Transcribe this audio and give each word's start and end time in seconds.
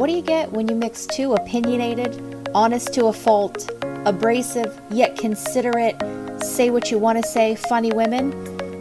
what 0.00 0.06
do 0.06 0.14
you 0.14 0.22
get 0.22 0.50
when 0.50 0.66
you 0.66 0.74
mix 0.74 1.04
two 1.04 1.34
opinionated, 1.34 2.48
honest 2.54 2.94
to 2.94 3.08
a 3.08 3.12
fault, 3.12 3.70
abrasive 4.06 4.80
yet 4.90 5.14
considerate, 5.18 5.94
say 6.42 6.70
what 6.70 6.90
you 6.90 6.98
want 6.98 7.22
to 7.22 7.30
say, 7.30 7.54
funny 7.54 7.92
women? 7.92 8.32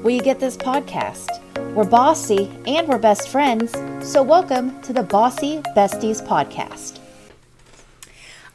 Well, 0.02 0.12
you 0.16 0.22
get 0.22 0.40
this 0.40 0.56
podcast. 0.56 1.28
We're 1.76 1.84
bossy 1.84 2.50
and 2.66 2.88
we're 2.88 3.00
best 3.00 3.28
friends, 3.28 3.74
so 4.02 4.24
welcome 4.24 4.82
to 4.84 4.94
the 4.94 5.04
Bossy 5.04 5.58
Besties 5.76 6.26
podcast. 6.26 7.00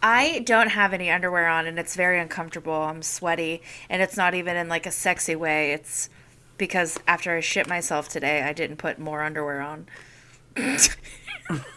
I 0.02 0.38
don't 0.46 0.70
have 0.70 0.94
any 0.94 1.10
underwear 1.10 1.46
on 1.46 1.66
and 1.66 1.78
it's 1.78 1.94
very 1.94 2.18
uncomfortable. 2.18 2.72
I'm 2.72 3.02
sweaty 3.02 3.60
and 3.90 4.00
it's 4.00 4.16
not 4.16 4.32
even 4.32 4.56
in 4.56 4.70
like 4.70 4.86
a 4.86 4.90
sexy 4.90 5.36
way. 5.36 5.72
It's 5.72 6.08
because 6.56 6.98
after 7.06 7.36
I 7.36 7.40
shit 7.40 7.68
myself 7.68 8.08
today, 8.08 8.40
I 8.40 8.54
didn't 8.54 8.78
put 8.78 8.98
more 8.98 9.22
underwear 9.22 9.60
on. 9.60 9.86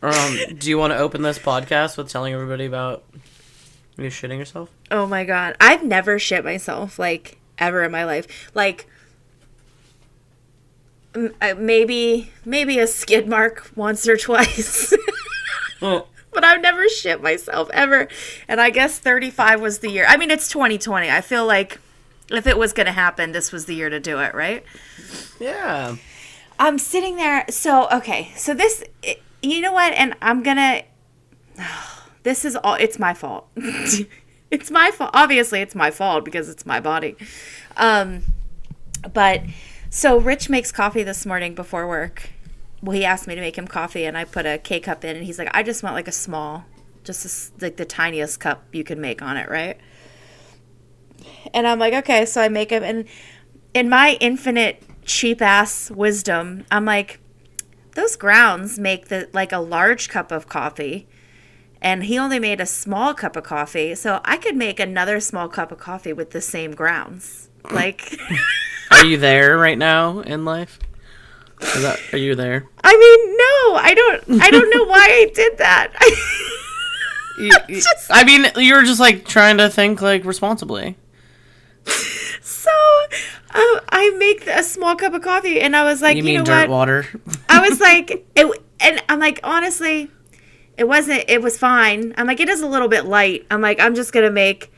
Um, 0.00 0.36
do 0.56 0.68
you 0.70 0.78
want 0.78 0.92
to 0.92 0.98
open 0.98 1.22
this 1.22 1.38
podcast 1.40 1.96
with 1.96 2.08
telling 2.08 2.32
everybody 2.32 2.66
about 2.66 3.02
you 3.96 4.04
shitting 4.04 4.38
yourself? 4.38 4.70
Oh 4.92 5.06
my 5.06 5.24
god. 5.24 5.56
I've 5.60 5.82
never 5.82 6.20
shit 6.20 6.44
myself 6.44 6.98
like 7.00 7.38
ever 7.58 7.82
in 7.82 7.90
my 7.90 8.04
life. 8.04 8.50
Like 8.54 8.86
m- 11.16 11.34
uh, 11.42 11.54
maybe 11.58 12.30
maybe 12.44 12.78
a 12.78 12.86
skid 12.86 13.26
mark 13.28 13.70
once 13.74 14.06
or 14.08 14.16
twice. 14.16 14.94
Oh, 15.80 16.08
but 16.32 16.42
I've 16.42 16.60
never 16.60 16.88
shit 16.88 17.22
myself 17.22 17.70
ever. 17.72 18.08
And 18.48 18.60
I 18.60 18.70
guess 18.70 18.98
35 18.98 19.60
was 19.60 19.78
the 19.78 19.88
year. 19.88 20.04
I 20.08 20.16
mean, 20.16 20.32
it's 20.32 20.48
2020. 20.48 21.08
I 21.08 21.20
feel 21.20 21.46
like 21.46 21.78
if 22.32 22.48
it 22.48 22.58
was 22.58 22.72
going 22.72 22.86
to 22.86 22.92
happen, 22.92 23.30
this 23.30 23.52
was 23.52 23.66
the 23.66 23.76
year 23.76 23.88
to 23.88 24.00
do 24.00 24.18
it, 24.18 24.34
right? 24.34 24.64
yeah. 25.38 25.94
I'm 26.58 26.78
sitting 26.78 27.16
there. 27.16 27.44
So, 27.50 27.88
okay. 27.90 28.32
So 28.36 28.54
this, 28.54 28.84
it- 29.02 29.22
you 29.42 29.60
know 29.60 29.72
what? 29.72 29.92
And 29.94 30.14
I'm 30.20 30.42
going 30.42 30.56
to, 30.56 30.82
this 32.22 32.44
is 32.44 32.56
all, 32.56 32.74
it's 32.74 32.98
my 32.98 33.14
fault. 33.14 33.48
it's 34.50 34.70
my 34.70 34.90
fault. 34.90 35.10
Obviously, 35.14 35.60
it's 35.60 35.74
my 35.74 35.90
fault 35.90 36.24
because 36.24 36.48
it's 36.48 36.66
my 36.66 36.80
body. 36.80 37.16
Um, 37.76 38.22
but 39.12 39.42
so 39.90 40.18
Rich 40.18 40.48
makes 40.50 40.72
coffee 40.72 41.02
this 41.02 41.24
morning 41.24 41.54
before 41.54 41.86
work. 41.86 42.30
Well, 42.82 42.96
he 42.96 43.04
asked 43.04 43.26
me 43.26 43.34
to 43.34 43.40
make 43.40 43.56
him 43.56 43.66
coffee, 43.66 44.04
and 44.04 44.16
I 44.16 44.24
put 44.24 44.46
a 44.46 44.58
K 44.58 44.78
cup 44.80 45.04
in, 45.04 45.16
and 45.16 45.24
he's 45.24 45.38
like, 45.38 45.50
I 45.52 45.62
just 45.62 45.82
want 45.82 45.94
like 45.96 46.06
a 46.06 46.12
small, 46.12 46.64
just 47.02 47.24
a 47.60 47.64
like 47.64 47.76
the 47.76 47.84
tiniest 47.84 48.38
cup 48.38 48.64
you 48.72 48.84
can 48.84 49.00
make 49.00 49.20
on 49.20 49.36
it, 49.36 49.48
right? 49.48 49.78
And 51.52 51.66
I'm 51.66 51.78
like, 51.78 51.94
okay. 51.94 52.24
So 52.24 52.40
I 52.40 52.48
make 52.48 52.70
him, 52.70 52.84
and 52.84 53.04
in 53.74 53.88
my 53.88 54.16
infinite 54.20 54.82
cheap 55.08 55.42
ass 55.42 55.90
wisdom, 55.90 56.64
I'm 56.70 56.84
like, 56.84 57.18
those 57.94 58.14
grounds 58.14 58.78
make 58.78 59.08
the 59.08 59.28
like 59.32 59.50
a 59.50 59.58
large 59.58 60.08
cup 60.08 60.30
of 60.30 60.48
coffee 60.48 61.08
and 61.82 62.04
he 62.04 62.16
only 62.18 62.38
made 62.38 62.60
a 62.60 62.66
small 62.66 63.12
cup 63.14 63.34
of 63.36 63.42
coffee 63.44 63.94
so 63.94 64.20
i 64.24 64.36
could 64.36 64.54
make 64.56 64.78
another 64.80 65.18
small 65.20 65.48
cup 65.48 65.72
of 65.72 65.78
coffee 65.78 66.12
with 66.12 66.30
the 66.30 66.40
same 66.40 66.72
grounds 66.72 67.48
like 67.72 68.16
Are 68.92 69.04
you 69.04 69.16
there 69.16 69.58
right 69.58 69.76
now 69.78 70.20
in 70.20 70.44
life? 70.44 70.78
Is 71.60 71.82
that, 71.82 71.98
are 72.12 72.18
you 72.18 72.34
there? 72.36 72.66
i 72.84 72.92
mean 72.96 73.36
no 73.36 73.80
i 73.80 73.94
don't 73.94 74.42
i 74.42 74.50
don't 74.50 74.70
know 74.76 74.84
why 74.84 75.04
i 75.04 75.30
did 75.34 75.58
that 75.58 75.92
You- 77.40 77.50
you- 77.68 77.82
I 78.10 78.22
mean, 78.24 78.46
you 78.56 78.74
were 78.74 78.82
just 78.84 79.00
like 79.00 79.24
trying 79.26 79.58
to 79.58 79.68
think 79.70 80.00
like 80.02 80.24
responsibly. 80.24 80.96
so 82.42 82.70
uh, 83.50 83.80
i 83.90 84.10
make 84.18 84.46
a 84.46 84.62
small 84.62 84.94
cup 84.96 85.12
of 85.14 85.22
coffee 85.22 85.60
and 85.60 85.74
i 85.74 85.84
was 85.84 86.02
like 86.02 86.16
You 86.16 86.22
you, 86.22 86.26
mean 86.26 86.38
know 86.38 86.44
dirt 86.44 86.68
what 86.68 86.70
water? 86.70 87.06
I 87.48 87.68
was 87.68 87.80
like, 87.80 88.26
it, 88.36 88.62
and 88.80 89.02
I'm 89.08 89.18
like, 89.18 89.40
honestly, 89.42 90.10
it 90.76 90.86
wasn't. 90.86 91.24
It 91.28 91.42
was 91.42 91.58
fine. 91.58 92.14
I'm 92.16 92.26
like, 92.26 92.38
it 92.40 92.48
is 92.48 92.60
a 92.60 92.68
little 92.68 92.86
bit 92.88 93.04
light. 93.04 93.44
I'm 93.50 93.60
like, 93.60 93.80
I'm 93.80 93.94
just 93.94 94.12
gonna 94.12 94.30
make. 94.30 94.72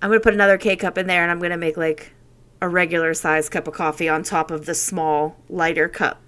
I'm 0.00 0.10
gonna 0.10 0.20
put 0.20 0.34
another 0.34 0.58
K 0.58 0.76
cup 0.76 0.96
in 0.96 1.06
there, 1.08 1.22
and 1.22 1.30
I'm 1.32 1.40
gonna 1.40 1.56
make 1.56 1.76
like 1.76 2.12
a 2.60 2.68
regular 2.68 3.14
size 3.14 3.48
cup 3.48 3.66
of 3.66 3.74
coffee 3.74 4.08
on 4.08 4.22
top 4.22 4.50
of 4.52 4.66
the 4.66 4.74
small 4.74 5.36
lighter 5.48 5.88
cup. 5.88 6.20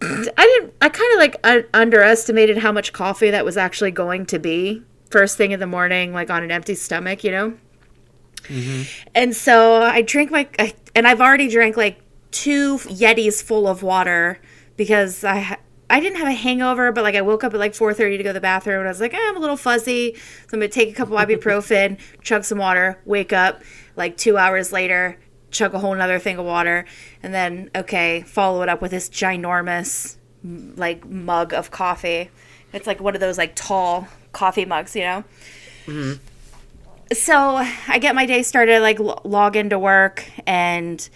I 0.00 0.24
didn't. 0.36 0.74
I 0.80 0.88
kind 0.88 1.12
of 1.12 1.18
like 1.18 1.36
un- 1.44 1.66
underestimated 1.74 2.58
how 2.58 2.72
much 2.72 2.92
coffee 2.92 3.30
that 3.30 3.44
was 3.44 3.56
actually 3.56 3.90
going 3.90 4.24
to 4.26 4.38
be 4.38 4.82
first 5.10 5.36
thing 5.36 5.52
in 5.52 5.60
the 5.60 5.66
morning, 5.66 6.12
like 6.14 6.30
on 6.30 6.42
an 6.42 6.50
empty 6.50 6.74
stomach, 6.74 7.22
you 7.24 7.30
know. 7.32 7.58
And 9.14 9.34
so 9.34 9.82
I 9.82 10.02
drink 10.02 10.30
my, 10.30 10.48
I, 10.58 10.74
and 10.94 11.06
I've 11.06 11.20
already 11.20 11.48
drank 11.48 11.76
like 11.76 12.00
two 12.30 12.78
Yetis 12.78 13.42
full 13.42 13.66
of 13.66 13.82
water 13.82 14.38
because 14.76 15.24
I 15.24 15.58
I 15.88 16.00
didn't 16.00 16.18
have 16.18 16.28
a 16.28 16.32
hangover, 16.32 16.90
but 16.90 17.04
like 17.04 17.14
I 17.14 17.22
woke 17.22 17.44
up 17.44 17.54
at 17.54 17.60
like 17.60 17.72
4:30 17.72 18.18
to 18.18 18.22
go 18.22 18.30
to 18.30 18.32
the 18.34 18.40
bathroom 18.40 18.80
and 18.80 18.88
I 18.88 18.90
was 18.90 19.00
like, 19.00 19.14
eh, 19.14 19.18
I'm 19.20 19.36
a 19.36 19.40
little 19.40 19.56
fuzzy, 19.56 20.14
so 20.14 20.54
I'm 20.54 20.60
gonna 20.60 20.68
take 20.68 20.90
a 20.90 20.92
couple 20.92 21.16
ibuprofen, 21.16 21.98
chug 22.22 22.44
some 22.44 22.58
water, 22.58 23.00
wake 23.04 23.32
up, 23.32 23.62
like 23.94 24.16
two 24.16 24.36
hours 24.36 24.72
later, 24.72 25.18
chug 25.50 25.74
a 25.74 25.78
whole 25.78 25.94
nother 25.94 26.18
thing 26.18 26.38
of 26.38 26.44
water, 26.44 26.86
and 27.22 27.32
then 27.32 27.70
okay, 27.74 28.22
follow 28.22 28.62
it 28.62 28.68
up 28.68 28.82
with 28.82 28.90
this 28.90 29.08
ginormous 29.08 30.16
like 30.42 31.08
mug 31.08 31.54
of 31.54 31.70
coffee. 31.70 32.30
It's 32.72 32.86
like 32.86 33.00
one 33.00 33.14
of 33.14 33.20
those 33.20 33.38
like 33.38 33.54
tall 33.54 34.08
coffee 34.32 34.64
mugs, 34.64 34.96
you 34.96 35.02
know 35.02 35.24
so 37.12 37.56
I 37.88 37.98
get 37.98 38.14
my 38.14 38.26
day 38.26 38.42
started, 38.42 38.80
like 38.80 38.98
lo- 38.98 39.20
log 39.24 39.56
into 39.56 39.78
work, 39.78 40.28
and 40.46 41.08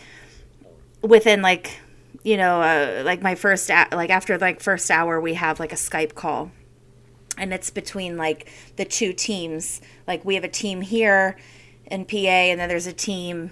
within 1.02 1.42
like, 1.42 1.80
you 2.22 2.36
know, 2.36 2.62
uh, 2.62 3.02
like 3.04 3.22
my 3.22 3.34
first, 3.34 3.70
a- 3.70 3.88
like 3.92 4.10
after 4.10 4.38
like 4.38 4.60
first 4.60 4.90
hour, 4.90 5.20
we 5.20 5.34
have 5.34 5.58
like 5.58 5.72
a 5.72 5.76
Skype 5.76 6.14
call, 6.14 6.50
and 7.36 7.52
it's 7.52 7.70
between 7.70 8.16
like 8.16 8.48
the 8.76 8.84
two 8.84 9.12
teams. 9.12 9.80
Like 10.06 10.24
we 10.24 10.34
have 10.36 10.44
a 10.44 10.48
team 10.48 10.82
here 10.82 11.36
in 11.86 12.04
PA, 12.04 12.16
and 12.16 12.60
then 12.60 12.68
there's 12.68 12.86
a 12.86 12.92
team 12.92 13.50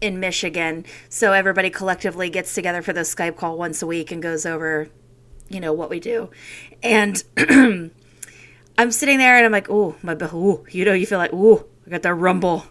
in 0.00 0.20
Michigan. 0.20 0.84
So 1.08 1.32
everybody 1.32 1.70
collectively 1.70 2.28
gets 2.28 2.54
together 2.54 2.82
for 2.82 2.92
the 2.92 3.00
Skype 3.00 3.36
call 3.36 3.56
once 3.56 3.80
a 3.80 3.86
week 3.86 4.12
and 4.12 4.22
goes 4.22 4.44
over, 4.44 4.88
you 5.48 5.60
know, 5.60 5.72
what 5.72 5.88
we 5.90 6.00
do, 6.00 6.30
and. 6.82 7.22
I'm 8.78 8.90
sitting 8.90 9.18
there 9.18 9.36
and 9.36 9.46
I'm 9.46 9.52
like, 9.52 9.70
oh, 9.70 9.96
my, 10.02 10.16
ooh, 10.34 10.64
you 10.70 10.84
know, 10.84 10.92
you 10.92 11.06
feel 11.06 11.18
like, 11.18 11.30
oh, 11.32 11.66
I 11.86 11.90
got 11.90 12.02
the 12.02 12.14
rumble. 12.14 12.64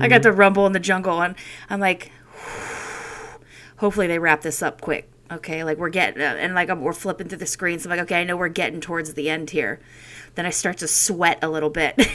I 0.00 0.08
got 0.08 0.22
the 0.22 0.32
rumble 0.32 0.66
in 0.66 0.72
the 0.72 0.80
jungle. 0.80 1.22
And 1.22 1.34
I'm 1.70 1.80
like, 1.80 2.12
hopefully 3.76 4.06
they 4.06 4.18
wrap 4.18 4.42
this 4.42 4.62
up 4.62 4.80
quick. 4.80 5.10
Okay. 5.30 5.64
Like 5.64 5.78
we're 5.78 5.88
getting, 5.88 6.22
uh, 6.22 6.36
and 6.38 6.54
like 6.54 6.68
I'm, 6.68 6.82
we're 6.82 6.92
flipping 6.92 7.28
through 7.28 7.38
the 7.38 7.46
screens. 7.46 7.86
I'm 7.86 7.90
like, 7.90 8.00
okay, 8.00 8.20
I 8.20 8.24
know 8.24 8.36
we're 8.36 8.48
getting 8.48 8.80
towards 8.80 9.14
the 9.14 9.30
end 9.30 9.50
here. 9.50 9.80
Then 10.34 10.46
I 10.46 10.50
start 10.50 10.78
to 10.78 10.88
sweat 10.88 11.38
a 11.42 11.48
little 11.48 11.70
bit. 11.70 12.00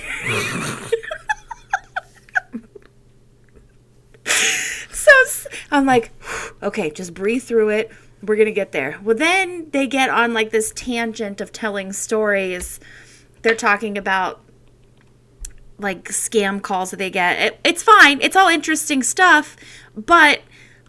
so 4.25 5.11
I'm 5.71 5.85
like, 5.85 6.11
okay, 6.63 6.89
just 6.91 7.13
breathe 7.13 7.43
through 7.43 7.69
it. 7.69 7.91
We're 8.23 8.35
going 8.35 8.47
to 8.47 8.51
get 8.51 8.71
there. 8.71 8.99
Well, 9.03 9.15
then 9.15 9.69
they 9.71 9.85
get 9.85 10.09
on 10.09 10.33
like 10.33 10.49
this 10.49 10.71
tangent 10.75 11.39
of 11.39 11.51
telling 11.51 11.93
stories. 11.93 12.79
They're 13.41 13.55
talking 13.55 13.97
about 13.97 14.41
like 15.79 16.05
scam 16.05 16.61
calls 16.61 16.91
that 16.91 16.97
they 16.97 17.09
get. 17.09 17.39
It, 17.39 17.59
it's 17.63 17.83
fine. 17.83 18.19
It's 18.21 18.35
all 18.35 18.47
interesting 18.47 19.03
stuff. 19.03 19.55
But 19.95 20.41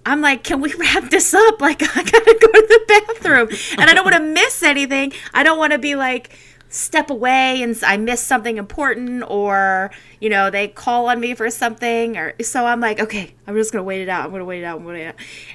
I'm 0.06 0.20
like, 0.20 0.44
can 0.44 0.60
we 0.60 0.72
wrap 0.78 1.10
this 1.10 1.34
up? 1.34 1.60
Like, 1.60 1.82
I 1.96 2.02
gotta 2.02 2.38
go 2.40 2.52
to 2.52 2.66
the 2.66 2.84
bathroom. 2.88 3.48
And 3.78 3.90
I 3.90 3.94
don't 3.94 4.04
want 4.04 4.16
to 4.16 4.22
miss 4.42 4.62
anything. 4.62 5.12
I 5.34 5.42
don't 5.42 5.58
want 5.58 5.72
to 5.72 5.78
be 5.78 5.94
like, 5.94 6.30
step 6.70 7.10
away 7.10 7.62
and 7.62 7.78
I 7.82 7.96
miss 7.96 8.22
something 8.22 8.58
important 8.58 9.24
or, 9.28 9.90
you 10.20 10.28
know, 10.28 10.50
they 10.50 10.68
call 10.68 11.08
on 11.08 11.20
me 11.20 11.34
for 11.34 11.50
something. 11.50 12.16
Or 12.16 12.34
so 12.42 12.66
I'm 12.66 12.80
like, 12.80 13.00
okay, 13.00 13.34
I'm 13.46 13.54
just 13.54 13.72
gonna 13.72 13.84
wait 13.84 14.02
it 14.02 14.08
out. 14.08 14.24
I'm 14.24 14.30
gonna 14.30 14.44
wait 14.44 14.60
it 14.60 14.64
out. 14.64 14.78
I'm 14.78 14.84
gonna 14.84 14.94
wait 14.94 15.04
it 15.04 15.08
out. 15.08 15.14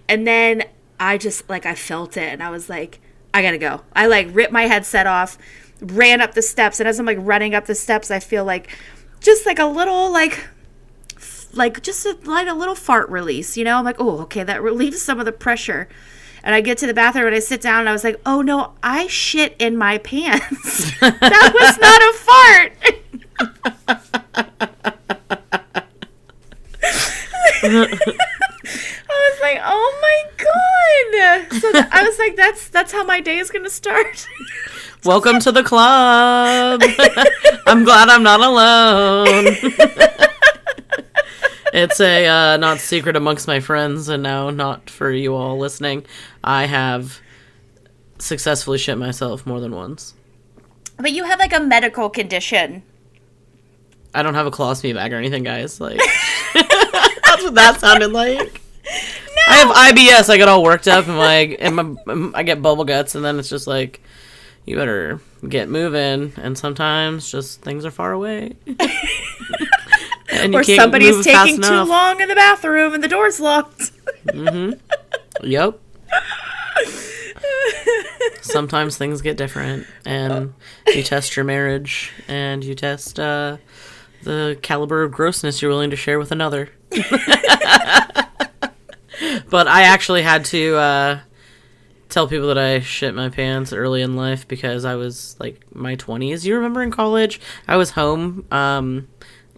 And 0.09 0.25
then 0.25 0.63
I 0.99 1.17
just 1.17 1.49
like 1.49 1.65
I 1.65 1.75
felt 1.75 2.17
it 2.17 2.29
and 2.33 2.41
I 2.41 2.49
was 2.49 2.69
like, 2.69 2.99
I 3.33 3.41
gotta 3.41 3.57
go. 3.57 3.81
I 3.93 4.07
like 4.07 4.27
ripped 4.31 4.51
my 4.51 4.63
headset 4.63 5.07
off, 5.07 5.37
ran 5.81 6.21
up 6.21 6.33
the 6.33 6.41
steps, 6.41 6.79
and 6.79 6.87
as 6.87 6.99
I'm 6.99 7.05
like 7.05 7.17
running 7.19 7.55
up 7.55 7.65
the 7.65 7.75
steps, 7.75 8.11
I 8.11 8.19
feel 8.19 8.45
like 8.45 8.69
just 9.19 9.45
like 9.45 9.59
a 9.59 9.65
little 9.65 10.11
like 10.11 10.47
like 11.53 11.81
just 11.81 12.05
a, 12.05 12.17
like 12.23 12.47
a 12.47 12.53
little 12.53 12.75
fart 12.75 13.09
release, 13.09 13.55
you 13.57 13.63
know? 13.63 13.77
I'm 13.77 13.85
like, 13.85 13.99
oh, 13.99 14.21
okay, 14.21 14.43
that 14.43 14.61
relieves 14.61 15.01
some 15.01 15.19
of 15.19 15.25
the 15.25 15.31
pressure. 15.31 15.87
And 16.43 16.53
I 16.53 16.61
get 16.61 16.77
to 16.79 16.87
the 16.87 16.93
bathroom 16.93 17.27
and 17.27 17.35
I 17.35 17.39
sit 17.39 17.61
down 17.61 17.81
and 17.81 17.89
I 17.89 17.93
was 17.93 18.03
like, 18.03 18.19
oh 18.25 18.41
no, 18.41 18.73
I 18.83 19.07
shit 19.07 19.55
in 19.59 19.77
my 19.77 19.97
pants. 19.99 20.91
that 20.99 21.53
was 21.53 21.77
not 21.79 22.01
a 22.01 22.13
fart. 22.17 22.73
I 27.65 29.29
was 29.31 29.41
like, 29.41 29.59
oh 29.63 29.99
my 30.01 30.23
god. 30.37 31.61
So 31.61 31.71
th- 31.71 31.85
I 31.91 32.03
was 32.03 32.19
like, 32.19 32.35
that's 32.35 32.67
that's 32.67 32.91
how 32.91 33.05
my 33.05 33.21
day 33.21 33.37
is 33.37 33.49
gonna 33.49 33.69
start. 33.69 34.27
Welcome 35.05 35.39
to 35.41 35.51
the 35.51 35.63
club. 35.63 36.81
I'm 37.67 37.83
glad 37.83 38.07
I'm 38.07 38.23
not 38.23 38.39
alone. 38.39 39.47
it's 41.73 41.99
a 41.99 42.25
uh, 42.25 42.55
not 42.55 42.79
secret 42.79 43.17
amongst 43.17 43.45
my 43.45 43.59
friends, 43.59 44.07
and 44.07 44.23
now 44.23 44.49
not 44.49 44.89
for 44.89 45.11
you 45.11 45.35
all 45.35 45.57
listening. 45.57 46.05
I 46.41 46.67
have 46.67 47.19
successfully 48.17 48.77
shit 48.77 48.97
myself 48.97 49.45
more 49.45 49.59
than 49.59 49.75
once. 49.75 50.13
But 50.95 51.11
you 51.11 51.25
have 51.25 51.37
like 51.37 51.51
a 51.51 51.59
medical 51.59 52.09
condition. 52.09 52.83
I 54.13 54.23
don't 54.23 54.35
have 54.35 54.47
a 54.47 54.51
colostomy 54.51 54.93
bag 54.93 55.11
or 55.11 55.17
anything, 55.17 55.43
guys. 55.43 55.81
Like 55.81 55.97
that's 56.53 57.43
what 57.43 57.55
that 57.55 57.81
sounded 57.81 58.13
like. 58.13 58.61
No. 58.85 59.41
I 59.49 59.55
have 59.55 59.95
IBS. 59.95 60.29
I 60.29 60.37
get 60.37 60.47
all 60.47 60.63
worked 60.63 60.87
up 60.87 61.09
and 61.09 61.17
like, 61.17 61.57
and 61.59 61.75
my, 61.75 61.93
I 62.35 62.43
get 62.43 62.61
bubble 62.61 62.85
guts, 62.85 63.15
and 63.15 63.25
then 63.25 63.37
it's 63.37 63.49
just 63.49 63.67
like, 63.67 63.99
you 64.65 64.75
better 64.75 65.19
get 65.47 65.69
moving. 65.69 66.33
And 66.37 66.57
sometimes 66.57 67.29
just 67.31 67.61
things 67.61 67.85
are 67.85 67.91
far 67.91 68.11
away, 68.11 68.55
Or 70.53 70.63
somebody's 70.63 71.23
taking 71.23 71.61
too 71.61 71.83
long 71.83 72.19
in 72.19 72.27
the 72.27 72.35
bathroom 72.35 72.93
and 72.93 73.03
the 73.03 73.07
door's 73.07 73.39
locked. 73.39 73.91
Yep. 75.41 75.79
Sometimes 78.41 78.97
things 78.97 79.21
get 79.21 79.37
different, 79.37 79.87
and 80.05 80.53
you 80.87 81.03
test 81.03 81.35
your 81.35 81.45
marriage, 81.45 82.11
and 82.27 82.63
you 82.63 82.75
test 82.75 83.19
uh, 83.19 83.57
the 84.23 84.57
caliber 84.61 85.03
of 85.03 85.11
grossness 85.11 85.61
you're 85.61 85.71
willing 85.71 85.89
to 85.89 85.95
share 85.95 86.19
with 86.19 86.31
another. 86.31 86.69
but 89.49 89.67
I 89.67 89.83
actually 89.83 90.21
had 90.21 90.45
to 90.45 90.75
uh, 90.75 91.19
tell 92.13 92.27
people 92.27 92.47
that 92.47 92.57
I 92.57 92.79
shit 92.79 93.15
my 93.15 93.29
pants 93.29 93.73
early 93.73 94.01
in 94.01 94.15
life 94.15 94.47
because 94.47 94.85
I 94.85 94.95
was 94.95 95.35
like 95.39 95.63
my 95.75 95.95
20s. 95.95 96.45
You 96.45 96.55
remember 96.55 96.83
in 96.83 96.91
college, 96.91 97.41
I 97.67 97.77
was 97.77 97.89
home 97.91 98.45
um, 98.51 99.07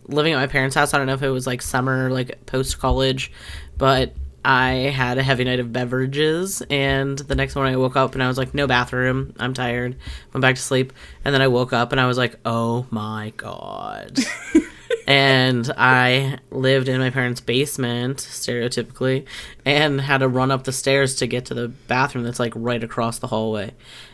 living 0.08 0.34
at 0.34 0.38
my 0.38 0.48
parents' 0.48 0.76
house. 0.76 0.94
I 0.94 0.98
don't 0.98 1.08
know 1.08 1.14
if 1.14 1.22
it 1.22 1.30
was 1.30 1.46
like 1.46 1.62
summer, 1.62 2.10
like 2.10 2.46
post 2.46 2.80
college, 2.80 3.32
but 3.78 4.14
I 4.46 4.94
had 4.96 5.18
a 5.18 5.24
heavy 5.24 5.44
night 5.44 5.60
of 5.60 5.74
beverages, 5.74 6.62
and 6.70 7.18
the 7.18 7.36
next 7.36 7.56
morning 7.56 7.74
I 7.74 7.78
woke 7.78 7.96
up 7.96 8.14
and 8.14 8.24
I 8.24 8.28
was 8.28 8.38
like, 8.38 8.54
no 8.54 8.68
bathroom. 8.68 9.34
I'm 9.40 9.54
tired. 9.54 9.98
Went 10.34 10.42
back 10.42 10.56
to 10.56 10.62
sleep, 10.62 10.94
and 11.26 11.34
then 11.34 11.42
I 11.42 11.48
woke 11.48 11.74
up 11.74 11.92
and 11.92 12.00
I 12.00 12.06
was 12.06 12.18
like, 12.18 12.40
oh 12.46 12.86
my 12.92 13.34
god. 13.38 14.20
and 15.08 15.72
I 15.78 16.40
lived 16.50 16.88
in 16.88 17.00
my 17.00 17.12
parents' 17.12 17.42
basement, 17.42 18.18
stereotypically, 18.18 19.26
and 19.64 20.02
had 20.02 20.20
to 20.20 20.28
run 20.28 20.52
up 20.52 20.64
the 20.64 20.72
stairs 20.72 21.16
to 21.16 21.28
get 21.28 21.46
to 21.46 21.54
the 21.54 21.68
bathroom 21.68 22.24
that's 22.24 22.40
like 22.40 22.54
right 22.56 22.84
across 22.84 23.20
the 23.20 23.28
hallway. 23.28 23.74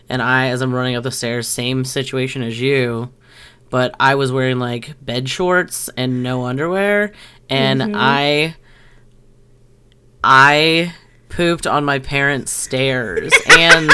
And 0.09 0.21
I, 0.21 0.47
as 0.47 0.61
I'm 0.61 0.73
running 0.73 0.95
up 0.95 1.03
the 1.03 1.11
stairs, 1.11 1.47
same 1.47 1.85
situation 1.85 2.43
as 2.43 2.59
you, 2.59 3.13
but 3.69 3.95
I 3.99 4.15
was 4.15 4.31
wearing 4.31 4.59
like 4.59 5.03
bed 5.03 5.29
shorts 5.29 5.89
and 5.95 6.21
no 6.21 6.45
underwear, 6.45 7.13
and 7.49 7.81
mm-hmm. 7.81 7.95
I 7.95 8.55
I 10.23 10.93
pooped 11.29 11.65
on 11.65 11.85
my 11.85 11.99
parents' 11.99 12.51
stairs 12.51 13.33
and 13.57 13.89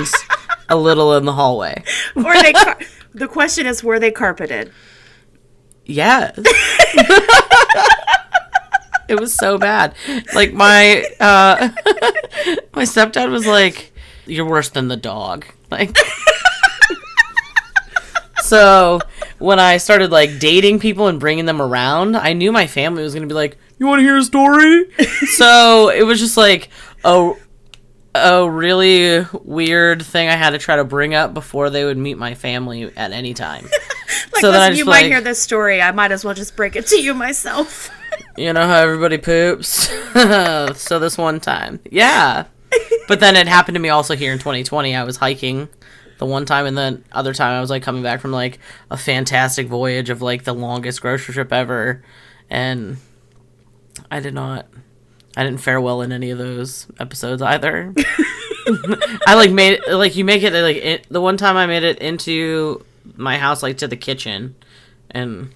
a 0.67 0.75
little 0.75 1.15
in 1.15 1.25
the 1.25 1.33
hallway. 1.33 1.83
Were 2.15 2.41
they 2.41 2.53
car- 2.53 2.79
the 3.13 3.27
question 3.27 3.67
is 3.67 3.83
were 3.83 3.99
they 3.99 4.11
carpeted? 4.11 4.71
Yes. 5.87 6.37
it 9.07 9.19
was 9.19 9.33
so 9.33 9.57
bad. 9.57 9.95
Like 10.35 10.53
my 10.53 11.05
uh 11.19 11.69
my 12.73 12.83
stepdad 12.83 13.31
was 13.31 13.47
like, 13.47 13.93
You're 14.25 14.45
worse 14.45 14.69
than 14.69 14.89
the 14.89 14.97
dog. 14.97 15.45
Like 15.71 15.97
So 18.43 18.99
when 19.39 19.59
I 19.59 19.77
started 19.77 20.11
like 20.11 20.39
dating 20.39 20.79
people 20.79 21.07
and 21.07 21.19
bringing 21.19 21.45
them 21.45 21.61
around, 21.61 22.15
I 22.15 22.33
knew 22.33 22.51
my 22.51 22.67
family 22.67 23.03
was 23.03 23.13
gonna 23.13 23.27
be 23.27 23.33
like, 23.33 23.57
"You 23.77 23.87
want 23.87 23.99
to 23.99 24.03
hear 24.03 24.15
a 24.17 24.23
story?" 24.23 24.85
so 25.31 25.89
it 25.89 26.03
was 26.03 26.19
just 26.19 26.37
like 26.37 26.69
a 27.03 27.33
a 28.15 28.49
really 28.49 29.25
weird 29.43 30.01
thing 30.01 30.29
I 30.29 30.35
had 30.35 30.51
to 30.51 30.57
try 30.57 30.77
to 30.77 30.85
bring 30.85 31.13
up 31.13 31.33
before 31.33 31.69
they 31.69 31.83
would 31.83 31.97
meet 31.97 32.17
my 32.17 32.35
family 32.35 32.91
at 32.95 33.11
any 33.11 33.33
time. 33.33 33.67
Like, 34.31 34.41
so 34.41 34.51
listen, 34.51 34.75
you 34.75 34.85
might 34.85 35.01
like, 35.01 35.05
hear 35.05 35.21
this 35.21 35.41
story. 35.41 35.81
I 35.81 35.91
might 35.91 36.11
as 36.11 36.23
well 36.23 36.33
just 36.33 36.55
break 36.55 36.75
it 36.75 36.87
to 36.87 37.01
you 37.01 37.13
myself. 37.13 37.89
you 38.37 38.53
know 38.53 38.65
how 38.65 38.75
everybody 38.75 39.17
poops. 39.17 39.89
so 40.79 40.99
this 40.99 41.17
one 41.17 41.39
time, 41.39 41.79
yeah. 41.89 42.45
But 43.07 43.19
then 43.19 43.35
it 43.35 43.47
happened 43.47 43.75
to 43.75 43.81
me 43.81 43.89
also 43.89 44.15
here 44.15 44.31
in 44.31 44.39
2020. 44.39 44.95
I 44.95 45.03
was 45.03 45.17
hiking 45.17 45.69
the 46.19 46.25
one 46.25 46.45
time, 46.45 46.65
and 46.65 46.77
then 46.77 47.03
other 47.11 47.33
time 47.33 47.53
I 47.57 47.61
was 47.61 47.69
like 47.69 47.83
coming 47.83 48.03
back 48.03 48.21
from 48.21 48.31
like 48.31 48.59
a 48.91 48.97
fantastic 48.97 49.67
voyage 49.67 50.09
of 50.09 50.21
like 50.21 50.43
the 50.43 50.53
longest 50.53 51.01
grocery 51.01 51.33
trip 51.33 51.51
ever, 51.51 52.03
and 52.49 52.97
I 54.11 54.19
did 54.19 54.33
not. 54.33 54.67
I 55.35 55.43
didn't 55.43 55.59
fare 55.59 55.79
well 55.79 56.01
in 56.01 56.11
any 56.11 56.31
of 56.31 56.37
those 56.37 56.87
episodes 56.99 57.41
either. 57.41 57.93
I 59.27 59.35
like 59.35 59.51
made 59.51 59.79
like 59.87 60.15
you 60.15 60.25
make 60.25 60.43
it 60.43 60.53
like 60.53 60.77
it, 60.77 61.05
the 61.09 61.21
one 61.21 61.37
time 61.37 61.55
I 61.55 61.65
made 61.65 61.83
it 61.83 61.99
into 61.99 62.83
my 63.15 63.37
house 63.37 63.63
like 63.63 63.77
to 63.77 63.87
the 63.87 63.97
kitchen, 63.97 64.55
and 65.11 65.51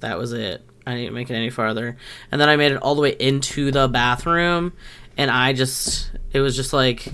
that 0.00 0.18
was 0.18 0.32
it. 0.32 0.62
I 0.86 0.94
didn't 0.94 1.14
make 1.14 1.30
it 1.30 1.34
any 1.34 1.50
farther, 1.50 1.96
and 2.32 2.40
then 2.40 2.48
I 2.48 2.56
made 2.56 2.72
it 2.72 2.76
all 2.76 2.94
the 2.94 3.02
way 3.02 3.16
into 3.18 3.70
the 3.70 3.88
bathroom, 3.88 4.72
and 5.16 5.30
I 5.30 5.52
just 5.52 6.10
it 6.32 6.40
was 6.40 6.56
just 6.56 6.72
like, 6.72 7.12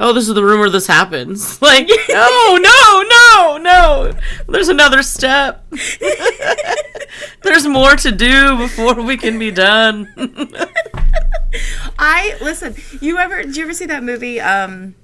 oh, 0.00 0.12
this 0.12 0.28
is 0.28 0.34
the 0.34 0.42
room 0.42 0.60
where 0.60 0.70
this 0.70 0.86
happens. 0.86 1.60
Like, 1.70 1.88
no, 2.08 2.58
no, 2.60 3.02
no, 3.08 3.58
no. 3.58 4.12
There's 4.48 4.68
another 4.68 5.02
step. 5.02 5.64
There's 7.42 7.66
more 7.66 7.94
to 7.96 8.10
do 8.10 8.56
before 8.56 8.94
we 9.02 9.16
can 9.16 9.38
be 9.38 9.50
done. 9.50 10.08
I 11.98 12.36
listen. 12.40 12.74
You 13.00 13.18
ever? 13.18 13.42
Did 13.42 13.56
you 13.56 13.64
ever 13.64 13.74
see 13.74 13.86
that 13.86 14.02
movie? 14.02 14.40
Um, 14.40 14.94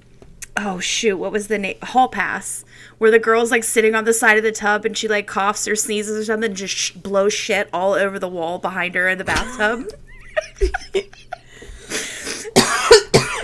oh 0.57 0.79
shoot, 0.79 1.17
what 1.17 1.31
was 1.31 1.47
the 1.47 1.57
name? 1.57 1.77
Hall 1.83 2.09
Pass, 2.09 2.65
where 2.97 3.11
the 3.11 3.19
girl's 3.19 3.51
like 3.51 3.63
sitting 3.63 3.95
on 3.95 4.05
the 4.05 4.13
side 4.13 4.37
of 4.37 4.43
the 4.43 4.51
tub 4.51 4.85
and 4.85 4.97
she 4.97 5.07
like 5.07 5.27
coughs 5.27 5.67
or 5.67 5.75
sneezes 5.75 6.17
or 6.17 6.23
something, 6.25 6.49
and 6.51 6.57
just 6.57 6.75
sh- 6.75 6.91
blows 6.91 7.33
shit 7.33 7.69
all 7.71 7.93
over 7.93 8.17
the 8.19 8.27
wall 8.27 8.59
behind 8.59 8.95
her 8.95 9.07
in 9.07 9.17
the 9.17 9.23
bathtub. 9.23 9.87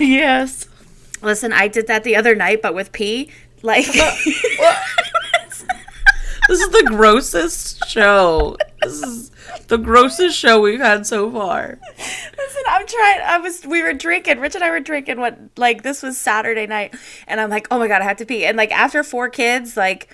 yes. 0.00 0.68
listen, 1.22 1.52
I 1.52 1.68
did 1.68 1.86
that 1.86 2.04
the 2.04 2.16
other 2.16 2.34
night, 2.34 2.62
but 2.62 2.74
with 2.74 2.92
pee. 2.92 3.30
Like, 3.62 3.86
This 6.46 6.60
is 6.60 6.68
the 6.68 6.84
grossest 6.88 7.88
show. 7.88 8.56
This 8.84 9.02
is 9.02 9.30
the 9.68 9.78
grossest 9.78 10.36
show 10.36 10.60
we've 10.60 10.80
had 10.80 11.06
so 11.06 11.30
far. 11.30 11.78
Listen, 11.98 12.62
I'm 12.68 12.86
trying. 12.86 13.20
I 13.22 13.38
was. 13.38 13.64
We 13.66 13.82
were 13.82 13.92
drinking. 13.92 14.40
Rich 14.40 14.54
and 14.54 14.64
I 14.64 14.70
were 14.70 14.80
drinking. 14.80 15.20
What? 15.20 15.38
Like 15.56 15.82
this 15.82 16.02
was 16.02 16.18
Saturday 16.18 16.66
night, 16.66 16.94
and 17.26 17.40
I'm 17.40 17.50
like, 17.50 17.66
oh 17.70 17.78
my 17.78 17.88
god, 17.88 18.02
I 18.02 18.04
have 18.04 18.18
to 18.18 18.26
pee. 18.26 18.44
And 18.44 18.56
like 18.56 18.72
after 18.72 19.02
four 19.02 19.28
kids, 19.28 19.76
like, 19.76 20.08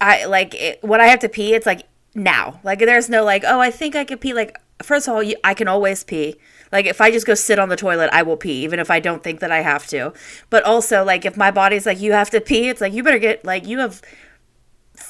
I 0.00 0.24
like 0.26 0.54
it, 0.54 0.82
when 0.82 1.00
I 1.00 1.06
have 1.06 1.20
to 1.20 1.28
pee, 1.28 1.54
it's 1.54 1.66
like 1.66 1.82
now. 2.14 2.60
Like 2.62 2.78
there's 2.80 3.08
no 3.08 3.24
like, 3.24 3.44
oh, 3.46 3.60
I 3.60 3.70
think 3.70 3.96
I 3.96 4.04
could 4.04 4.20
pee. 4.20 4.34
Like 4.34 4.58
first 4.82 5.08
of 5.08 5.14
all, 5.14 5.22
you, 5.22 5.36
I 5.44 5.54
can 5.54 5.68
always 5.68 6.04
pee. 6.04 6.36
Like 6.72 6.86
if 6.86 7.00
I 7.00 7.10
just 7.10 7.26
go 7.26 7.34
sit 7.34 7.58
on 7.58 7.68
the 7.68 7.76
toilet, 7.76 8.10
I 8.12 8.22
will 8.22 8.36
pee, 8.36 8.64
even 8.64 8.80
if 8.80 8.90
I 8.90 9.00
don't 9.00 9.22
think 9.22 9.40
that 9.40 9.52
I 9.52 9.60
have 9.60 9.86
to. 9.88 10.12
But 10.50 10.64
also, 10.64 11.04
like 11.04 11.24
if 11.24 11.36
my 11.36 11.50
body's 11.50 11.86
like, 11.86 12.00
you 12.00 12.12
have 12.12 12.30
to 12.30 12.40
pee, 12.40 12.68
it's 12.68 12.80
like 12.80 12.92
you 12.92 13.02
better 13.02 13.18
get 13.18 13.44
like 13.44 13.66
you 13.66 13.78
have 13.78 14.02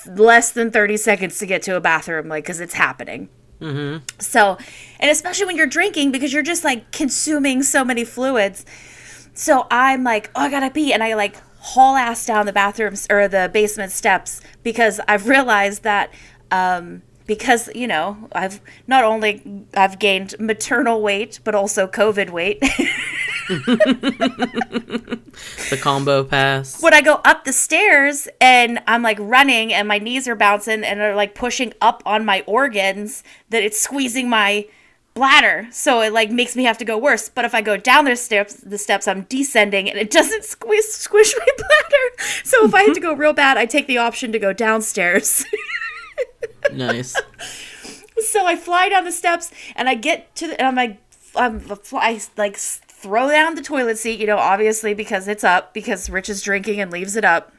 less 0.06 0.52
than 0.52 0.70
30 0.70 0.96
seconds 0.96 1.38
to 1.38 1.46
get 1.46 1.62
to 1.62 1.76
a 1.76 1.80
bathroom, 1.80 2.28
like 2.28 2.44
because 2.44 2.60
it's 2.60 2.74
happening. 2.74 3.28
So, 4.18 4.58
and 5.00 5.10
especially 5.10 5.46
when 5.46 5.56
you're 5.56 5.66
drinking 5.66 6.12
because 6.12 6.32
you're 6.32 6.42
just 6.42 6.64
like 6.64 6.92
consuming 6.92 7.62
so 7.62 7.84
many 7.84 8.04
fluids. 8.04 8.64
So 9.32 9.66
I'm 9.70 10.04
like, 10.04 10.30
oh, 10.34 10.42
I 10.42 10.50
gotta 10.50 10.70
pee. 10.70 10.92
And 10.92 11.02
I 11.02 11.14
like 11.14 11.36
haul 11.58 11.96
ass 11.96 12.26
down 12.26 12.46
the 12.46 12.52
bathrooms 12.52 13.06
or 13.10 13.26
the 13.28 13.50
basement 13.52 13.92
steps 13.92 14.40
because 14.62 15.00
I've 15.08 15.28
realized 15.28 15.82
that, 15.82 16.12
um, 16.50 17.02
because 17.26 17.70
you 17.74 17.86
know 17.86 18.28
I've 18.32 18.60
not 18.86 19.02
only 19.02 19.64
I've 19.74 19.98
gained 19.98 20.34
maternal 20.38 21.00
weight 21.00 21.40
but 21.42 21.54
also 21.54 21.86
COVID 21.86 22.30
weight. 22.30 22.62
The 25.70 25.78
combo 25.82 26.22
pass. 26.24 26.80
when 26.80 26.94
I 26.94 27.00
go 27.00 27.20
up 27.24 27.44
the 27.44 27.52
stairs 27.52 28.28
and 28.40 28.80
I'm 28.86 29.02
like 29.02 29.18
running 29.20 29.72
and 29.72 29.88
my 29.88 29.98
knees 29.98 30.28
are 30.28 30.36
bouncing 30.36 30.84
and 30.84 31.00
are 31.00 31.14
like 31.16 31.34
pushing 31.34 31.72
up 31.80 32.02
on 32.06 32.24
my 32.24 32.42
organs, 32.46 33.24
that 33.50 33.62
it's 33.64 33.80
squeezing 33.80 34.28
my 34.28 34.66
bladder. 35.14 35.66
So 35.72 36.00
it 36.02 36.12
like 36.12 36.30
makes 36.30 36.54
me 36.54 36.64
have 36.64 36.78
to 36.78 36.84
go 36.84 36.96
worse. 36.96 37.28
But 37.28 37.44
if 37.44 37.54
I 37.54 37.62
go 37.62 37.76
down 37.76 38.04
the 38.04 38.14
steps, 38.16 38.54
the 38.54 38.78
steps 38.78 39.08
I'm 39.08 39.22
descending 39.22 39.90
and 39.90 39.98
it 39.98 40.10
doesn't 40.10 40.44
squeeze 40.54 40.92
squish 40.92 41.34
my 41.36 41.46
bladder. 41.56 42.30
So 42.44 42.64
if 42.64 42.74
I 42.74 42.82
had 42.84 42.94
to 42.94 43.00
go 43.00 43.12
real 43.12 43.32
bad, 43.32 43.56
I 43.56 43.66
take 43.66 43.86
the 43.88 43.98
option 43.98 44.30
to 44.32 44.38
go 44.38 44.52
downstairs. 44.52 45.44
Nice. 46.72 47.14
so 48.24 48.46
I 48.46 48.56
fly 48.56 48.88
down 48.88 49.04
the 49.04 49.12
steps 49.12 49.50
and 49.74 49.88
I 49.88 49.94
get 49.94 50.34
to 50.36 50.46
the 50.46 50.60
and 50.60 50.68
I'm 50.68 50.76
like 50.76 50.98
I'm 51.36 51.62
I 51.92 52.20
like 52.36 52.56
throw 53.04 53.30
down 53.30 53.54
the 53.54 53.60
toilet 53.60 53.98
seat, 53.98 54.18
you 54.18 54.26
know, 54.26 54.38
obviously 54.38 54.94
because 54.94 55.28
it's 55.28 55.44
up 55.44 55.74
because 55.74 56.08
Rich 56.08 56.30
is 56.30 56.40
drinking 56.40 56.80
and 56.80 56.90
leaves 56.90 57.16
it 57.16 57.24
up. 57.24 57.52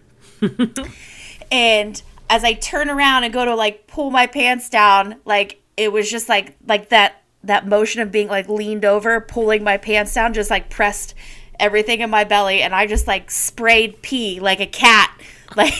and 1.52 2.02
as 2.32 2.44
I 2.44 2.54
turn 2.54 2.90
around 2.90 3.25
and 3.25 3.32
go 3.32 3.46
to 3.46 3.54
like 3.54 3.86
pull 3.86 4.10
my 4.10 4.25
pants 4.25 4.72
down, 4.72 5.18
like 5.24 5.62
it 5.78 5.94
was 5.94 6.10
just 6.10 6.28
like 6.30 6.56
like 6.68 6.90
that 6.90 7.22
that 7.44 7.68
motion 7.68 8.02
of 8.02 8.12
being 8.12 8.28
like 8.28 8.50
leaned 8.50 8.86
over, 8.86 9.22
pulling 9.22 9.64
my 9.64 9.78
pants 9.78 10.16
down, 10.16 10.34
just 10.34 10.50
like 10.50 10.72
pressed 10.72 11.14
everything 11.60 12.02
in 12.02 12.10
my 12.10 12.24
belly, 12.24 12.64
and 12.64 12.74
I 12.74 12.88
just 12.88 13.06
like 13.06 13.30
sprayed 13.30 14.02
pee 14.02 14.40
like 14.40 14.60
a 14.60 14.66
cat, 14.66 15.16
like 15.56 15.80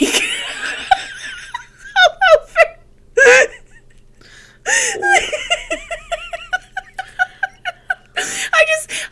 all 1.96 2.18
over. 2.38 2.76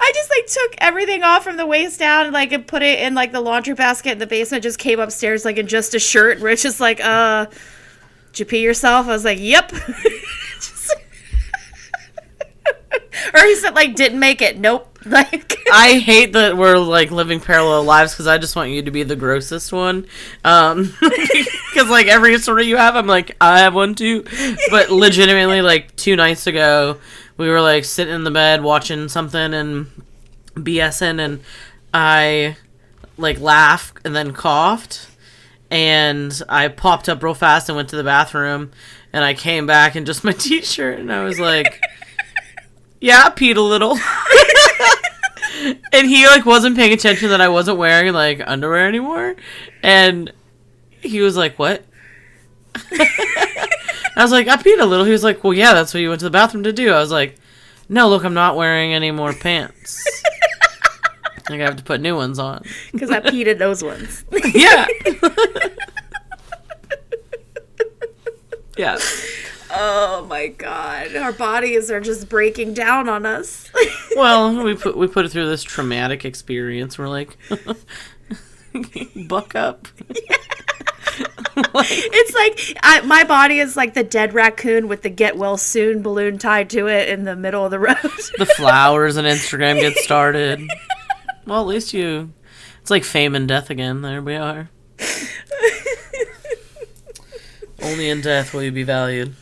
I 0.00 0.12
just 0.14 0.30
like 0.30 0.46
took 0.46 0.74
everything 0.78 1.22
off 1.22 1.44
from 1.44 1.56
the 1.56 1.66
waist 1.66 1.98
down 1.98 2.26
and 2.26 2.32
like 2.32 2.52
and 2.52 2.66
put 2.66 2.82
it 2.82 3.00
in 3.00 3.14
like 3.14 3.32
the 3.32 3.40
laundry 3.40 3.74
basket 3.74 4.12
in 4.12 4.18
the 4.18 4.26
basement, 4.26 4.62
just 4.62 4.78
came 4.78 5.00
upstairs 5.00 5.44
like 5.44 5.56
in 5.56 5.66
just 5.66 5.94
a 5.94 5.98
shirt. 5.98 6.38
Rich 6.40 6.62
just 6.62 6.80
like, 6.80 7.00
uh 7.02 7.46
did 8.32 8.40
you 8.40 8.46
pee 8.46 8.62
yourself? 8.62 9.06
I 9.06 9.10
was 9.10 9.24
like, 9.24 9.38
Yep. 9.40 9.72
Or 13.34 13.40
he 13.40 13.54
said 13.56 13.74
like 13.74 13.94
didn't 13.94 14.18
make 14.18 14.42
it. 14.42 14.58
Nope. 14.58 14.90
Like 15.06 15.54
I 15.70 15.98
hate 15.98 16.32
that 16.32 16.56
we're 16.56 16.78
like 16.78 17.10
living 17.10 17.38
parallel 17.38 17.84
lives 17.84 18.14
because 18.14 18.26
I 18.26 18.38
just 18.38 18.56
want 18.56 18.70
you 18.70 18.80
to 18.84 18.90
be 18.90 19.02
the 19.02 19.14
grossest 19.14 19.70
one. 19.70 20.06
Um, 20.44 20.94
because 20.98 21.90
like 21.90 22.06
every 22.06 22.38
story 22.38 22.64
you 22.64 22.78
have, 22.78 22.96
I'm 22.96 23.06
like 23.06 23.36
I 23.38 23.58
have 23.58 23.74
one 23.74 23.94
too. 23.94 24.24
But 24.70 24.88
legitimately, 24.90 25.60
like 25.60 25.94
two 25.94 26.16
nights 26.16 26.46
ago, 26.46 27.00
we 27.36 27.48
were 27.48 27.60
like 27.60 27.84
sitting 27.84 28.14
in 28.14 28.24
the 28.24 28.30
bed 28.30 28.62
watching 28.62 29.08
something 29.08 29.54
and 29.54 29.86
BSing, 30.54 31.20
and 31.20 31.40
I 31.92 32.56
like 33.16 33.40
laughed 33.40 33.98
and 34.04 34.14
then 34.14 34.32
coughed, 34.32 35.08
and 35.70 36.40
I 36.48 36.68
popped 36.68 37.08
up 37.08 37.22
real 37.22 37.34
fast 37.34 37.68
and 37.68 37.76
went 37.76 37.88
to 37.90 37.96
the 37.96 38.04
bathroom, 38.04 38.72
and 39.12 39.24
I 39.24 39.34
came 39.34 39.66
back 39.66 39.96
in 39.96 40.04
just 40.04 40.24
my 40.24 40.32
t-shirt, 40.38 40.98
and 40.98 41.12
I 41.12 41.24
was 41.24 41.38
like. 41.38 41.80
Yeah, 43.00 43.24
I 43.26 43.28
peed 43.28 43.56
a 43.58 43.60
little. 43.60 43.98
and 45.92 46.08
he 46.08 46.26
like 46.26 46.46
wasn't 46.46 46.74
paying 46.74 46.94
attention 46.94 47.28
that 47.28 47.40
I 47.42 47.48
wasn't 47.48 47.76
wearing 47.76 48.14
like 48.14 48.40
underwear 48.44 48.88
anymore. 48.88 49.36
And 49.82 50.32
he 51.00 51.20
was 51.20 51.36
like, 51.36 51.58
What? 51.58 51.84
I 54.16 54.23
was 54.23 54.33
like, 54.33 54.49
I 54.49 54.56
peed 54.56 54.80
a 54.80 54.85
little. 54.85 55.04
He 55.04 55.12
was 55.12 55.25
like, 55.25 55.42
Well 55.44 55.54
yeah, 55.54 55.75
that's 55.75 55.94
what 55.94 56.00
you 56.00 56.09
went 56.09 56.21
to 56.21 56.26
the 56.26 56.30
bathroom 56.30 56.64
to 56.64 56.73
do. 56.73 56.92
I 56.92 57.00
was 57.00 57.11
like, 57.11 57.37
No, 57.88 58.09
look, 58.09 58.25
I'm 58.25 58.35
not 58.35 58.56
wearing 58.56 58.92
any 58.94 59.11
more 59.11 59.33
pants. 59.33 60.23
like 61.50 61.61
I 61.61 61.64
have 61.64 61.76
to 61.76 61.85
put 61.85 62.00
new 62.00 62.16
ones 62.16 62.38
on. 62.38 62.64
because 62.92 63.11
I 63.11 63.21
peed 63.21 63.47
in 63.47 63.59
those 63.59 63.83
ones. 63.83 64.25
Yeah. 64.54 64.87
yeah. 68.76 68.99
Oh 69.71 70.26
my 70.28 70.49
god. 70.49 71.14
Our 71.16 71.33
bodies 71.33 71.90
are 71.90 72.00
just 72.00 72.28
breaking 72.28 72.75
down 72.75 73.09
on 73.09 73.26
us. 73.26 73.71
Well, 74.16 74.62
we 74.64 74.75
put 74.76 74.97
we 74.97 75.06
put 75.09 75.26
it 75.26 75.30
through 75.30 75.49
this 75.49 75.62
traumatic 75.64 76.25
experience. 76.25 76.97
We're 76.99 77.09
like, 77.09 77.37
buck 79.28 79.54
up. 79.56 79.88
it's 81.56 82.34
like 82.34 82.78
I, 82.82 83.00
my 83.02 83.23
body 83.25 83.61
is 83.61 83.76
like 83.76 83.94
the 83.94 84.02
dead 84.02 84.34
raccoon 84.34 84.88
with 84.88 85.02
the 85.02 85.11
get 85.11 85.37
well 85.37 85.56
soon 85.56 86.02
balloon 86.02 86.38
tied 86.38 86.68
to 86.70 86.88
it 86.88 87.08
in 87.08 87.25
the 87.25 87.37
middle 87.37 87.64
of 87.64 87.70
the 87.70 87.78
road. 87.78 87.96
the 88.38 88.46
flowers 88.56 89.16
and 89.16 89.26
Instagram 89.26 89.80
get 89.80 89.96
started. 89.96 90.61
Well, 91.46 91.61
at 91.61 91.66
least 91.66 91.92
you. 91.92 92.32
It's 92.80 92.90
like 92.90 93.04
fame 93.04 93.34
and 93.34 93.46
death 93.46 93.68
again. 93.68 94.00
There 94.00 94.23
we 94.23 94.34
are. 94.34 94.70
Only 97.82 98.08
in 98.08 98.23
death 98.23 98.54
will 98.54 98.62
you 98.62 98.73
be 98.73 98.82
valued. 98.82 99.34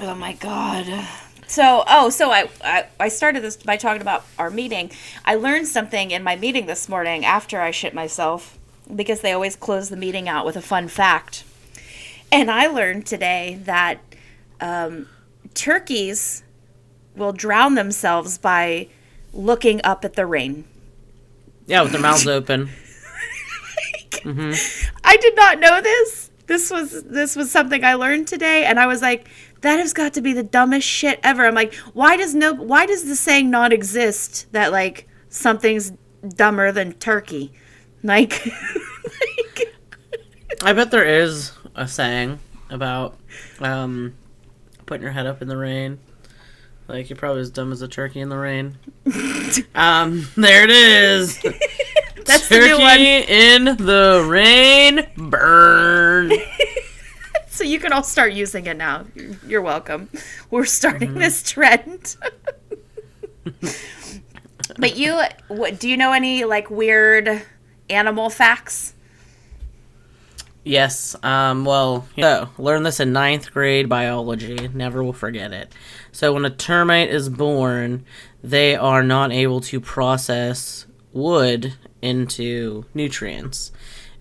oh 0.00 0.14
my 0.14 0.32
god. 0.32 1.06
So, 1.48 1.84
oh, 1.86 2.08
so 2.08 2.30
I, 2.30 2.48
I 2.64 2.86
I 2.98 3.08
started 3.08 3.42
this 3.42 3.58
by 3.58 3.76
talking 3.76 4.00
about 4.00 4.24
our 4.38 4.48
meeting. 4.48 4.90
I 5.22 5.34
learned 5.34 5.68
something 5.68 6.12
in 6.12 6.22
my 6.22 6.34
meeting 6.34 6.64
this 6.64 6.88
morning 6.88 7.26
after 7.26 7.60
I 7.60 7.72
shit 7.72 7.92
myself 7.92 8.58
because 8.94 9.20
they 9.20 9.32
always 9.32 9.56
close 9.56 9.88
the 9.88 9.96
meeting 9.96 10.28
out 10.28 10.46
with 10.46 10.56
a 10.56 10.62
fun 10.62 10.88
fact. 10.88 11.44
And 12.30 12.50
I 12.50 12.66
learned 12.66 13.06
today 13.06 13.60
that 13.64 14.00
um, 14.60 15.08
turkeys 15.54 16.42
will 17.14 17.32
drown 17.32 17.74
themselves 17.74 18.38
by 18.38 18.88
looking 19.32 19.80
up 19.84 20.04
at 20.04 20.14
the 20.14 20.26
rain. 20.26 20.64
Yeah, 21.66 21.82
with 21.82 21.92
their 21.92 22.00
mouths 22.00 22.26
open. 22.26 22.70
I 24.24 25.16
did 25.16 25.36
not 25.36 25.58
know 25.58 25.80
this. 25.80 26.30
This 26.46 26.70
was 26.70 27.04
this 27.04 27.36
was 27.36 27.50
something 27.50 27.84
I 27.84 27.94
learned 27.94 28.28
today, 28.28 28.64
and 28.64 28.78
I 28.78 28.86
was 28.86 29.00
like, 29.02 29.28
that 29.62 29.78
has 29.78 29.92
got 29.92 30.14
to 30.14 30.20
be 30.20 30.32
the 30.32 30.42
dumbest 30.42 30.86
shit 30.86 31.20
ever. 31.22 31.46
I'm 31.46 31.54
like, 31.54 31.74
why 31.94 32.16
does 32.16 32.34
no 32.34 32.52
why 32.52 32.86
does 32.86 33.04
the 33.04 33.16
saying 33.16 33.50
not 33.50 33.72
exist 33.72 34.46
that 34.52 34.72
like 34.72 35.08
something's 35.28 35.92
dumber 36.36 36.72
than 36.72 36.92
turkey? 36.94 37.52
Like, 38.02 38.44
like 38.46 39.74
I 40.62 40.72
bet 40.72 40.90
there 40.90 41.04
is 41.04 41.52
a 41.74 41.86
saying 41.86 42.40
about 42.70 43.16
um, 43.60 44.14
putting 44.86 45.02
your 45.02 45.12
head 45.12 45.26
up 45.26 45.42
in 45.42 45.48
the 45.48 45.56
rain. 45.56 45.98
Like 46.88 47.08
you're 47.08 47.16
probably 47.16 47.42
as 47.42 47.50
dumb 47.50 47.72
as 47.72 47.80
a 47.80 47.88
turkey 47.88 48.20
in 48.20 48.28
the 48.28 48.36
rain. 48.36 48.76
um, 49.74 50.28
there 50.36 50.64
it 50.64 50.70
is. 50.70 51.40
that's 52.26 52.48
the 52.48 52.58
new 52.58 52.76
turkey 52.76 52.82
one. 52.82 53.00
in 53.00 53.64
the 53.76 54.26
rain, 54.28 55.06
burn. 55.16 56.32
So 57.46 57.64
you 57.64 57.78
can 57.78 57.92
all 57.92 58.02
start 58.02 58.32
using 58.32 58.66
it 58.66 58.76
now. 58.76 59.04
You're 59.46 59.62
welcome. 59.62 60.08
We're 60.50 60.64
starting 60.64 61.14
this 61.14 61.42
trend. 61.42 62.16
but 64.78 64.96
you, 64.96 65.20
what, 65.48 65.78
do 65.78 65.88
you 65.88 65.96
know 65.96 66.12
any 66.12 66.44
like 66.44 66.70
weird 66.70 67.42
animal 67.88 68.30
facts? 68.30 68.94
Yes. 70.64 71.16
Um, 71.24 71.64
well, 71.64 72.06
so 72.16 72.48
learn 72.56 72.84
this 72.84 73.00
in 73.00 73.12
ninth 73.12 73.52
grade 73.52 73.88
biology. 73.88 74.68
Never 74.72 75.02
will 75.02 75.12
forget 75.12 75.52
it. 75.52 75.72
So 76.12 76.32
when 76.32 76.44
a 76.44 76.50
termite 76.50 77.10
is 77.10 77.28
born, 77.28 78.04
they 78.42 78.76
are 78.76 79.02
not 79.02 79.32
able 79.32 79.60
to 79.62 79.80
process 79.80 80.86
wood 81.12 81.74
into 82.00 82.84
nutrients. 82.94 83.72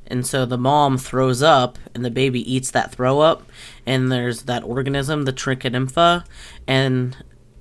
And 0.08 0.26
so 0.26 0.46
the 0.46 0.58
mom 0.58 0.98
throws 0.98 1.42
up, 1.42 1.80
and 1.94 2.04
the 2.04 2.12
baby 2.12 2.42
eats 2.52 2.72
that 2.72 2.92
throw 2.92 3.22
up, 3.22 3.50
and 3.86 4.12
there's 4.12 4.42
that 4.44 4.64
organism, 4.64 5.24
the 5.24 5.32
trichonympha, 5.32 6.26
and 6.68 7.16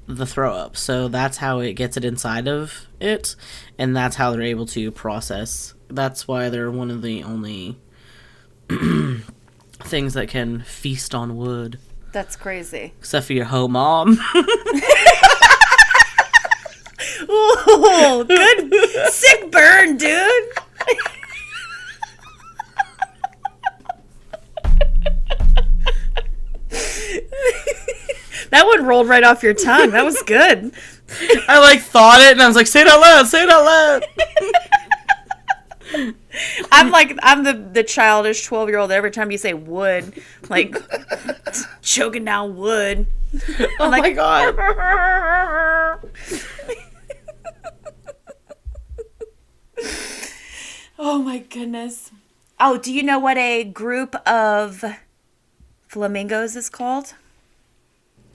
the 0.09 0.27
throw 0.27 0.53
up. 0.53 0.77
So 0.77 1.07
that's 1.07 1.37
how 1.37 1.61
it 1.61 1.75
gets 1.75 1.97
it 1.97 2.05
inside 2.05 2.49
of 2.49 2.87
it, 2.99 3.37
and 3.79 3.95
that's 3.95 4.17
how 4.17 4.33
they're 4.33 4.43
able 4.43 4.67
to 4.67 4.91
process. 4.91 5.75
That's 5.91 6.27
why 6.29 6.49
they're 6.49 6.71
one 6.71 6.91
of 6.91 7.03
the 7.03 7.23
only 7.23 7.77
things 8.69 10.15
that 10.15 10.29
can 10.29 10.61
feast 10.63 11.15
on 11.15 11.37
wood. 11.37 11.79
That's 12.13 12.37
crazy. 12.37 12.93
Except 12.99 13.27
for 13.27 13.33
your 13.33 13.47
hoe 13.47 13.69
mom. 13.69 14.19
Ooh, 17.29 18.25
good 18.25 18.75
sick 19.13 19.51
burn, 19.51 19.97
dude. 19.97 20.49
that 28.51 28.67
one 28.67 28.85
rolled 28.85 29.09
right 29.09 29.23
off 29.23 29.43
your 29.43 29.55
tongue. 29.55 29.91
That 29.91 30.05
was 30.05 30.21
good. 30.23 30.73
I 31.49 31.59
like 31.59 31.81
thought 31.81 32.21
it 32.21 32.33
and 32.33 32.43
I 32.43 32.47
was 32.47 32.57
like, 32.57 32.67
say 32.67 32.83
it 32.83 32.89
out 32.89 33.01
loud, 33.01 33.27
say 33.27 33.43
it 33.43 33.49
out 33.49 33.65
loud. 33.65 34.05
I'm 36.73 36.91
like 36.91 37.19
I'm 37.23 37.45
the 37.45 37.53
the 37.53 37.83
childish 37.83 38.45
12 38.45 38.69
year 38.69 38.79
old. 38.79 38.93
Every 38.93 39.11
time 39.11 39.31
you 39.31 39.39
say 39.39 39.55
wood, 39.55 40.23
like 40.49 40.77
choking 41.83 42.25
down 42.25 42.57
wood. 42.57 43.07
oh 43.79 43.91
my 43.91 44.11
god. 44.11 44.55
oh 50.99 51.19
my 51.19 51.39
goodness. 51.39 52.11
Oh, 52.59 52.77
do 52.77 52.93
you 52.93 53.03
know 53.03 53.19
what 53.19 53.39
a 53.39 53.65
group 53.65 54.15
of 54.29 54.85
flamingos 55.89 56.57
is 56.57 56.69
called? 56.69 57.15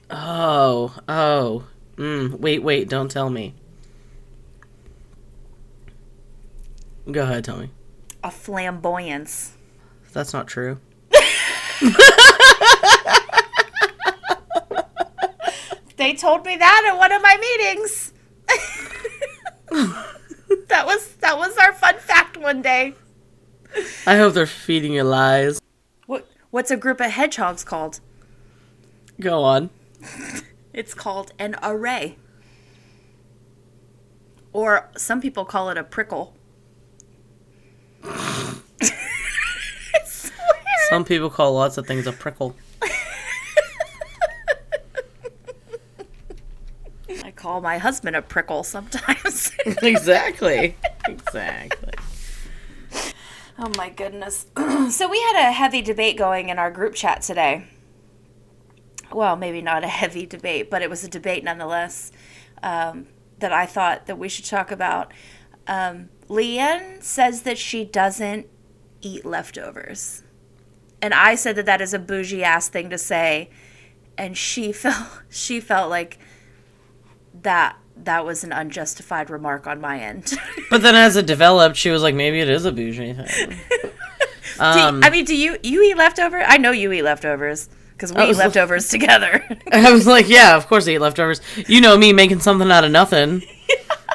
Oh, 0.10 0.96
oh. 1.08 1.66
Mm, 1.96 2.40
wait, 2.40 2.64
wait, 2.64 2.90
don't 2.90 3.10
tell 3.10 3.30
me. 3.30 3.54
Go 7.12 7.24
ahead, 7.24 7.46
tell 7.46 7.58
me. 7.58 7.70
A 8.24 8.32
flamboyance. 8.32 9.54
That's 10.14 10.34
not 10.34 10.48
true. 10.48 10.80
They 16.06 16.14
told 16.14 16.46
me 16.46 16.56
that 16.56 16.86
at 16.88 16.98
one 16.98 17.12
of 17.12 17.22
my 17.22 17.36
meetings. 17.38 18.14
that 20.68 20.86
was 20.86 21.16
that 21.16 21.38
was 21.38 21.58
our 21.58 21.74
fun 21.74 21.98
fact 21.98 22.38
one 22.38 22.62
day. 22.62 22.94
I 24.06 24.18
hope 24.18 24.36
they're 24.36 24.46
feeding 24.46 24.94
you 24.94 25.04
lies. 25.04 25.60
What 26.06 26.28
what's 26.52 26.70
a 26.70 26.78
group 26.78 27.00
of 27.00 27.10
hedgehogs 27.12 27.64
called? 27.64 28.02
Go 29.20 29.44
on. 29.44 29.70
It's 30.74 30.94
called 30.94 31.32
an 31.40 31.56
array. 31.64 32.18
Or 34.52 34.90
some 34.98 35.22
people 35.22 35.46
call 35.46 35.70
it 35.70 35.78
a 35.78 35.86
prickle. 35.86 36.35
Some 40.90 41.04
people 41.04 41.30
call 41.30 41.54
lots 41.54 41.78
of 41.78 41.88
things 41.88 42.08
a 42.08 42.12
prickle. 42.14 42.56
I 47.24 47.32
call 47.36 47.60
my 47.60 47.78
husband 47.78 48.16
a 48.16 48.22
prickle 48.22 48.64
sometimes. 48.64 49.52
exactly. 49.66 50.76
Exactly. 51.08 51.94
oh 53.58 53.72
my 53.78 53.90
goodness. 53.90 54.46
so 54.90 55.10
we 55.10 55.20
had 55.20 55.50
a 55.50 55.52
heavy 55.52 55.82
debate 55.82 56.18
going 56.18 56.50
in 56.50 56.60
our 56.60 56.72
group 56.72 56.94
chat 56.94 57.22
today. 57.22 57.66
Well, 59.12 59.36
maybe 59.36 59.62
not 59.62 59.84
a 59.84 59.88
heavy 59.88 60.26
debate, 60.26 60.70
but 60.70 60.82
it 60.82 60.90
was 60.90 61.04
a 61.04 61.10
debate 61.10 61.44
nonetheless 61.44 62.12
um, 62.62 63.08
that 63.40 63.52
I 63.52 63.66
thought 63.66 64.06
that 64.08 64.18
we 64.18 64.30
should 64.30 64.46
talk 64.46 64.72
about. 64.72 65.12
Um, 65.68 66.10
Leanne 66.30 67.02
says 67.04 67.44
that 67.44 67.58
she 67.58 67.86
doesn't 67.86 68.48
eat 69.02 69.26
leftovers. 69.26 70.24
And 71.02 71.14
I 71.14 71.36
said 71.36 71.56
that 71.58 71.66
that 71.68 71.82
is 71.82 71.94
a 71.94 72.00
bougie 72.00 72.44
ass 72.44 72.68
thing 72.68 72.90
to 72.90 72.98
say. 72.98 73.50
And 74.18 74.38
she 74.38 74.72
felt 74.72 75.08
she 75.30 75.60
felt 75.60 75.90
like 75.90 76.18
that 77.42 77.78
that 77.98 78.26
was 78.26 78.44
an 78.44 78.52
unjustified 78.52 79.30
remark 79.30 79.68
on 79.68 79.80
my 79.80 80.00
end. 80.00 80.34
But 80.70 80.82
then 80.82 80.96
as 80.96 81.16
it 81.16 81.28
developed, 81.28 81.78
she 81.78 81.92
was 81.92 82.02
like, 82.02 82.16
maybe 82.16 82.40
it 82.40 82.50
is 82.50 82.66
a 82.66 82.72
bougie 82.72 83.14
thing. 83.14 83.60
Um, 84.58 85.04
I 85.04 85.10
mean, 85.10 85.26
do 85.26 85.36
you 85.36 85.58
you 85.64 85.84
eat 85.84 85.98
leftover? 85.98 86.42
I 86.42 86.56
know 86.56 86.72
you 86.72 86.90
eat 86.94 87.02
leftovers 87.02 87.68
because 87.92 88.14
we 88.14 88.24
eat 88.24 88.38
leftovers 88.38 88.88
together. 88.88 89.44
I 89.70 89.92
was 89.92 90.08
like, 90.08 90.30
yeah, 90.30 90.56
of 90.56 90.68
course 90.68 90.88
I 90.88 90.92
eat 90.92 91.00
leftovers. 91.00 91.42
You 91.68 91.82
know 91.82 91.98
me 91.98 92.14
making 92.14 92.40
something 92.40 92.72
out 92.72 92.86
of 92.86 92.92
nothing. 92.92 93.44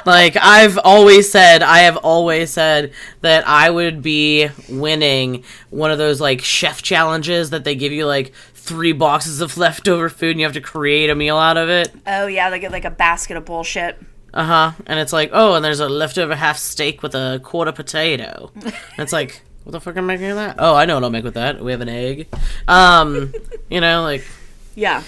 Like 0.05 0.37
I've 0.39 0.77
always 0.79 1.31
said, 1.31 1.61
I 1.63 1.79
have 1.79 1.97
always 1.97 2.51
said 2.51 2.93
that 3.21 3.47
I 3.47 3.69
would 3.69 4.01
be 4.01 4.49
winning 4.69 5.43
one 5.69 5.91
of 5.91 5.97
those 5.97 6.19
like 6.21 6.41
chef 6.41 6.81
challenges 6.81 7.49
that 7.51 7.63
they 7.63 7.75
give 7.75 7.91
you 7.91 8.05
like 8.05 8.33
three 8.53 8.93
boxes 8.93 9.41
of 9.41 9.57
leftover 9.65 10.09
food 10.09 10.31
and 10.31 10.39
you 10.39 10.45
have 10.45 10.53
to 10.53 10.61
create 10.61 11.09
a 11.09 11.15
meal 11.15 11.37
out 11.37 11.57
of 11.57 11.69
it. 11.69 11.91
oh 12.07 12.27
yeah, 12.27 12.49
they 12.49 12.59
get 12.59 12.71
like 12.71 12.85
a 12.85 12.91
basket 12.91 13.37
of 13.37 13.45
bullshit. 13.45 13.97
Uh 14.33 14.45
huh. 14.45 14.71
And 14.85 14.97
it's 14.99 15.11
like, 15.11 15.29
oh, 15.33 15.55
and 15.55 15.65
there's 15.65 15.81
a 15.81 15.89
leftover 15.89 16.35
half 16.35 16.57
steak 16.57 17.03
with 17.03 17.13
a 17.15 17.41
quarter 17.43 17.73
potato. 17.73 18.51
And 18.55 18.73
it's 18.97 19.11
like, 19.11 19.41
what 19.63 19.73
the 19.73 19.81
fuck 19.81 19.97
am 19.97 20.05
I 20.09 20.13
making 20.13 20.27
with 20.27 20.37
that? 20.37 20.55
Oh, 20.57 20.73
I 20.73 20.85
know 20.85 20.95
what 20.95 21.03
I'll 21.03 21.09
make 21.09 21.25
with 21.25 21.33
that. 21.33 21.61
We 21.61 21.71
have 21.71 21.81
an 21.81 21.89
egg. 21.89 22.27
Um, 22.67 23.33
you 23.69 23.81
know, 23.81 24.03
like 24.03 24.25
Yeah. 24.73 25.03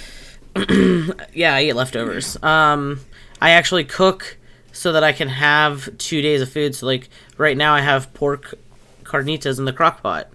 yeah, 1.34 1.56
I 1.56 1.64
eat 1.64 1.74
leftovers. 1.74 2.42
Um, 2.44 3.00
I 3.42 3.52
actually 3.52 3.86
cook 3.86 4.38
so 4.74 4.92
that 4.92 5.04
I 5.04 5.14
can 5.14 5.30
have 5.30 5.98
two 5.98 6.22
days 6.22 6.42
of 6.42 6.52
food. 6.52 6.76
So 6.76 6.88
like 6.88 7.08
right 7.38 7.56
now, 7.56 7.74
I 7.74 7.82
have 7.82 8.14
pork 8.14 8.56
carnitas 9.04 9.60
in 9.60 9.66
the 9.66 9.72
crock 9.72 10.04
pot, 10.04 10.28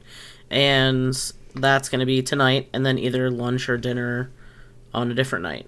and 0.49 1.15
that's 1.55 1.91
gonna 1.91 2.07
be 2.07 2.23
tonight, 2.23 2.69
and 2.73 2.87
then 2.87 2.99
either 2.99 3.31
lunch 3.31 3.69
or 3.69 3.77
dinner 3.77 4.31
on 4.95 5.11
a 5.11 5.15
different 5.15 5.43
night. 5.43 5.67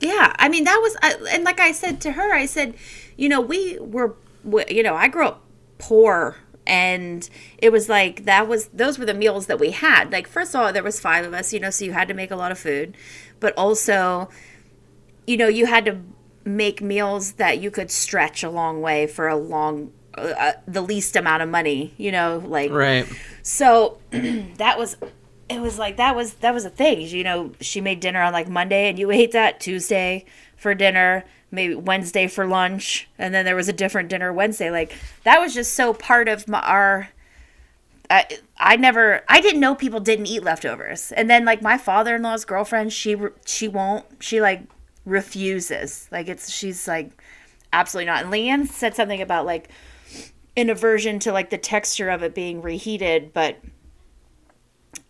Yeah, 0.00 0.34
I 0.38 0.48
mean 0.48 0.64
that 0.64 0.78
was, 0.82 0.96
and 1.30 1.44
like 1.44 1.60
I 1.60 1.72
said 1.72 2.00
to 2.02 2.12
her, 2.12 2.34
I 2.34 2.46
said, 2.46 2.74
you 3.16 3.28
know, 3.28 3.40
we 3.40 3.78
were, 3.78 4.16
we, 4.42 4.64
you 4.68 4.82
know, 4.82 4.94
I 4.94 5.08
grew 5.08 5.26
up 5.26 5.42
poor, 5.78 6.36
and 6.66 7.28
it 7.58 7.70
was 7.70 7.88
like 7.88 8.24
that 8.24 8.48
was 8.48 8.68
those 8.68 8.98
were 8.98 9.04
the 9.04 9.14
meals 9.14 9.46
that 9.46 9.60
we 9.60 9.72
had. 9.72 10.10
Like 10.10 10.26
first 10.26 10.54
of 10.54 10.60
all, 10.60 10.72
there 10.72 10.82
was 10.82 10.98
five 10.98 11.26
of 11.26 11.34
us, 11.34 11.52
you 11.52 11.60
know, 11.60 11.70
so 11.70 11.84
you 11.84 11.92
had 11.92 12.08
to 12.08 12.14
make 12.14 12.30
a 12.30 12.36
lot 12.36 12.50
of 12.50 12.58
food, 12.58 12.96
but 13.40 13.52
also, 13.58 14.30
you 15.26 15.36
know, 15.36 15.48
you 15.48 15.66
had 15.66 15.84
to 15.84 16.00
make 16.46 16.80
meals 16.80 17.32
that 17.32 17.58
you 17.58 17.70
could 17.70 17.90
stretch 17.90 18.42
a 18.42 18.48
long 18.50 18.80
way 18.80 19.06
for 19.06 19.28
a 19.28 19.36
long, 19.36 19.92
uh, 20.16 20.32
uh, 20.38 20.52
the 20.66 20.80
least 20.80 21.16
amount 21.16 21.42
of 21.42 21.48
money, 21.48 21.92
you 21.98 22.12
know, 22.12 22.42
like 22.46 22.70
Right. 22.70 23.06
so 23.42 23.98
that 24.10 24.78
was 24.78 24.96
it 25.48 25.60
was 25.60 25.78
like 25.78 25.96
that 25.96 26.16
was 26.16 26.34
that 26.34 26.52
was 26.52 26.64
a 26.64 26.70
thing 26.70 27.00
you 27.02 27.22
know 27.22 27.52
she 27.60 27.80
made 27.80 28.00
dinner 28.00 28.20
on 28.20 28.32
like 28.32 28.48
monday 28.48 28.88
and 28.88 28.98
you 28.98 29.12
ate 29.12 29.30
that 29.30 29.60
tuesday 29.60 30.24
for 30.56 30.74
dinner 30.74 31.24
maybe 31.52 31.72
wednesday 31.72 32.26
for 32.26 32.48
lunch 32.48 33.08
and 33.16 33.32
then 33.32 33.44
there 33.44 33.54
was 33.54 33.68
a 33.68 33.72
different 33.72 34.08
dinner 34.08 34.32
wednesday 34.32 34.72
like 34.72 34.92
that 35.22 35.38
was 35.40 35.54
just 35.54 35.72
so 35.74 35.92
part 35.94 36.28
of 36.28 36.48
my, 36.48 36.58
our 36.62 37.10
I, 38.10 38.26
I 38.58 38.76
never 38.76 39.22
I 39.28 39.40
didn't 39.40 39.60
know 39.60 39.76
people 39.76 40.00
didn't 40.00 40.26
eat 40.26 40.42
leftovers. 40.42 41.12
And 41.12 41.28
then 41.28 41.44
like 41.44 41.60
my 41.60 41.76
father-in-law's 41.76 42.44
girlfriend, 42.44 42.92
she 42.92 43.16
she 43.44 43.66
won't 43.68 44.04
she 44.20 44.40
like 44.40 44.62
refuses. 45.06 46.08
Like 46.12 46.28
it's 46.28 46.50
she's 46.50 46.86
like 46.86 47.10
absolutely 47.72 48.06
not. 48.06 48.24
And 48.24 48.32
Leanne 48.32 48.68
said 48.68 48.94
something 48.94 49.22
about 49.22 49.46
like 49.46 49.70
an 50.56 50.68
aversion 50.68 51.18
to 51.20 51.32
like 51.32 51.48
the 51.48 51.58
texture 51.58 52.10
of 52.10 52.22
it 52.22 52.34
being 52.34 52.60
reheated, 52.60 53.32
but 53.32 53.58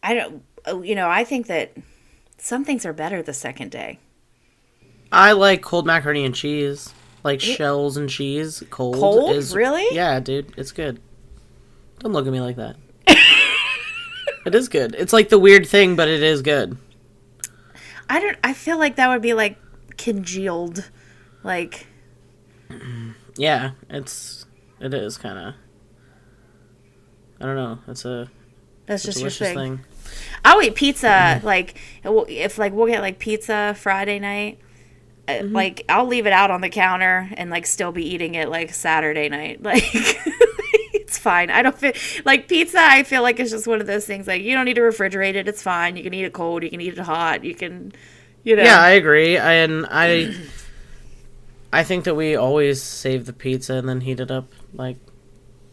I 0.03 0.15
don't 0.15 0.43
oh, 0.67 0.83
you 0.83 0.95
know, 0.95 1.09
I 1.09 1.25
think 1.25 1.49
that 1.49 1.73
some 2.39 2.65
things 2.65 2.87
are 2.87 2.93
better 2.93 3.23
the 3.23 3.35
second 3.35 3.73
day. 3.73 3.99
I 5.11 5.33
like 5.33 5.63
cold 5.63 5.87
macaroni 5.87 6.25
and 6.25 6.35
cheese, 6.35 6.93
like 7.25 7.41
shells 7.41 7.97
and 7.97 8.09
cheese. 8.09 8.63
Cold, 8.71 8.97
Cold? 8.97 9.31
is 9.33 9.55
Really? 9.55 9.87
Yeah, 9.95 10.21
dude, 10.21 10.53
it's 10.57 10.73
good. 10.73 11.01
Don't 12.01 12.13
look 12.13 12.27
at 12.27 12.33
me 12.33 12.41
like 12.41 12.57
that. 12.57 12.77
it 14.47 14.55
is 14.55 14.69
good. 14.69 14.95
It's 14.99 15.13
like 15.13 15.29
the 15.29 15.39
weird 15.39 15.67
thing, 15.67 15.97
but 15.97 16.09
it 16.09 16.23
is 16.23 16.43
good. 16.43 16.77
I 18.09 18.21
don't 18.21 18.37
I 18.45 18.53
feel 18.53 18.79
like 18.79 18.97
that 18.97 19.09
would 19.09 19.23
be 19.23 19.33
like 19.33 19.59
congealed 19.99 20.91
like 21.43 21.87
Yeah, 23.37 23.73
it's 23.91 24.47
it 24.81 24.95
is 24.95 25.19
kind 25.19 25.39
of. 25.39 25.55
I 27.41 27.45
don't 27.47 27.57
know. 27.57 27.79
It's 27.89 28.05
a, 28.05 28.31
that's 28.87 29.05
it's 29.05 29.05
a 29.05 29.07
just 29.07 29.21
your 29.21 29.31
delicious 29.31 29.53
thing. 29.53 29.79
thing. 29.79 29.81
I'll 30.45 30.63
eat 30.63 30.75
pizza 30.75 31.41
like 31.45 31.79
if 32.05 32.59
like 32.59 32.73
we'll 32.73 32.87
get 32.87 33.01
like 33.03 33.19
pizza 33.19 33.75
Friday 33.79 34.19
night. 34.19 34.59
uh, 35.29 35.33
Mm-hmm. 35.33 35.55
Like 35.55 35.85
I'll 35.89 36.07
leave 36.07 36.27
it 36.27 36.33
out 36.33 36.51
on 36.51 36.61
the 36.61 36.69
counter 36.71 37.29
and 37.37 37.51
like 37.51 37.67
still 37.67 37.93
be 37.93 38.05
eating 38.07 38.35
it 38.35 38.49
like 38.49 38.73
Saturday 38.73 39.29
night. 39.29 39.61
Like 39.63 39.85
it's 40.95 41.19
fine. 41.19 41.51
I 41.51 41.63
don't 41.63 41.77
feel 41.79 41.93
like 42.25 42.49
pizza. 42.49 42.79
I 42.81 43.03
feel 43.05 43.23
like 43.23 43.39
it's 43.39 43.51
just 43.51 43.67
one 43.67 43.81
of 43.81 43.87
those 43.87 44.07
things. 44.07 44.27
Like 44.27 44.43
you 44.43 44.55
don't 44.55 44.65
need 44.65 44.75
to 44.75 44.81
refrigerate 44.81 45.35
it. 45.35 45.47
It's 45.49 45.63
fine. 45.63 45.97
You 45.97 46.03
can 46.03 46.15
eat 46.15 46.25
it 46.25 46.33
cold. 46.33 46.63
You 46.65 46.71
can 46.71 46.81
eat 46.81 46.95
it 46.95 46.99
hot. 46.99 47.45
You 47.45 47.55
can, 47.55 47.93
you 48.47 48.57
know. 48.57 48.63
Yeah, 48.63 48.81
I 48.81 48.91
agree. 48.91 49.37
And 49.37 49.87
I, 49.91 50.35
I 51.73 51.83
think 51.83 52.05
that 52.05 52.15
we 52.15 52.37
always 52.37 52.81
save 52.81 53.27
the 53.27 53.33
pizza 53.33 53.75
and 53.75 53.89
then 53.89 54.01
heat 54.01 54.21
it 54.21 54.31
up. 54.31 54.51
Like 54.73 54.97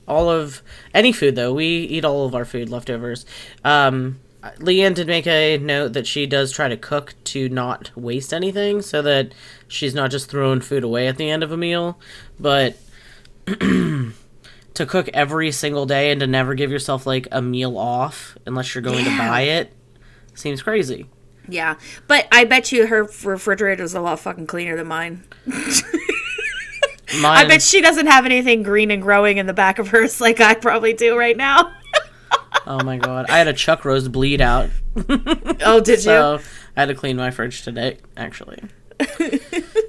all 0.08 0.30
of 0.30 0.62
any 0.94 1.14
food, 1.14 1.36
though, 1.36 1.54
we 1.54 1.66
eat 1.66 2.04
all 2.04 2.26
of 2.26 2.34
our 2.36 2.46
food 2.46 2.70
leftovers. 2.70 3.26
Um, 3.64 4.20
Leanne 4.58 4.96
did 4.96 5.08
make 5.08 5.28
a 5.28 5.58
note 5.58 5.94
that 5.94 6.08
she 6.08 6.26
does 6.26 6.52
try 6.52 6.68
to 6.68 6.76
cook 6.76 7.14
to 7.26 7.48
not 7.48 7.92
waste 7.96 8.34
anything, 8.34 8.82
so 8.82 9.02
that 9.04 9.34
she's 9.68 9.94
not 9.94 10.12
just 10.12 10.30
throwing 10.30 10.60
food 10.60 10.84
away 10.84 11.08
at 11.08 11.18
the 11.18 11.30
end 11.30 11.44
of 11.44 11.52
a 11.52 11.58
meal. 11.58 12.00
But 12.40 12.76
to 13.46 14.14
cook 14.76 15.10
every 15.14 15.52
single 15.52 15.86
day 15.86 16.12
and 16.12 16.20
to 16.20 16.28
never 16.28 16.56
give 16.56 16.72
yourself 16.72 17.06
like 17.06 17.28
a 17.32 17.42
meal 17.42 17.78
off 17.78 18.36
unless 18.48 18.74
you're 18.74 18.82
going 18.82 19.06
to 19.06 19.18
buy 19.18 19.42
it 19.42 19.72
seems 20.34 20.64
crazy. 20.64 21.08
Yeah, 21.48 21.76
but 22.08 22.28
I 22.32 22.46
bet 22.46 22.72
you 22.72 22.88
her 22.88 23.04
refrigerator 23.24 23.84
is 23.84 23.94
a 23.94 24.02
lot 24.02 24.20
fucking 24.20 24.48
cleaner 24.48 24.76
than 24.78 24.88
mine. 24.88 25.24
Mine, 25.46 25.66
I 27.24 27.46
bet 27.46 27.62
she 27.62 27.82
doesn't 27.82 28.08
have 28.08 28.26
anything 28.26 28.64
green 28.64 28.92
and 28.92 29.02
growing 29.02 29.38
in 29.38 29.46
the 29.46 29.54
back 29.54 29.78
of 29.78 29.90
hers 29.90 30.22
like 30.22 30.40
I 30.40 30.54
probably 30.54 30.94
do 30.94 31.18
right 31.18 31.38
now. 31.38 31.74
Oh 32.66 32.82
my 32.84 32.98
god. 32.98 33.26
I 33.30 33.40
had 33.40 33.48
a 33.48 33.54
chuck 33.54 33.84
roast 33.84 34.12
bleed 34.12 34.40
out. 34.40 34.70
oh, 35.10 35.82
did 35.84 36.00
So 36.00 36.40
I 36.78 36.80
had 36.80 36.86
to 36.86 36.96
clean 36.96 37.18
my 37.18 37.30
fridge 37.30 37.64
today, 37.64 37.98
actually. 38.16 38.62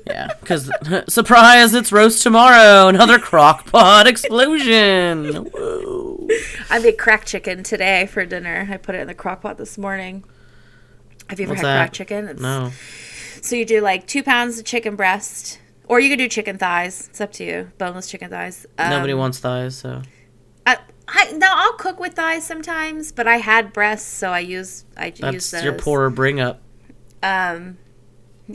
yeah, 0.06 0.32
because 0.40 0.70
surprise, 1.08 1.72
it's 1.74 1.92
roast 1.92 2.22
tomorrow. 2.22 2.88
Another 2.88 3.18
crock 3.18 3.66
pot 3.70 4.06
explosion. 4.06 5.44
Woo. 5.52 6.28
I 6.70 6.78
made 6.80 6.98
crack 6.98 7.26
chicken 7.26 7.62
today 7.62 8.06
for 8.06 8.24
dinner. 8.24 8.66
I 8.68 8.76
put 8.78 8.94
it 8.94 9.02
in 9.02 9.06
the 9.06 9.14
crock 9.14 9.42
pot 9.42 9.56
this 9.56 9.78
morning. 9.78 10.24
Have 11.30 11.40
you 11.40 11.44
ever 11.44 11.52
What's 11.52 11.60
had 11.62 11.66
that? 11.68 11.78
crack 11.78 11.92
chicken? 11.92 12.28
It's, 12.28 12.40
No. 12.40 12.70
So 13.40 13.56
you 13.56 13.64
do 13.64 13.80
like 13.80 14.06
two 14.06 14.22
pounds 14.22 14.58
of 14.58 14.64
chicken 14.64 14.96
breast, 14.96 15.58
or 15.86 16.00
you 16.00 16.08
could 16.08 16.18
do 16.18 16.28
chicken 16.28 16.56
thighs. 16.58 17.08
It's 17.10 17.20
up 17.20 17.32
to 17.34 17.44
you. 17.44 17.70
Boneless 17.78 18.10
chicken 18.10 18.30
thighs. 18.30 18.66
Um, 18.78 18.90
Nobody 18.90 19.12
wants 19.14 19.38
thighs, 19.38 19.76
so. 19.76 20.00
I, 20.66 20.78
I 21.08 21.32
no, 21.32 21.48
I'll 21.50 21.74
cook 21.74 22.00
with 22.00 22.14
thighs 22.14 22.46
sometimes, 22.46 23.12
but 23.12 23.26
I 23.26 23.36
had 23.36 23.72
breasts, 23.72 24.08
so 24.10 24.30
I 24.30 24.38
use 24.40 24.84
I 24.96 25.06
use 25.08 25.18
That's 25.18 25.50
those. 25.50 25.64
your 25.64 25.74
poorer 25.74 26.08
bring 26.10 26.40
up. 26.40 26.62
Um, 27.22 27.76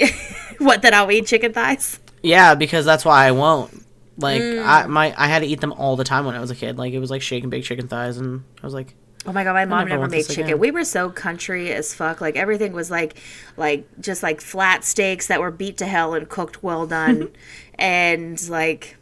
what? 0.60 0.82
That 0.82 0.94
I'll 0.94 1.12
eat 1.12 1.26
chicken 1.28 1.54
thighs. 1.54 2.00
Yeah, 2.24 2.56
because 2.56 2.86
that's 2.86 3.06
why 3.06 3.26
I 3.28 3.32
won't. 3.32 3.86
Like 4.18 4.42
Mm. 4.42 4.66
I 4.66 4.88
my 4.88 5.14
I 5.18 5.28
had 5.28 5.40
to 5.40 5.46
eat 5.48 5.62
them 5.62 5.72
all 5.74 5.96
the 5.96 6.04
time 6.04 6.26
when 6.26 6.36
I 6.36 6.40
was 6.42 6.52
a 6.52 6.56
kid. 6.56 6.78
Like 6.78 6.94
it 6.94 7.00
was 7.00 7.10
like 7.12 7.22
shake 7.22 7.44
and 7.44 7.52
bake 7.52 7.64
chicken 7.64 7.88
thighs, 7.88 8.18
and 8.18 8.44
I 8.62 8.66
was 8.66 8.74
like, 8.74 8.96
Oh 9.26 9.34
my 9.34 9.44
god, 9.44 9.54
my 9.54 9.66
mom 9.66 9.90
never 9.90 10.02
never 10.02 10.10
made 10.10 10.28
chicken. 10.28 10.46
again. 10.46 10.60
We 10.60 10.72
were 10.72 10.86
so 10.86 11.10
country 11.10 11.74
as 11.74 11.94
fuck. 11.94 12.22
Like 12.22 12.36
everything 12.38 12.72
was 12.72 12.90
like 12.90 13.18
like 13.58 13.86
just 14.00 14.24
like 14.24 14.40
flat 14.40 14.84
steaks 14.84 15.28
that 15.28 15.42
were 15.42 15.52
beat 15.52 15.78
to 15.78 15.86
hell 15.86 16.14
and 16.14 16.28
cooked 16.30 16.64
well 16.64 16.88
done 16.88 17.30
and 17.76 18.50
like 18.50 18.96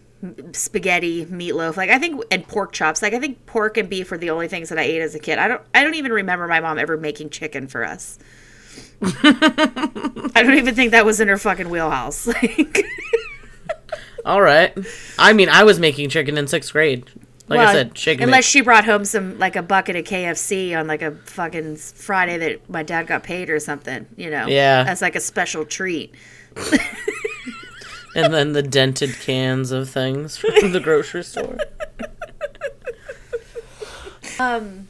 spaghetti, 0.53 1.25
meatloaf. 1.25 1.77
Like 1.77 1.91
I 1.91 1.99
think 1.99 2.23
and 2.31 2.47
pork 2.47 2.71
chops. 2.73 3.01
Like 3.01 3.13
I 3.13 3.19
think 3.19 3.45
pork 3.45 3.77
and 3.77 3.89
beef 3.89 4.09
were 4.09 4.17
the 4.17 4.31
only 4.31 4.47
things 4.47 4.69
that 4.69 4.79
I 4.79 4.83
ate 4.83 5.01
as 5.01 5.13
a 5.13 5.19
kid. 5.19 5.37
I 5.37 5.47
don't 5.47 5.61
I 5.73 5.83
don't 5.83 5.95
even 5.95 6.11
remember 6.11 6.47
my 6.47 6.59
mom 6.59 6.79
ever 6.79 6.97
making 6.97 7.29
chicken 7.29 7.67
for 7.67 7.85
us. 7.85 8.17
I 9.03 10.31
don't 10.35 10.55
even 10.55 10.73
think 10.73 10.91
that 10.91 11.05
was 11.05 11.19
in 11.19 11.27
her 11.27 11.37
fucking 11.37 11.69
wheelhouse. 11.69 12.27
Like 12.41 12.85
All 14.25 14.41
right. 14.41 14.77
I 15.17 15.31
mean, 15.31 15.47
I 15.47 15.63
was 15.63 15.79
making 15.79 16.09
chicken 16.09 16.37
in 16.37 16.47
sixth 16.47 16.73
grade. 16.73 17.09
Like 17.49 17.59
I 17.59 17.73
said, 17.73 17.93
chicken. 17.93 18.25
Unless 18.25 18.43
she 18.45 18.61
brought 18.61 18.83
home 18.83 19.05
some 19.05 19.39
like 19.39 19.55
a 19.55 19.61
bucket 19.61 19.95
of 19.95 20.03
KFC 20.05 20.77
on 20.77 20.87
like 20.87 21.01
a 21.01 21.11
fucking 21.11 21.77
Friday 21.77 22.37
that 22.37 22.69
my 22.69 22.83
dad 22.83 23.07
got 23.07 23.23
paid 23.23 23.49
or 23.49 23.59
something, 23.59 24.05
you 24.17 24.29
know. 24.29 24.47
Yeah. 24.47 24.83
As 24.87 25.01
like 25.01 25.15
a 25.15 25.21
special 25.21 25.63
treat. 25.63 26.13
and 28.15 28.33
then 28.33 28.51
the 28.51 28.63
dented 28.63 29.17
cans 29.19 29.71
of 29.71 29.89
things 29.89 30.35
from 30.37 30.71
the 30.71 30.79
grocery 30.81 31.23
store. 31.23 31.57
Um 34.39 34.89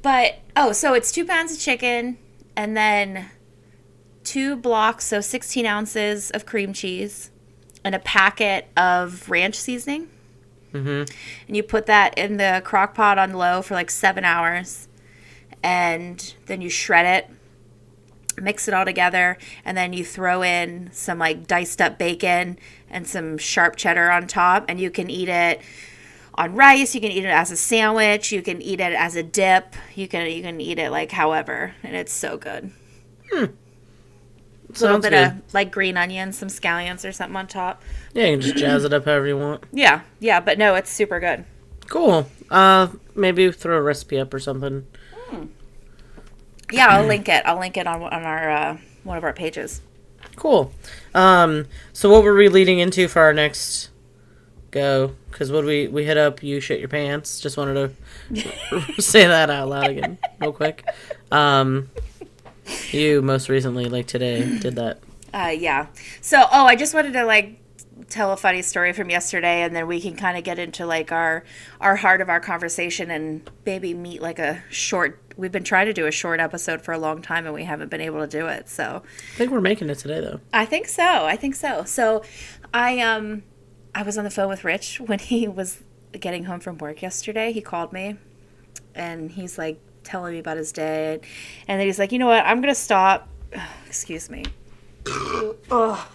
But 0.00 0.38
oh, 0.56 0.72
so 0.72 0.94
it's 0.94 1.12
two 1.12 1.26
pounds 1.26 1.52
of 1.52 1.58
chicken 1.58 2.16
and 2.56 2.74
then 2.76 3.30
two 4.24 4.56
blocks, 4.56 5.04
so 5.04 5.20
sixteen 5.20 5.66
ounces 5.66 6.30
of 6.30 6.46
cream 6.46 6.72
cheese 6.72 7.30
and 7.84 7.94
a 7.94 7.98
packet 7.98 8.68
of 8.76 9.28
ranch 9.28 9.56
seasoning. 9.56 10.08
Mm-hmm. 10.72 11.12
And 11.48 11.56
you 11.56 11.62
put 11.62 11.86
that 11.86 12.16
in 12.16 12.36
the 12.36 12.62
crock 12.64 12.94
pot 12.94 13.18
on 13.18 13.32
low 13.34 13.62
for 13.62 13.74
like 13.74 13.90
seven 13.90 14.24
hours. 14.24 14.88
And 15.62 16.34
then 16.46 16.60
you 16.60 16.70
shred 16.70 17.06
it, 17.06 17.30
mix 18.42 18.66
it 18.66 18.74
all 18.74 18.84
together, 18.84 19.38
and 19.64 19.76
then 19.76 19.92
you 19.92 20.04
throw 20.04 20.42
in 20.42 20.90
some 20.92 21.18
like 21.18 21.46
diced 21.46 21.80
up 21.80 21.98
bacon 21.98 22.58
and 22.90 23.06
some 23.06 23.38
sharp 23.38 23.76
cheddar 23.76 24.10
on 24.10 24.26
top. 24.26 24.64
And 24.68 24.80
you 24.80 24.90
can 24.90 25.08
eat 25.08 25.28
it 25.28 25.60
on 26.34 26.54
rice, 26.54 26.94
you 26.94 27.00
can 27.00 27.12
eat 27.12 27.24
it 27.24 27.28
as 27.28 27.50
a 27.50 27.56
sandwich, 27.56 28.32
you 28.32 28.42
can 28.42 28.62
eat 28.62 28.80
it 28.80 28.92
as 28.92 29.16
a 29.16 29.22
dip, 29.22 29.74
you 29.94 30.08
can 30.08 30.30
you 30.30 30.42
can 30.42 30.60
eat 30.60 30.78
it 30.78 30.90
like 30.90 31.12
however, 31.12 31.74
and 31.82 31.94
it's 31.94 32.12
so 32.12 32.36
good. 32.36 32.72
A 33.34 33.48
little 34.80 34.94
Sounds 34.96 35.02
bit 35.02 35.10
good. 35.10 35.26
of 35.44 35.54
like 35.54 35.70
green 35.70 35.96
onions, 35.96 36.38
some 36.38 36.48
scallions 36.48 37.08
or 37.08 37.12
something 37.12 37.36
on 37.36 37.46
top. 37.46 37.82
Yeah, 38.14 38.26
you 38.26 38.32
can 38.34 38.40
just 38.40 38.56
jazz 38.56 38.84
it 38.84 38.92
up 38.92 39.04
however 39.04 39.26
you 39.26 39.38
want. 39.38 39.64
Yeah, 39.72 40.02
yeah, 40.20 40.40
but 40.40 40.58
no, 40.58 40.74
it's 40.74 40.90
super 40.90 41.20
good. 41.20 41.44
Cool. 41.88 42.26
Uh, 42.50 42.88
maybe 43.14 43.50
throw 43.52 43.76
a 43.76 43.82
recipe 43.82 44.18
up 44.18 44.32
or 44.32 44.38
something. 44.38 44.86
Yeah, 46.70 46.86
I'll 46.88 47.06
link 47.06 47.28
it. 47.28 47.42
I'll 47.44 47.58
link 47.60 47.76
it 47.76 47.86
on 47.86 48.02
on 48.02 48.22
our 48.22 48.50
uh, 48.50 48.76
one 49.04 49.18
of 49.18 49.24
our 49.24 49.32
pages. 49.32 49.82
Cool. 50.36 50.72
Um, 51.14 51.66
so 51.92 52.10
what 52.10 52.22
were 52.24 52.34
we 52.34 52.48
leading 52.48 52.78
into 52.78 53.08
for 53.08 53.20
our 53.20 53.34
next 53.34 53.90
go? 54.70 55.14
Because 55.30 55.52
what 55.52 55.64
we 55.64 55.88
we 55.88 56.04
hit 56.04 56.16
up, 56.16 56.42
you 56.42 56.60
shit 56.60 56.80
your 56.80 56.88
pants. 56.88 57.40
Just 57.40 57.56
wanted 57.58 57.94
to 58.34 59.02
say 59.02 59.26
that 59.26 59.50
out 59.50 59.68
loud 59.68 59.90
again, 59.90 60.18
real 60.40 60.52
quick. 60.52 60.84
Um, 61.30 61.90
you 62.92 63.22
most 63.22 63.48
recently, 63.48 63.86
like 63.86 64.06
today, 64.06 64.58
did 64.58 64.76
that. 64.76 65.00
Uh, 65.32 65.54
yeah. 65.56 65.86
So, 66.20 66.42
oh, 66.52 66.66
I 66.66 66.76
just 66.76 66.94
wanted 66.94 67.14
to 67.14 67.24
like 67.24 67.58
tell 68.08 68.32
a 68.32 68.36
funny 68.36 68.62
story 68.62 68.92
from 68.92 69.10
yesterday, 69.10 69.62
and 69.62 69.74
then 69.74 69.86
we 69.86 70.00
can 70.00 70.16
kind 70.16 70.36
of 70.36 70.44
get 70.44 70.58
into 70.58 70.86
like 70.86 71.10
our 71.10 71.44
our 71.80 71.96
heart 71.96 72.20
of 72.20 72.28
our 72.28 72.40
conversation 72.40 73.10
and 73.10 73.48
maybe 73.64 73.94
meet 73.94 74.20
like 74.20 74.38
a 74.38 74.62
short. 74.70 75.18
We've 75.36 75.52
been 75.52 75.64
trying 75.64 75.86
to 75.86 75.94
do 75.94 76.06
a 76.06 76.10
short 76.10 76.40
episode 76.40 76.82
for 76.82 76.92
a 76.92 76.98
long 76.98 77.22
time, 77.22 77.46
and 77.46 77.54
we 77.54 77.64
haven't 77.64 77.90
been 77.90 78.02
able 78.02 78.20
to 78.20 78.26
do 78.26 78.46
it. 78.46 78.68
So, 78.68 79.02
I 79.34 79.36
think 79.36 79.50
we're 79.50 79.60
making 79.60 79.88
it 79.88 79.98
today, 79.98 80.20
though. 80.20 80.40
I 80.52 80.66
think 80.66 80.88
so. 80.88 81.02
I 81.02 81.36
think 81.36 81.54
so. 81.54 81.84
So, 81.84 82.22
I 82.74 83.00
um, 83.00 83.42
I 83.94 84.02
was 84.02 84.18
on 84.18 84.24
the 84.24 84.30
phone 84.30 84.48
with 84.48 84.64
Rich 84.64 85.00
when 85.06 85.18
he 85.18 85.48
was 85.48 85.82
getting 86.12 86.44
home 86.44 86.60
from 86.60 86.78
work 86.78 87.00
yesterday. 87.00 87.52
He 87.52 87.62
called 87.62 87.92
me, 87.92 88.18
and 88.94 89.30
he's 89.32 89.56
like 89.56 89.80
telling 90.04 90.32
me 90.34 90.38
about 90.38 90.56
his 90.56 90.72
day, 90.72 91.20
and 91.68 91.80
then 91.80 91.86
he's 91.86 91.98
like, 91.98 92.12
you 92.12 92.18
know 92.18 92.26
what? 92.26 92.44
I'm 92.44 92.60
gonna 92.60 92.74
stop. 92.74 93.28
Excuse 93.86 94.30
me. 94.30 94.44
oh. 95.06 96.08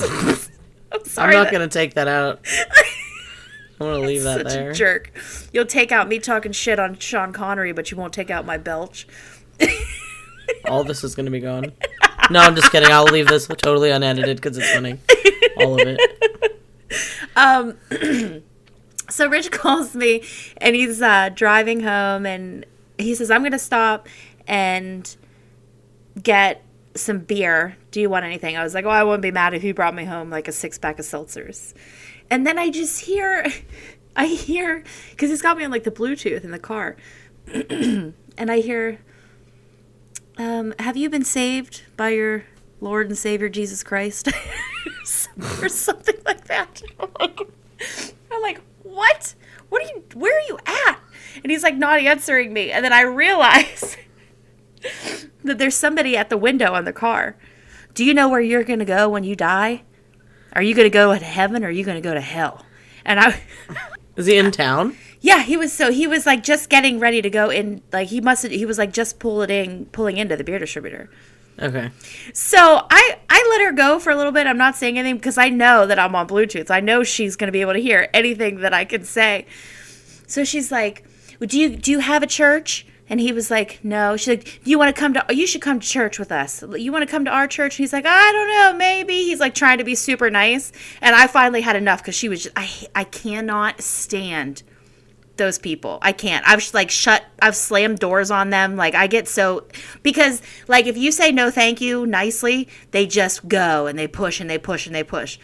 I'm 0.92 1.00
I'm 1.16 1.30
not 1.30 1.44
that- 1.44 1.52
gonna 1.52 1.68
take 1.68 1.94
that 1.94 2.08
out. 2.08 2.40
I'm 3.80 3.86
gonna 3.86 4.00
leave 4.06 4.24
that 4.24 4.42
such 4.42 4.52
there. 4.52 4.70
a 4.70 4.74
jerk. 4.74 5.10
You'll 5.54 5.64
take 5.64 5.90
out 5.90 6.06
me 6.06 6.18
talking 6.18 6.52
shit 6.52 6.78
on 6.78 6.98
Sean 6.98 7.32
Connery, 7.32 7.72
but 7.72 7.90
you 7.90 7.96
won't 7.96 8.12
take 8.12 8.30
out 8.30 8.44
my 8.44 8.58
belch. 8.58 9.06
All 10.66 10.84
this 10.84 11.02
is 11.02 11.14
gonna 11.14 11.30
be 11.30 11.40
gone. 11.40 11.72
No, 12.30 12.40
I'm 12.40 12.54
just 12.54 12.70
kidding. 12.70 12.92
I'll 12.92 13.04
leave 13.04 13.26
this 13.28 13.46
totally 13.46 13.90
unedited 13.90 14.36
because 14.36 14.58
it's 14.58 14.70
funny. 14.70 14.98
All 15.56 15.80
of 15.80 15.86
it. 15.86 16.60
Um, 17.36 17.76
So 19.20 19.28
Rich 19.28 19.50
calls 19.50 19.94
me 19.94 20.22
and 20.58 20.76
he's 20.76 21.02
uh, 21.02 21.30
driving 21.34 21.80
home 21.80 22.26
and 22.26 22.64
he 22.96 23.14
says, 23.14 23.30
I'm 23.30 23.40
going 23.40 23.52
to 23.52 23.58
stop 23.58 24.08
and 24.46 25.16
get 26.22 26.64
some 26.94 27.18
beer. 27.18 27.76
Do 27.90 28.00
you 28.00 28.08
want 28.08 28.24
anything? 28.24 28.56
I 28.56 28.62
was 28.62 28.72
like, 28.72 28.84
Oh, 28.84 28.90
I 28.90 29.02
wouldn't 29.02 29.22
be 29.22 29.32
mad 29.32 29.52
if 29.52 29.64
you 29.64 29.74
brought 29.74 29.94
me 29.94 30.04
home 30.04 30.30
like 30.30 30.48
a 30.48 30.52
six 30.52 30.78
pack 30.78 30.98
of 30.98 31.04
seltzers. 31.04 31.74
And 32.30 32.46
then 32.46 32.58
I 32.58 32.70
just 32.70 33.04
hear, 33.04 33.46
I 34.16 34.26
hear, 34.26 34.84
because 35.10 35.30
he's 35.30 35.42
got 35.42 35.58
me 35.58 35.64
on 35.64 35.70
like 35.70 35.84
the 35.84 35.90
Bluetooth 35.90 36.44
in 36.44 36.52
the 36.52 36.58
car. 36.58 36.96
and 37.46 38.14
I 38.38 38.60
hear, 38.60 39.00
um, 40.38 40.72
Have 40.78 40.96
you 40.96 41.10
been 41.10 41.24
saved 41.24 41.82
by 41.96 42.10
your 42.10 42.44
Lord 42.80 43.08
and 43.08 43.18
Savior 43.18 43.48
Jesus 43.48 43.82
Christ? 43.82 44.28
or 45.60 45.68
something 45.68 46.16
like 46.24 46.44
that. 46.44 46.82
I'm 47.00 48.42
like, 48.42 48.60
what? 48.90 49.34
What 49.68 49.82
are 49.82 49.86
you? 49.86 50.04
Where 50.14 50.36
are 50.36 50.48
you 50.48 50.58
at? 50.66 50.98
And 51.42 51.50
he's 51.50 51.62
like 51.62 51.76
not 51.76 52.00
answering 52.00 52.52
me. 52.52 52.70
And 52.72 52.84
then 52.84 52.92
I 52.92 53.02
realize 53.02 53.96
that 55.44 55.58
there's 55.58 55.74
somebody 55.76 56.16
at 56.16 56.30
the 56.30 56.36
window 56.36 56.72
on 56.72 56.84
the 56.84 56.92
car. 56.92 57.36
Do 57.94 58.04
you 58.04 58.14
know 58.14 58.28
where 58.28 58.40
you're 58.40 58.64
gonna 58.64 58.84
go 58.84 59.08
when 59.08 59.24
you 59.24 59.36
die? 59.36 59.82
Are 60.52 60.62
you 60.62 60.74
gonna 60.74 60.90
go 60.90 61.16
to 61.16 61.24
heaven 61.24 61.64
or 61.64 61.68
are 61.68 61.70
you 61.70 61.84
gonna 61.84 62.00
go 62.00 62.14
to 62.14 62.20
hell? 62.20 62.64
And 63.04 63.20
I, 63.20 63.40
Is 64.16 64.26
he 64.26 64.36
in 64.36 64.50
town? 64.50 64.96
yeah, 65.20 65.42
he 65.42 65.56
was 65.56 65.72
so 65.72 65.92
he 65.92 66.06
was 66.06 66.26
like 66.26 66.42
just 66.42 66.68
getting 66.68 66.98
ready 66.98 67.22
to 67.22 67.30
go 67.30 67.50
in. 67.50 67.82
Like 67.92 68.08
he 68.08 68.20
must 68.20 68.46
he 68.46 68.66
was 68.66 68.78
like 68.78 68.92
just 68.92 69.18
pulling 69.18 69.86
pulling 69.86 70.16
into 70.16 70.36
the 70.36 70.44
beer 70.44 70.58
distributor. 70.58 71.10
Okay. 71.58 71.90
So 72.32 72.86
I 72.90 73.18
I 73.30 73.46
let 73.50 73.64
her 73.64 73.72
go 73.72 74.00
for 74.00 74.10
a 74.10 74.16
little 74.16 74.32
bit. 74.32 74.48
I'm 74.48 74.58
not 74.58 74.76
saying 74.76 74.98
anything 74.98 75.16
because 75.16 75.38
I 75.38 75.48
know 75.48 75.86
that 75.86 75.98
I'm 75.98 76.14
on 76.16 76.26
Bluetooth. 76.26 76.70
I 76.70 76.80
know 76.80 77.04
she's 77.04 77.36
going 77.36 77.46
to 77.46 77.52
be 77.52 77.60
able 77.60 77.74
to 77.74 77.80
hear 77.80 78.08
anything 78.12 78.60
that 78.60 78.74
I 78.74 78.84
can 78.84 79.04
say. 79.04 79.46
So 80.26 80.44
she's 80.44 80.72
like, 80.72 81.04
well, 81.38 81.46
"Do 81.46 81.58
you 81.58 81.76
do 81.76 81.92
you 81.92 82.00
have 82.00 82.22
a 82.24 82.26
church?" 82.26 82.86
And 83.08 83.20
he 83.20 83.32
was 83.32 83.50
like, 83.50 83.80
"No." 83.84 84.16
She's 84.16 84.28
like, 84.28 84.44
"Do 84.64 84.70
"You 84.70 84.78
want 84.78 84.94
to 84.94 85.00
come 85.00 85.14
to? 85.14 85.24
You 85.30 85.46
should 85.46 85.62
come 85.62 85.78
to 85.78 85.86
church 85.86 86.18
with 86.18 86.32
us. 86.32 86.64
You 86.76 86.90
want 86.90 87.02
to 87.02 87.10
come 87.10 87.24
to 87.24 87.30
our 87.30 87.46
church?" 87.46 87.78
And 87.78 87.84
he's 87.84 87.92
like, 87.92 88.04
"I 88.06 88.32
don't 88.32 88.48
know, 88.48 88.78
maybe." 88.78 89.14
He's 89.14 89.40
like 89.40 89.54
trying 89.54 89.78
to 89.78 89.84
be 89.84 89.94
super 89.94 90.28
nice, 90.28 90.72
and 91.00 91.14
I 91.14 91.28
finally 91.28 91.60
had 91.60 91.76
enough 91.76 92.02
because 92.02 92.16
she 92.16 92.28
was. 92.28 92.44
Just, 92.44 92.58
I 92.58 92.68
I 92.94 93.04
cannot 93.04 93.80
stand 93.80 94.64
those 95.40 95.58
people. 95.58 95.98
I 96.02 96.12
can't. 96.12 96.46
I've 96.46 96.72
like 96.72 96.90
shut 96.90 97.24
I've 97.40 97.56
slammed 97.56 97.98
doors 97.98 98.30
on 98.30 98.50
them. 98.50 98.76
Like 98.76 98.94
I 98.94 99.06
get 99.06 99.26
so 99.26 99.66
because 100.02 100.42
like 100.68 100.86
if 100.86 100.96
you 100.96 101.10
say 101.10 101.32
no 101.32 101.50
thank 101.50 101.80
you 101.80 102.06
nicely, 102.06 102.68
they 102.92 103.06
just 103.06 103.48
go 103.48 103.86
and 103.86 103.98
they 103.98 104.06
push 104.06 104.38
and 104.38 104.48
they 104.48 104.58
push 104.58 104.86
and 104.86 104.94
they 104.94 105.02
push. 105.02 105.38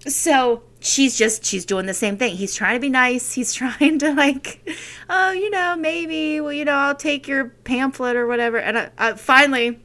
So 0.00 0.64
she's 0.80 1.16
just 1.16 1.44
she's 1.44 1.64
doing 1.64 1.86
the 1.86 1.94
same 1.94 2.18
thing. 2.18 2.36
He's 2.36 2.54
trying 2.54 2.74
to 2.74 2.80
be 2.80 2.90
nice. 2.90 3.32
He's 3.32 3.54
trying 3.62 4.00
to 4.00 4.12
like 4.12 4.68
oh, 5.08 5.30
you 5.30 5.48
know, 5.50 5.76
maybe 5.76 6.40
well, 6.40 6.52
you 6.52 6.64
know, 6.64 6.74
I'll 6.74 6.96
take 6.96 7.28
your 7.28 7.46
pamphlet 7.64 8.16
or 8.16 8.26
whatever. 8.26 8.58
And 8.58 8.76
I, 8.76 8.90
I 8.98 9.12
finally 9.14 9.78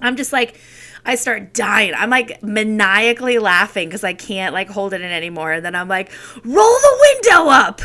I'm 0.00 0.16
just 0.16 0.32
like 0.32 0.58
I 1.04 1.16
start 1.16 1.52
dying. 1.52 1.94
I'm 1.96 2.10
like 2.10 2.42
maniacally 2.42 3.38
laughing 3.38 3.88
because 3.88 4.04
I 4.04 4.12
can't 4.14 4.52
like 4.54 4.68
hold 4.68 4.92
it 4.94 5.00
in 5.00 5.10
anymore. 5.10 5.52
And 5.52 5.64
then 5.64 5.74
I'm 5.74 5.88
like, 5.88 6.10
roll 6.44 6.54
the 6.54 6.98
window 7.22 7.48
up. 7.50 7.80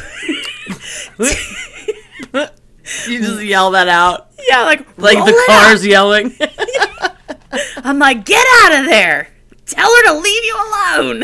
You 3.06 3.20
just 3.20 3.44
yell 3.44 3.72
that 3.72 3.90
out. 3.90 4.30
yeah, 4.48 4.62
like 4.64 4.88
Like 4.98 5.18
roll 5.18 5.26
the 5.26 5.44
car's 5.48 5.82
up. 5.82 5.88
yelling. 5.90 6.34
I'm 7.84 8.00
like, 8.00 8.24
get 8.24 8.46
out 8.64 8.80
of 8.80 8.86
there. 8.86 9.28
Tell 9.66 9.90
her 9.94 10.04
to 10.06 10.14
leave 10.20 10.44
you 10.46 10.56
alone. 10.56 11.24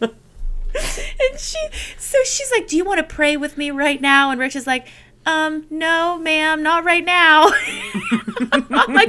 and 0.02 1.38
she, 1.40 1.58
so 1.98 2.18
she's 2.24 2.52
like, 2.52 2.68
do 2.68 2.76
you 2.76 2.84
want 2.84 2.98
to 2.98 3.02
pray 3.14 3.36
with 3.36 3.58
me 3.58 3.72
right 3.72 4.00
now? 4.00 4.30
And 4.30 4.38
Rich 4.38 4.54
is 4.54 4.66
like, 4.66 4.86
um, 5.26 5.66
no, 5.70 6.18
ma'am, 6.18 6.62
not 6.62 6.84
right 6.84 7.04
now. 7.04 7.50
I'm 8.52 8.94
like, 8.94 9.08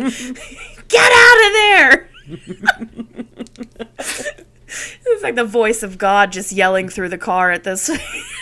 get 0.92 1.12
out 1.16 1.48
of 1.48 1.54
there. 1.54 2.10
it's 3.98 5.24
like 5.24 5.36
the 5.36 5.46
voice 5.46 5.84
of 5.84 5.98
God 5.98 6.32
just 6.32 6.52
yelling 6.52 6.90
through 6.90 7.10
the 7.10 7.18
car 7.18 7.52
at 7.52 7.64
this. 7.64 7.90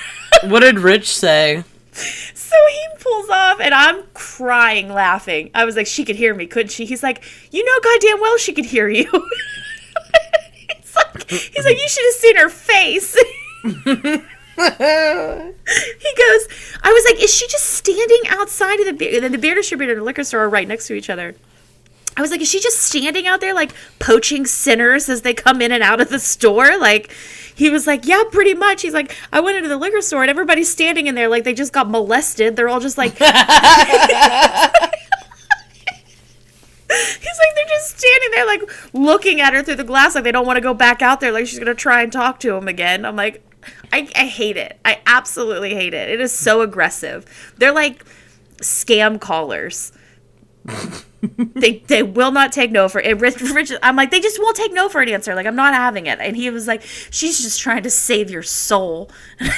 what 0.44 0.62
did 0.62 0.80
Rich 0.80 1.16
say? 1.16 1.64
So 1.92 2.56
he 2.72 2.88
pulls 3.00 3.30
off, 3.30 3.60
and 3.60 3.74
I'm 3.74 4.04
crying, 4.14 4.90
laughing. 4.90 5.52
I 5.54 5.66
was 5.66 5.76
like, 5.76 5.88
she 5.88 6.06
could 6.06 6.16
hear 6.16 6.34
me, 6.34 6.48
couldn't 6.48 6.70
she? 6.70 6.86
He's 6.86 7.04
like, 7.04 7.24
you 7.52 7.64
know, 7.64 7.80
goddamn 7.84 8.22
well 8.22 8.38
she 8.38 8.54
could 8.54 8.66
hear 8.66 8.88
you. 8.88 9.06
he's 10.76 10.96
like, 10.96 11.30
he's 11.30 11.66
like, 11.66 11.78
you 11.78 11.90
should 11.90 12.06
have 12.06 12.16
seen 12.16 12.38
her 12.38 12.50
face. 12.50 13.18
he 13.64 13.74
goes, 16.18 16.48
I 16.84 16.92
was 16.92 17.06
like, 17.06 17.22
is 17.24 17.34
she 17.34 17.48
just 17.48 17.66
standing 17.66 18.22
outside 18.30 18.80
of 18.80 18.86
the 18.86 18.94
beer? 18.94 19.16
And 19.16 19.24
then 19.24 19.32
the 19.32 19.38
beer 19.38 19.56
distributor 19.56 19.94
and 19.94 20.02
the 20.02 20.06
liquor 20.06 20.24
store 20.24 20.42
are 20.42 20.50
right 20.50 20.68
next 20.68 20.88
to 20.88 20.94
each 20.94 21.10
other. 21.10 21.36
I 22.20 22.22
was 22.22 22.32
like, 22.32 22.42
is 22.42 22.50
she 22.50 22.60
just 22.60 22.80
standing 22.80 23.28
out 23.28 23.40
there 23.40 23.54
like 23.54 23.72
poaching 23.98 24.46
sinners 24.46 25.08
as 25.08 25.22
they 25.22 25.34
come 25.34 25.62
in 25.62 25.72
and 25.72 25.82
out 25.82 26.02
of 26.02 26.10
the 26.10 26.20
store? 26.20 26.78
Like, 26.78 27.16
he 27.56 27.70
was 27.70 27.88
like, 27.88 28.06
yeah, 28.06 28.24
pretty 28.30 28.54
much. 28.54 28.82
He's 28.82 28.94
like, 28.94 29.16
I 29.32 29.40
went 29.40 29.56
into 29.56 29.70
the 29.70 29.78
liquor 29.78 30.02
store 30.02 30.24
and 30.24 30.30
everybody's 30.30 30.70
standing 30.70 31.08
in 31.08 31.16
there 31.16 31.30
like 31.30 31.46
they 31.46 31.54
just 31.54 31.72
got 31.72 31.90
molested. 31.90 32.58
They're 32.58 32.68
all 32.68 32.82
just 32.82 32.98
like. 32.98 33.14
He's 33.18 33.30
like 36.90 37.56
they're 37.56 37.68
just 37.70 37.98
standing 38.00 38.32
there 38.32 38.46
like 38.46 38.94
looking 38.94 39.40
at 39.40 39.54
her 39.54 39.64
through 39.64 39.76
the 39.76 39.84
glass 39.86 40.16
like 40.16 40.26
they 40.26 40.32
don't 40.32 40.46
want 40.46 40.58
to 40.58 40.62
go 40.62 40.74
back 40.74 41.02
out 41.02 41.22
there 41.22 41.32
like 41.32 41.46
she's 41.48 41.60
gonna 41.60 41.76
try 41.76 42.02
and 42.02 42.12
talk 42.12 42.42
to 42.42 42.54
him 42.54 42.68
again. 42.68 43.06
I'm 43.06 43.16
like, 43.16 43.46
I, 43.94 44.10
I 44.14 44.26
hate 44.26 44.58
it. 44.58 44.78
I 44.84 45.00
absolutely 45.06 45.74
hate 45.74 45.94
it. 45.94 46.10
It 46.10 46.20
is 46.20 46.34
so 46.34 46.62
aggressive. 46.62 47.54
They're 47.58 47.72
like 47.72 48.04
scam 48.58 49.22
callers. 49.22 49.94
they 51.56 51.80
they 51.88 52.04
will 52.04 52.32
not 52.32 52.52
take 52.52 52.72
no 52.72 52.88
for 52.88 53.02
it. 53.02 53.20
Rich, 53.20 53.42
Rich, 53.42 53.74
I'm 53.84 53.96
like 53.96 54.12
they 54.12 54.20
just 54.20 54.40
won't 54.40 54.56
take 54.56 54.74
no 54.74 54.90
for 54.90 55.02
an 55.02 55.10
answer. 55.10 55.36
Like 55.36 55.46
I'm 55.46 55.56
not 55.56 55.74
having 55.74 56.06
it. 56.06 56.20
And 56.20 56.36
he 56.36 56.50
was 56.50 56.68
like, 56.68 56.82
she's 56.84 57.42
just 57.42 57.60
trying 57.60 57.84
to 57.84 57.90
save 57.90 58.30
your 58.30 58.44
soul. 58.44 59.10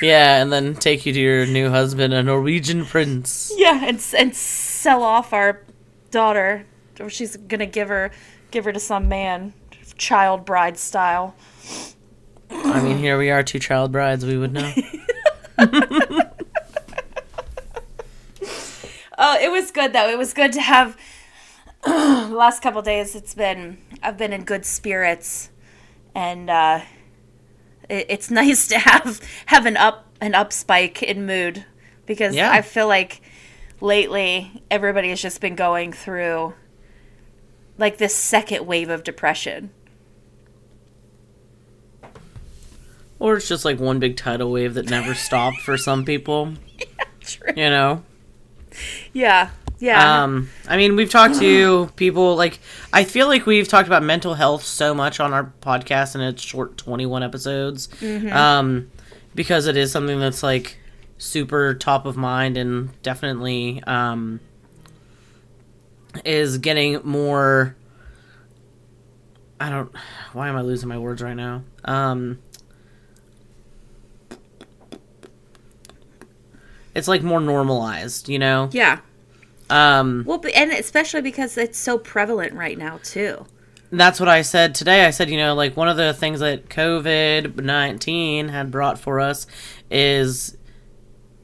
Yeah, 0.00 0.40
and 0.40 0.52
then 0.52 0.74
take 0.74 1.06
you 1.06 1.12
to 1.12 1.20
your 1.20 1.46
new 1.46 1.70
husband, 1.70 2.14
a 2.14 2.22
Norwegian 2.22 2.84
prince. 2.84 3.52
Yeah, 3.56 3.84
and 3.84 4.04
and 4.16 4.34
sell 4.34 5.02
off 5.02 5.32
our 5.32 5.62
daughter, 6.10 6.64
or 7.00 7.10
she's 7.10 7.36
gonna 7.36 7.66
give 7.66 7.88
her 7.88 8.10
give 8.50 8.64
her 8.64 8.72
to 8.72 8.80
some 8.80 9.08
man, 9.08 9.52
child 9.96 10.44
bride 10.44 10.78
style. 10.78 11.34
I 12.50 12.80
mean, 12.80 12.98
here 12.98 13.18
we 13.18 13.30
are, 13.30 13.42
two 13.42 13.58
child 13.58 13.92
brides. 13.92 14.24
We 14.24 14.38
would 14.38 14.52
know. 14.52 14.72
Oh, 19.30 19.38
it 19.38 19.50
was 19.50 19.70
good 19.70 19.92
though. 19.92 20.08
It 20.08 20.16
was 20.16 20.32
good 20.32 20.52
to 20.54 20.60
have. 20.62 20.96
the 21.84 22.30
last 22.32 22.62
couple 22.62 22.80
days, 22.82 23.14
it's 23.14 23.34
been 23.34 23.76
I've 24.02 24.16
been 24.16 24.32
in 24.32 24.44
good 24.44 24.64
spirits, 24.64 25.50
and 26.14 26.48
uh, 26.48 26.80
it, 27.90 28.06
it's 28.08 28.30
nice 28.42 28.66
to 28.68 28.78
have 28.78 29.20
have 29.46 29.66
an 29.66 29.76
up 29.76 30.06
an 30.20 30.34
up 30.34 30.52
spike 30.52 31.02
in 31.02 31.26
mood 31.26 31.64
because 32.06 32.34
Yeah. 32.34 32.50
I 32.50 32.62
feel 32.62 32.88
like 32.88 33.20
lately 33.82 34.62
everybody 34.70 35.10
has 35.10 35.20
just 35.20 35.40
been 35.42 35.54
going 35.54 35.92
through 35.92 36.54
like 37.76 37.98
this 37.98 38.14
second 38.14 38.66
wave 38.66 38.88
of 38.88 39.04
depression. 39.04 39.70
or 43.20 43.36
it's 43.36 43.48
just 43.48 43.64
like 43.64 43.78
one 43.80 43.98
big 43.98 44.16
tidal 44.16 44.50
wave 44.50 44.74
that 44.74 44.88
never 44.88 45.12
stopped 45.26 45.58
for 45.62 45.76
some 45.76 46.04
people. 46.04 46.54
yeah, 46.78 46.86
True. 47.20 47.52
You 47.56 47.68
know. 47.70 48.04
Yeah. 49.12 49.50
Yeah. 49.80 50.22
Um, 50.24 50.50
I 50.66 50.76
mean, 50.76 50.96
we've 50.96 51.10
talked 51.10 51.38
to 51.38 51.86
people 51.96 52.34
like 52.34 52.58
I 52.92 53.04
feel 53.04 53.28
like 53.28 53.46
we've 53.46 53.68
talked 53.68 53.86
about 53.86 54.02
mental 54.02 54.34
health 54.34 54.64
so 54.64 54.92
much 54.92 55.20
on 55.20 55.32
our 55.32 55.52
podcast 55.60 56.14
in 56.16 56.20
its 56.20 56.42
short 56.42 56.76
21 56.76 57.22
episodes. 57.22 57.88
Um, 58.58 58.90
because 59.34 59.66
it 59.66 59.76
is 59.76 59.92
something 59.92 60.18
that's 60.18 60.42
like 60.42 60.78
super 61.18 61.74
top 61.74 62.06
of 62.06 62.16
mind 62.16 62.56
and 62.56 62.90
definitely 63.02 63.82
um 63.86 64.38
is 66.24 66.58
getting 66.58 67.00
more 67.04 67.76
I 69.60 69.68
don't 69.70 69.90
why 70.32 70.48
am 70.48 70.56
I 70.56 70.62
losing 70.62 70.88
my 70.88 70.98
words 70.98 71.22
right 71.22 71.34
now? 71.36 71.62
Um 71.84 72.38
It's 76.98 77.08
like 77.08 77.22
more 77.22 77.40
normalized, 77.40 78.28
you 78.28 78.38
know? 78.38 78.68
yeah. 78.72 79.00
Um 79.70 80.24
Well, 80.26 80.42
and 80.54 80.72
especially 80.72 81.20
because 81.22 81.56
it's 81.58 81.78
so 81.78 81.98
prevalent 81.98 82.54
right 82.54 82.76
now 82.78 83.00
too. 83.02 83.46
that's 83.90 84.18
what 84.20 84.28
I 84.28 84.42
said 84.42 84.74
today. 84.74 85.06
I 85.06 85.10
said, 85.10 85.30
you 85.30 85.36
know, 85.38 85.54
like 85.54 85.76
one 85.76 85.88
of 85.88 85.96
the 85.96 86.12
things 86.12 86.40
that 86.40 86.68
COVID 86.68 87.62
19 87.62 88.48
had 88.48 88.70
brought 88.70 88.98
for 88.98 89.20
us 89.20 89.46
is 89.90 90.56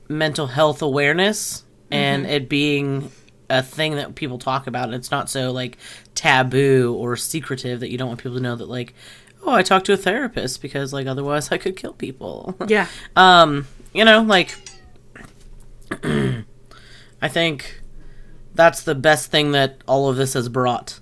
mental 0.08 0.46
health 0.48 0.82
awareness 0.82 1.64
and 1.90 2.26
it 2.26 2.48
being 2.48 3.10
a 3.48 3.62
thing 3.62 3.94
that 3.96 4.14
people 4.14 4.38
talk 4.38 4.66
about. 4.66 4.84
And 4.86 4.94
it's 4.94 5.10
not 5.10 5.30
so 5.30 5.52
like 5.52 5.78
taboo 6.14 6.94
or 6.98 7.16
secretive 7.16 7.80
that 7.80 7.90
you 7.90 7.98
don't 7.98 8.08
want 8.08 8.20
people 8.20 8.36
to 8.36 8.42
know 8.42 8.56
that, 8.56 8.68
like, 8.68 8.94
oh, 9.44 9.52
I 9.52 9.62
talked 9.62 9.86
to 9.86 9.92
a 9.92 9.96
therapist 9.96 10.60
because, 10.62 10.92
like, 10.92 11.06
otherwise 11.06 11.52
I 11.52 11.58
could 11.58 11.76
kill 11.76 11.92
people. 11.92 12.56
Yeah. 12.68 12.88
um, 13.16 13.66
you 13.92 14.04
know, 14.04 14.22
like, 14.22 14.56
I 17.22 17.28
think 17.28 17.82
that's 18.54 18.82
the 18.82 18.94
best 18.94 19.30
thing 19.30 19.52
that 19.52 19.82
all 19.88 20.08
of 20.08 20.16
this 20.16 20.34
has 20.34 20.48
brought 20.48 21.00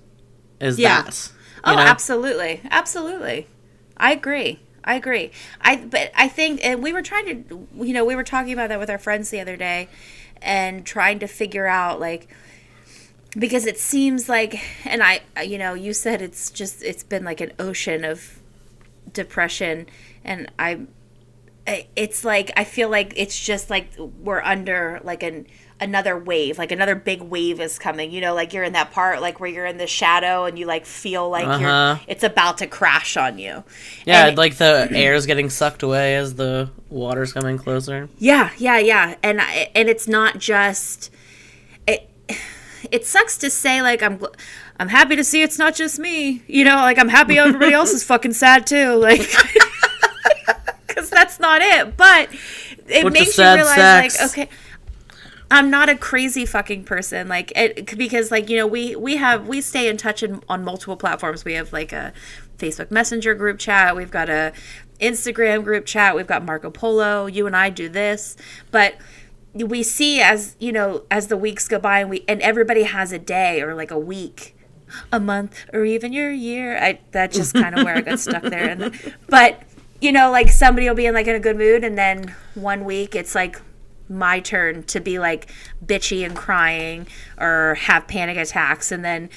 is 0.59 0.79
Yeah. 0.79 1.03
that. 1.03 1.31
Oh, 1.63 1.73
know? 1.73 1.79
absolutely, 1.81 2.61
absolutely. 2.69 3.47
I 3.97 4.11
agree. 4.11 4.59
I 4.83 4.95
agree. 4.95 5.31
I 5.61 5.77
but 5.77 6.11
I 6.15 6.27
think, 6.27 6.59
and 6.63 6.83
we 6.83 6.91
were 6.91 7.01
trying 7.01 7.25
to, 7.47 7.67
you 7.75 7.93
know, 7.93 8.03
we 8.03 8.15
were 8.15 8.23
talking 8.23 8.51
about 8.51 8.67
that 8.69 8.79
with 8.79 8.89
our 8.89 8.97
friends 8.97 9.29
the 9.29 9.39
other 9.39 9.55
day, 9.55 9.87
and 10.41 10.85
trying 10.85 11.19
to 11.19 11.27
figure 11.27 11.67
out 11.67 11.99
like 12.01 12.27
because 13.37 13.65
it 13.65 13.79
seems 13.79 14.27
like, 14.29 14.59
and 14.85 15.01
I, 15.01 15.21
you 15.43 15.57
know, 15.57 15.73
you 15.73 15.93
said 15.93 16.21
it's 16.21 16.51
just 16.51 16.83
it's 16.83 17.03
been 17.03 17.23
like 17.23 17.39
an 17.41 17.51
ocean 17.59 18.03
of 18.03 18.39
depression, 19.13 19.87
and 20.23 20.51
I, 20.59 20.69
I- 20.71 20.87
it's 21.65 22.25
like 22.25 22.51
I 22.57 22.63
feel 22.65 22.89
like 22.89 23.13
it's 23.15 23.39
just 23.39 23.69
like 23.69 23.89
we're 23.97 24.41
under 24.41 24.99
like 25.03 25.23
an 25.23 25.45
another 25.81 26.17
wave 26.17 26.57
like 26.57 26.71
another 26.71 26.95
big 26.95 27.21
wave 27.21 27.59
is 27.59 27.77
coming 27.79 28.11
you 28.11 28.21
know 28.21 28.33
like 28.33 28.53
you're 28.53 28.63
in 28.63 28.71
that 28.73 28.91
part 28.91 29.21
like 29.21 29.39
where 29.41 29.49
you're 29.49 29.65
in 29.65 29.77
the 29.77 29.87
shadow 29.87 30.45
and 30.45 30.57
you 30.57 30.65
like 30.65 30.85
feel 30.85 31.29
like 31.29 31.45
Uh-huh. 31.45 31.97
you're 31.99 31.99
it's 32.07 32.23
about 32.23 32.59
to 32.59 32.67
crash 32.67 33.17
on 33.17 33.37
you 33.37 33.63
Yeah, 34.05 34.27
And- 34.27 34.37
like 34.37 34.55
the 34.57 34.87
air 34.91 35.13
is 35.13 35.25
getting 35.25 35.49
sucked 35.49 35.83
away 35.83 36.15
as 36.15 36.35
the 36.35 36.69
water's 36.89 37.33
coming 37.33 37.57
closer. 37.57 38.07
yeah 38.17 38.51
yeah 38.57 38.77
yeah 38.79 39.15
and 39.23 39.41
I, 39.41 39.71
and 39.75 39.89
it's 39.89 40.07
not 40.07 40.37
just 40.37 41.09
it 41.87 42.09
it 42.91 43.05
sucks 43.05 43.37
to 43.39 43.49
say 43.49 43.81
like 43.81 44.01
i'm 44.03 44.23
i'm 44.79 44.89
happy 44.89 45.15
to 45.17 45.23
see 45.23 45.41
it's 45.41 45.57
not 45.57 45.75
just 45.75 45.97
me 45.99 46.43
you 46.47 46.63
know 46.63 46.75
like 46.75 46.97
i'm 46.99 47.09
happy 47.09 47.37
everybody 47.39 47.73
else 47.79 47.91
is 47.91 48.03
fucking 48.03 48.33
sad 48.33 48.65
too 48.67 48.93
like 48.95 49.21
that's 51.13 51.39
not 51.39 51.61
it 51.61 51.95
but 51.97 52.29
it 52.87 53.11
makes 53.11 53.37
you 53.37 53.43
realize 53.43 54.13
sex? 54.13 54.21
like 54.21 54.47
okay 54.47 54.55
I'm 55.51 55.69
not 55.69 55.87
a 55.87 55.95
crazy 55.95 56.47
fucking 56.47 56.83
person. 56.85 57.27
Like 57.27 57.53
it 57.55 57.95
because 57.95 58.31
like 58.31 58.49
you 58.49 58.57
know 58.57 58.65
we 58.65 58.95
we 58.95 59.17
have 59.17 59.47
we 59.47 59.61
stay 59.61 59.87
in 59.87 59.97
touch 59.97 60.23
in, 60.23 60.41
on 60.49 60.63
multiple 60.63 60.97
platforms. 60.97 61.45
We 61.45 61.53
have 61.53 61.71
like 61.71 61.93
a 61.93 62.11
Facebook 62.57 62.89
Messenger 62.89 63.35
group 63.35 63.59
chat. 63.59 63.95
We've 63.95 64.09
got 64.09 64.29
a 64.29 64.51
Instagram 64.99 65.63
group 65.63 65.85
chat. 65.85 66.15
We've 66.15 66.25
got 66.25 66.43
Marco 66.43 66.71
Polo. 66.71 67.27
You 67.27 67.45
and 67.45 67.55
I 67.55 67.69
do 67.69 67.87
this, 67.87 68.35
but 68.71 68.95
we 69.53 69.83
see 69.83 70.21
as 70.21 70.55
you 70.59 70.71
know 70.71 71.03
as 71.11 71.27
the 71.27 71.37
weeks 71.37 71.67
go 71.67 71.77
by 71.77 71.99
and 71.99 72.09
we 72.09 72.25
and 72.27 72.41
everybody 72.41 72.83
has 72.83 73.11
a 73.11 73.19
day 73.19 73.61
or 73.61 73.75
like 73.75 73.91
a 73.91 73.99
week 73.99 74.55
a 75.11 75.19
month 75.19 75.65
or 75.71 75.85
even 75.85 76.11
your 76.11 76.31
year 76.31 76.77
I, 76.77 76.99
that's 77.11 77.35
just 77.35 77.53
kind 77.53 77.77
of 77.77 77.83
where 77.83 77.95
i 77.95 78.01
got 78.01 78.19
stuck 78.19 78.43
there 78.43 78.69
and 78.69 79.15
but 79.27 79.61
you 80.03 80.11
know 80.11 80.29
like 80.29 80.49
somebody 80.49 80.87
will 80.87 80.95
be 80.95 81.05
in 81.05 81.13
like 81.13 81.27
in 81.27 81.35
a 81.35 81.39
good 81.39 81.57
mood 81.57 81.83
and 81.83 81.97
then 81.97 82.35
one 82.55 82.83
week 82.83 83.15
it's 83.15 83.33
like 83.33 83.61
my 84.09 84.39
turn 84.39 84.83
to 84.83 84.99
be 84.99 85.19
like 85.19 85.51
bitchy 85.85 86.25
and 86.25 86.35
crying 86.35 87.07
or 87.37 87.75
have 87.75 88.07
panic 88.07 88.37
attacks. 88.37 88.91
And 88.91 89.03
then 89.03 89.29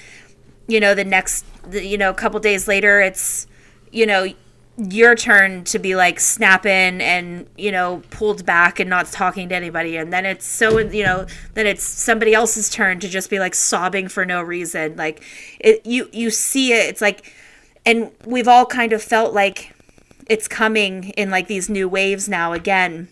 you 0.66 0.80
know 0.80 0.94
the 0.94 1.04
next 1.04 1.44
you 1.70 1.98
know 1.98 2.10
a 2.10 2.14
couple 2.14 2.40
days 2.40 2.66
later 2.68 3.00
it's 3.00 3.46
you 3.92 4.06
know 4.06 4.26
your 4.76 5.14
turn 5.14 5.64
to 5.64 5.78
be 5.78 5.96
like 5.96 6.20
snapping 6.20 7.00
and 7.00 7.48
you 7.56 7.72
know 7.72 8.02
pulled 8.10 8.44
back 8.44 8.78
and 8.78 8.90
not 8.90 9.06
talking 9.06 9.48
to 9.48 9.54
anybody. 9.54 9.96
And 9.96 10.12
then 10.12 10.26
it's 10.26 10.46
so 10.46 10.78
you 10.78 11.04
know 11.04 11.26
then 11.54 11.66
it's 11.66 11.82
somebody 11.82 12.34
else's 12.34 12.68
turn 12.68 13.00
to 13.00 13.08
just 13.08 13.30
be 13.30 13.38
like 13.38 13.54
sobbing 13.54 14.08
for 14.08 14.26
no 14.26 14.42
reason. 14.42 14.96
Like 14.96 15.22
it 15.60 15.84
you 15.86 16.10
you 16.12 16.30
see 16.30 16.72
it 16.72 16.86
it's 16.86 17.00
like 17.00 17.32
and 17.84 18.10
we've 18.24 18.48
all 18.48 18.66
kind 18.66 18.92
of 18.92 19.00
felt 19.00 19.32
like 19.32 19.75
it's 20.26 20.48
coming 20.48 21.10
in 21.10 21.30
like 21.30 21.48
these 21.48 21.68
new 21.68 21.88
waves 21.88 22.28
now 22.28 22.52
again. 22.52 23.08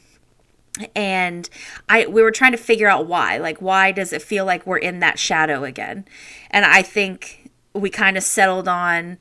And 0.97 1.49
i 1.89 2.07
we 2.07 2.21
were 2.23 2.33
trying 2.33 2.51
to 2.53 2.59
figure 2.59 2.89
out 2.89 3.07
why 3.07 3.39
like 3.39 3.63
why 3.63 3.93
does 3.93 4.13
it 4.13 4.23
feel 4.23 4.45
like 4.45 4.67
we're 4.67 4.79
in 4.79 4.99
that 5.01 5.21
shadow 5.21 5.63
again? 5.63 6.05
And 6.51 6.65
i 6.65 6.83
think 6.83 7.49
we 7.75 7.91
kind 7.91 8.17
of 8.17 8.25
settled 8.25 8.67
on 8.67 9.19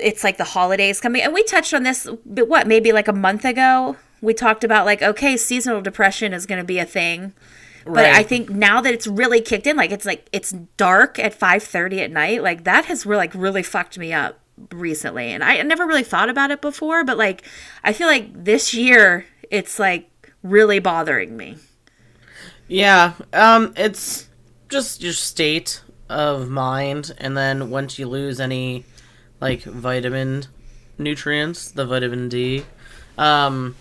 it's 0.00 0.24
like 0.24 0.38
the 0.38 0.44
holidays 0.44 1.00
coming 1.00 1.22
and 1.22 1.32
we 1.32 1.44
touched 1.44 1.72
on 1.72 1.84
this 1.84 2.08
but 2.26 2.48
what 2.48 2.66
maybe 2.66 2.90
like 2.90 3.06
a 3.06 3.12
month 3.12 3.44
ago 3.44 3.96
we 4.22 4.32
talked 4.32 4.64
about 4.64 4.86
like 4.86 5.02
okay, 5.02 5.36
seasonal 5.36 5.82
depression 5.82 6.32
is 6.32 6.46
going 6.46 6.60
to 6.60 6.64
be 6.64 6.78
a 6.78 6.86
thing. 6.86 7.34
But 7.84 8.04
I 8.06 8.22
think 8.22 8.48
now 8.48 8.80
that 8.80 8.94
it's 8.94 9.08
really 9.08 9.40
kicked 9.40 9.66
in, 9.66 9.76
like 9.76 9.90
it's 9.90 10.06
like 10.06 10.28
it's 10.32 10.52
dark 10.76 11.18
at 11.18 11.34
five 11.34 11.64
thirty 11.64 12.00
at 12.00 12.12
night, 12.12 12.40
like 12.40 12.62
that 12.62 12.84
has 12.84 13.04
really 13.04 13.18
like 13.18 13.34
really 13.34 13.64
fucked 13.64 13.98
me 13.98 14.12
up 14.12 14.38
recently. 14.70 15.32
And 15.32 15.42
I 15.42 15.60
never 15.62 15.86
really 15.86 16.04
thought 16.04 16.28
about 16.28 16.50
it 16.50 16.60
before, 16.60 17.04
but 17.04 17.18
like 17.18 17.44
I 17.82 17.92
feel 17.92 18.06
like 18.06 18.44
this 18.44 18.74
year 18.74 19.26
it's 19.50 19.78
like 19.78 20.32
really 20.42 20.78
bothering 20.78 21.36
me. 21.36 21.56
Yeah, 22.68 23.12
um, 23.32 23.74
it's 23.76 24.28
just 24.68 25.02
your 25.02 25.12
state 25.12 25.82
of 26.08 26.48
mind, 26.48 27.12
and 27.18 27.36
then 27.36 27.70
once 27.70 27.98
you 27.98 28.08
lose 28.08 28.40
any, 28.40 28.84
like, 29.40 29.62
vitamin 29.62 30.46
nutrients, 30.98 31.70
the 31.70 31.84
vitamin 31.84 32.28
D, 32.28 32.64
um, 33.18 33.76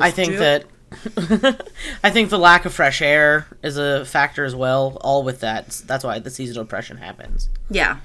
I 0.00 0.10
think 0.10 0.38
that. 0.38 0.64
I 2.04 2.10
think 2.10 2.28
the 2.28 2.38
lack 2.38 2.66
of 2.66 2.74
fresh 2.74 3.00
air 3.00 3.46
is 3.62 3.78
a 3.78 4.04
factor 4.04 4.44
as 4.44 4.54
well. 4.54 4.98
All 5.00 5.22
with 5.22 5.40
that, 5.40 5.68
that's 5.86 6.04
why 6.04 6.18
the 6.18 6.28
seasonal 6.28 6.64
depression 6.64 6.98
happens. 6.98 7.48
Yeah. 7.70 8.00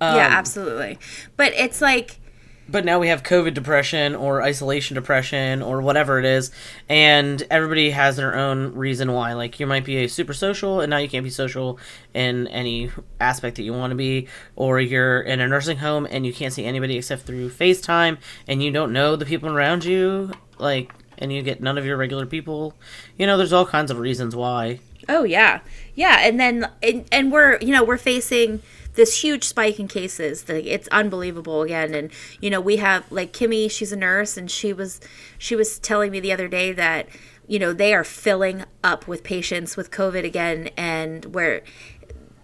Um, 0.00 0.16
yeah, 0.16 0.28
absolutely. 0.30 0.98
But 1.36 1.52
it's 1.54 1.80
like 1.80 2.20
But 2.68 2.84
now 2.84 3.00
we 3.00 3.08
have 3.08 3.22
COVID 3.24 3.52
depression 3.54 4.14
or 4.14 4.42
isolation 4.42 4.94
depression 4.94 5.60
or 5.60 5.80
whatever 5.82 6.18
it 6.20 6.24
is, 6.24 6.52
and 6.88 7.42
everybody 7.50 7.90
has 7.90 8.16
their 8.16 8.36
own 8.36 8.74
reason 8.74 9.12
why. 9.12 9.32
Like 9.34 9.58
you 9.58 9.66
might 9.66 9.84
be 9.84 9.96
a 10.04 10.08
super 10.08 10.32
social, 10.32 10.80
and 10.80 10.88
now 10.90 10.98
you 10.98 11.08
can't 11.08 11.24
be 11.24 11.30
social 11.30 11.78
in 12.14 12.46
any 12.48 12.90
aspect 13.20 13.56
that 13.56 13.62
you 13.64 13.72
want 13.72 13.90
to 13.90 13.96
be, 13.96 14.28
or 14.56 14.80
you're 14.80 15.20
in 15.20 15.40
a 15.40 15.48
nursing 15.48 15.78
home 15.78 16.06
and 16.10 16.24
you 16.24 16.32
can't 16.32 16.52
see 16.54 16.64
anybody 16.64 16.96
except 16.96 17.22
through 17.22 17.50
FaceTime, 17.50 18.18
and 18.46 18.62
you 18.62 18.70
don't 18.70 18.92
know 18.92 19.16
the 19.16 19.26
people 19.26 19.48
around 19.50 19.84
you, 19.84 20.30
like, 20.58 20.94
and 21.18 21.32
you 21.32 21.42
get 21.42 21.60
none 21.60 21.76
of 21.76 21.84
your 21.84 21.96
regular 21.96 22.24
people. 22.24 22.74
You 23.18 23.26
know, 23.26 23.36
there's 23.36 23.52
all 23.52 23.66
kinds 23.66 23.90
of 23.90 23.98
reasons 23.98 24.36
why. 24.36 24.78
Oh 25.08 25.24
yeah, 25.24 25.60
yeah, 25.96 26.18
and 26.20 26.38
then 26.38 26.70
and, 26.82 27.04
and 27.10 27.32
we're 27.32 27.58
you 27.58 27.72
know 27.72 27.82
we're 27.82 27.98
facing 27.98 28.62
this 28.94 29.22
huge 29.22 29.44
spike 29.44 29.78
in 29.78 29.88
cases. 29.88 30.48
Like 30.48 30.66
it's 30.66 30.88
unbelievable 30.88 31.62
again, 31.62 31.94
and 31.94 32.10
you 32.40 32.50
know 32.50 32.60
we 32.60 32.76
have 32.76 33.10
like 33.10 33.32
Kimmy, 33.32 33.70
she's 33.70 33.92
a 33.92 33.96
nurse, 33.96 34.36
and 34.36 34.50
she 34.50 34.72
was 34.72 35.00
she 35.38 35.56
was 35.56 35.78
telling 35.78 36.10
me 36.10 36.20
the 36.20 36.32
other 36.32 36.48
day 36.48 36.72
that 36.72 37.08
you 37.46 37.58
know 37.58 37.72
they 37.72 37.94
are 37.94 38.04
filling 38.04 38.64
up 38.82 39.06
with 39.06 39.24
patients 39.24 39.76
with 39.76 39.90
COVID 39.90 40.24
again, 40.24 40.70
and 40.76 41.34
where 41.34 41.62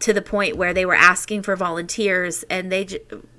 to 0.01 0.13
the 0.13 0.23
point 0.23 0.57
where 0.57 0.75
they 0.75 0.85
were 0.85 0.95
asking 0.95 1.43
for 1.43 1.57
volunteers 1.57 2.45
and 2.51 2.71
they 2.71 2.87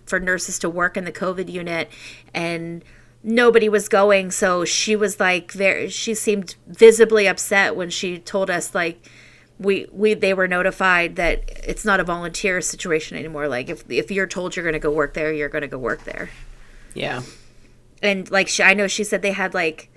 for 0.05 0.19
nurses 0.19 0.57
to 0.59 0.69
work 0.69 0.97
in 0.97 1.05
the 1.05 1.11
COVID 1.11 1.51
unit 1.51 1.89
and 2.33 2.83
nobody 3.23 3.67
was 3.67 3.89
going 3.89 4.31
so 4.31 4.63
she 4.63 4.95
was 4.95 5.19
like 5.19 5.51
very 5.51 5.89
she 5.89 6.13
seemed 6.13 6.55
visibly 6.67 7.27
upset 7.27 7.75
when 7.75 7.89
she 7.89 8.17
told 8.17 8.49
us 8.49 8.73
like 8.73 9.07
we 9.59 9.87
we 9.91 10.13
they 10.13 10.33
were 10.33 10.47
notified 10.47 11.15
that 11.15 11.43
it's 11.63 11.83
not 11.83 11.99
a 11.99 12.03
volunteer 12.03 12.61
situation 12.61 13.17
anymore. 13.17 13.47
Like 13.47 13.69
if 13.69 13.83
if 13.89 14.11
you're 14.11 14.27
told 14.27 14.55
you're 14.55 14.63
going 14.63 14.73
to 14.73 14.79
go 14.79 14.91
work 14.91 15.13
there 15.13 15.33
you're 15.33 15.49
going 15.49 15.63
to 15.63 15.67
go 15.67 15.77
work 15.77 16.03
there. 16.03 16.29
Yeah. 16.93 17.21
and 18.03 18.29
like 18.31 18.47
she, 18.47 18.63
I 18.63 18.73
know 18.73 18.87
she 18.87 19.03
said 19.03 19.21
they 19.21 19.31
had 19.31 19.53
like 19.53 19.89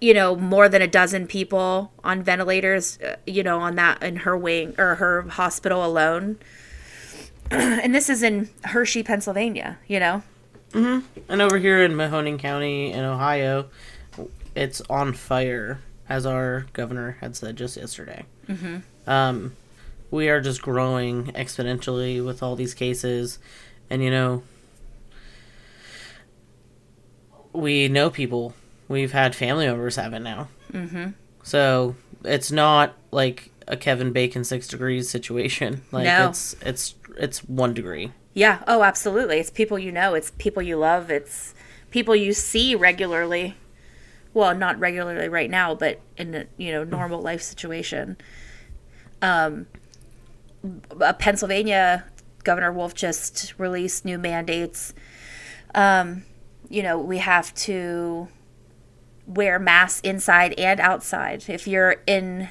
you 0.00 0.12
know 0.14 0.34
more 0.36 0.68
than 0.68 0.82
a 0.82 0.86
dozen 0.86 1.26
people 1.26 1.92
on 2.04 2.22
ventilators 2.22 2.98
uh, 3.00 3.16
you 3.26 3.42
know 3.42 3.60
on 3.60 3.76
that 3.76 4.02
in 4.02 4.16
her 4.16 4.36
wing 4.36 4.74
or 4.78 4.96
her 4.96 5.22
hospital 5.22 5.84
alone. 5.84 6.38
And 7.50 7.94
this 7.94 8.08
is 8.08 8.22
in 8.22 8.48
Hershey 8.64 9.02
Pennsylvania 9.02 9.78
you 9.88 10.00
know? 10.00 10.22
Mhm. 10.72 11.02
And 11.28 11.42
over 11.42 11.58
here 11.58 11.82
in 11.84 11.92
Mahoning 11.92 12.38
County 12.38 12.90
in 12.92 13.04
Ohio, 13.04 13.66
it's 14.54 14.80
on 14.88 15.12
fire, 15.12 15.80
as 16.08 16.26
our 16.26 16.66
governor 16.72 17.18
had 17.20 17.36
said 17.36 17.56
just 17.56 17.76
yesterday. 17.76 18.24
Mm-hmm. 18.48 19.10
Um, 19.10 19.56
we 20.10 20.28
are 20.28 20.40
just 20.40 20.60
growing 20.62 21.26
exponentially 21.32 22.24
with 22.24 22.42
all 22.42 22.54
these 22.56 22.74
cases, 22.74 23.38
and 23.88 24.02
you 24.02 24.10
know, 24.10 24.42
we 27.52 27.88
know 27.88 28.10
people. 28.10 28.54
We've 28.88 29.12
had 29.12 29.34
family 29.34 29.66
members 29.66 29.96
have 29.96 30.12
it 30.12 30.20
now. 30.20 30.48
Mm-hmm. 30.72 31.10
So 31.42 31.96
it's 32.24 32.52
not 32.52 32.94
like 33.10 33.50
a 33.68 33.76
Kevin 33.76 34.12
Bacon 34.12 34.44
six 34.44 34.66
degrees 34.68 35.08
situation. 35.08 35.82
Like 35.92 36.04
No. 36.04 36.28
it's 36.28 36.54
it's 36.62 36.94
it's 37.18 37.44
one 37.44 37.74
degree. 37.74 38.12
yeah 38.34 38.62
oh 38.66 38.82
absolutely 38.82 39.38
it's 39.38 39.50
people 39.50 39.78
you 39.78 39.92
know 39.92 40.14
it's 40.14 40.30
people 40.38 40.62
you 40.62 40.76
love 40.76 41.10
it's 41.10 41.52
people 41.90 42.16
you 42.16 42.32
see 42.32 42.74
regularly 42.74 43.54
well 44.34 44.54
not 44.54 44.78
regularly 44.78 45.28
right 45.28 45.50
now 45.50 45.74
but 45.74 46.00
in 46.16 46.34
a 46.34 46.46
you 46.56 46.72
know 46.72 46.84
normal 46.84 47.20
life 47.20 47.42
situation. 47.42 48.16
Um 49.20 49.66
Pennsylvania 51.18 52.04
Governor 52.44 52.72
Wolf 52.72 52.94
just 52.94 53.54
released 53.58 54.04
new 54.04 54.18
mandates. 54.18 54.94
Um 55.74 56.24
you 56.68 56.82
know 56.82 56.98
we 56.98 57.18
have 57.18 57.54
to 57.54 58.28
wear 59.26 59.58
masks 59.58 60.00
inside 60.00 60.52
and 60.58 60.80
outside. 60.80 61.44
If 61.48 61.66
you're 61.66 61.96
in 62.06 62.48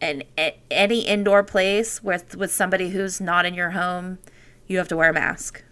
an 0.00 0.22
any 0.70 1.00
indoor 1.00 1.42
place 1.42 2.02
with 2.02 2.36
with 2.36 2.52
somebody 2.52 2.90
who's 2.90 3.20
not 3.20 3.46
in 3.46 3.54
your 3.54 3.70
home 3.70 4.18
you 4.66 4.78
have 4.78 4.88
to 4.88 4.96
wear 4.96 5.10
a 5.10 5.12
mask. 5.12 5.62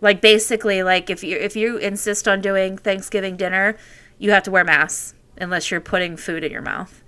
Like 0.00 0.20
basically 0.20 0.82
like 0.82 1.08
if 1.10 1.22
you 1.22 1.36
if 1.36 1.56
you 1.56 1.76
insist 1.78 2.28
on 2.28 2.40
doing 2.40 2.76
Thanksgiving 2.76 3.36
dinner 3.36 3.76
you 4.18 4.30
have 4.30 4.42
to 4.44 4.50
wear 4.50 4.64
masks 4.64 5.14
unless 5.36 5.70
you're 5.70 5.80
putting 5.80 6.16
food 6.16 6.44
in 6.44 6.52
your 6.52 6.62
mouth. 6.62 7.02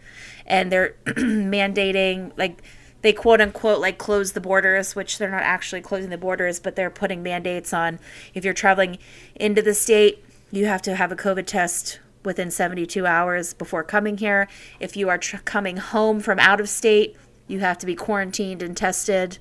And 0.46 0.70
they're 0.70 0.96
mandating 1.06 2.32
like 2.36 2.62
they 3.02 3.12
quote 3.12 3.40
unquote 3.40 3.80
like 3.80 3.98
close 3.98 4.32
the 4.32 4.40
borders 4.40 4.96
which 4.96 5.18
they're 5.18 5.30
not 5.30 5.42
actually 5.42 5.80
closing 5.80 6.10
the 6.10 6.18
borders 6.18 6.58
but 6.58 6.74
they're 6.74 6.90
putting 6.90 7.22
mandates 7.22 7.72
on 7.72 8.00
if 8.34 8.44
you're 8.44 8.54
traveling 8.54 8.98
into 9.36 9.62
the 9.62 9.74
state 9.74 10.24
you 10.50 10.66
have 10.66 10.82
to 10.82 10.96
have 10.96 11.12
a 11.12 11.16
covid 11.16 11.46
test 11.46 12.00
within 12.26 12.50
72 12.50 13.06
hours 13.06 13.54
before 13.54 13.84
coming 13.84 14.18
here. 14.18 14.48
If 14.80 14.96
you 14.96 15.08
are 15.08 15.16
tr- 15.16 15.36
coming 15.38 15.76
home 15.76 16.20
from 16.20 16.38
out 16.40 16.60
of 16.60 16.68
state 16.68 17.16
you 17.48 17.60
have 17.60 17.78
to 17.78 17.86
be 17.86 17.94
quarantined 17.94 18.60
and 18.60 18.76
tested 18.76 19.38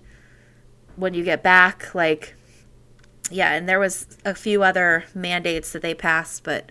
when 0.96 1.14
you 1.14 1.24
get 1.24 1.42
back 1.42 1.94
like 1.96 2.36
yeah 3.32 3.54
and 3.54 3.68
there 3.68 3.80
was 3.80 4.06
a 4.24 4.36
few 4.36 4.62
other 4.62 5.06
mandates 5.16 5.72
that 5.72 5.82
they 5.82 5.96
passed 5.96 6.44
but 6.44 6.70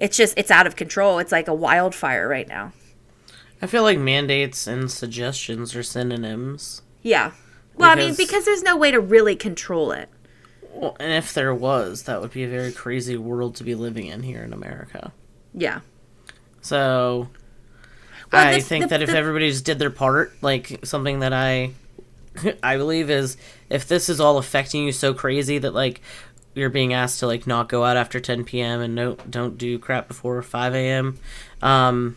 it's 0.00 0.16
just 0.16 0.34
it's 0.36 0.50
out 0.50 0.66
of 0.66 0.74
control. 0.76 1.18
It's 1.20 1.30
like 1.32 1.46
a 1.48 1.54
wildfire 1.54 2.26
right 2.28 2.48
now. 2.48 2.72
I 3.62 3.66
feel 3.66 3.82
like 3.82 3.98
mandates 3.98 4.66
and 4.66 4.90
suggestions 4.90 5.76
are 5.76 5.82
synonyms. 5.82 6.82
yeah. 7.02 7.32
Well 7.76 7.90
i 7.90 7.94
mean 7.94 8.10
Because- 8.10 8.16
because 8.16 8.44
there's 8.44 8.62
no 8.62 8.76
way 8.76 8.90
to 8.90 9.00
really 9.00 9.36
control 9.36 9.92
it. 9.92 10.08
Well, 10.72 10.96
and 11.00 11.12
if 11.12 11.32
there 11.34 11.54
was, 11.54 12.02
that 12.04 12.20
would 12.20 12.30
be 12.32 12.44
a 12.44 12.48
very 12.48 12.72
crazy 12.72 13.16
world 13.16 13.54
to 13.56 13.64
be 13.64 13.74
living 13.74 14.06
in 14.06 14.22
here 14.22 14.42
in 14.42 14.52
America. 14.52 15.12
yeah. 15.54 15.80
So, 16.62 17.28
Well, 18.32 18.46
I 18.48 18.54
the- 18.56 18.60
think 18.60 18.84
the- 18.84 18.88
that 18.90 19.02
if 19.02 19.10
the- 19.10 19.16
everybody 19.16 19.50
just 19.50 19.64
did 19.64 19.78
their 19.78 19.90
part, 19.90 20.32
like 20.42 20.80
something 20.84 21.20
that 21.20 21.32
I, 21.32 21.72
I 22.62 22.76
believe 22.76 23.10
is 23.10 23.36
if 23.70 23.88
this 23.88 24.08
is 24.08 24.20
all 24.20 24.38
affecting 24.38 24.84
you 24.84 24.92
so 24.92 25.14
crazy 25.14 25.58
that 25.58 25.74
like 25.74 26.00
you're 26.54 26.70
being 26.70 26.92
asked 26.92 27.20
to 27.20 27.26
like 27.26 27.46
not 27.46 27.68
go 27.68 27.84
out 27.84 27.96
after 27.96 28.20
10 28.20 28.44
p.m. 28.44 28.80
and 28.80 28.94
no 28.94 29.14
don't 29.28 29.56
do 29.56 29.78
crap 29.78 30.08
before 30.08 30.42
5 30.42 30.74
a.m. 30.74 31.18
Um, 31.62 32.16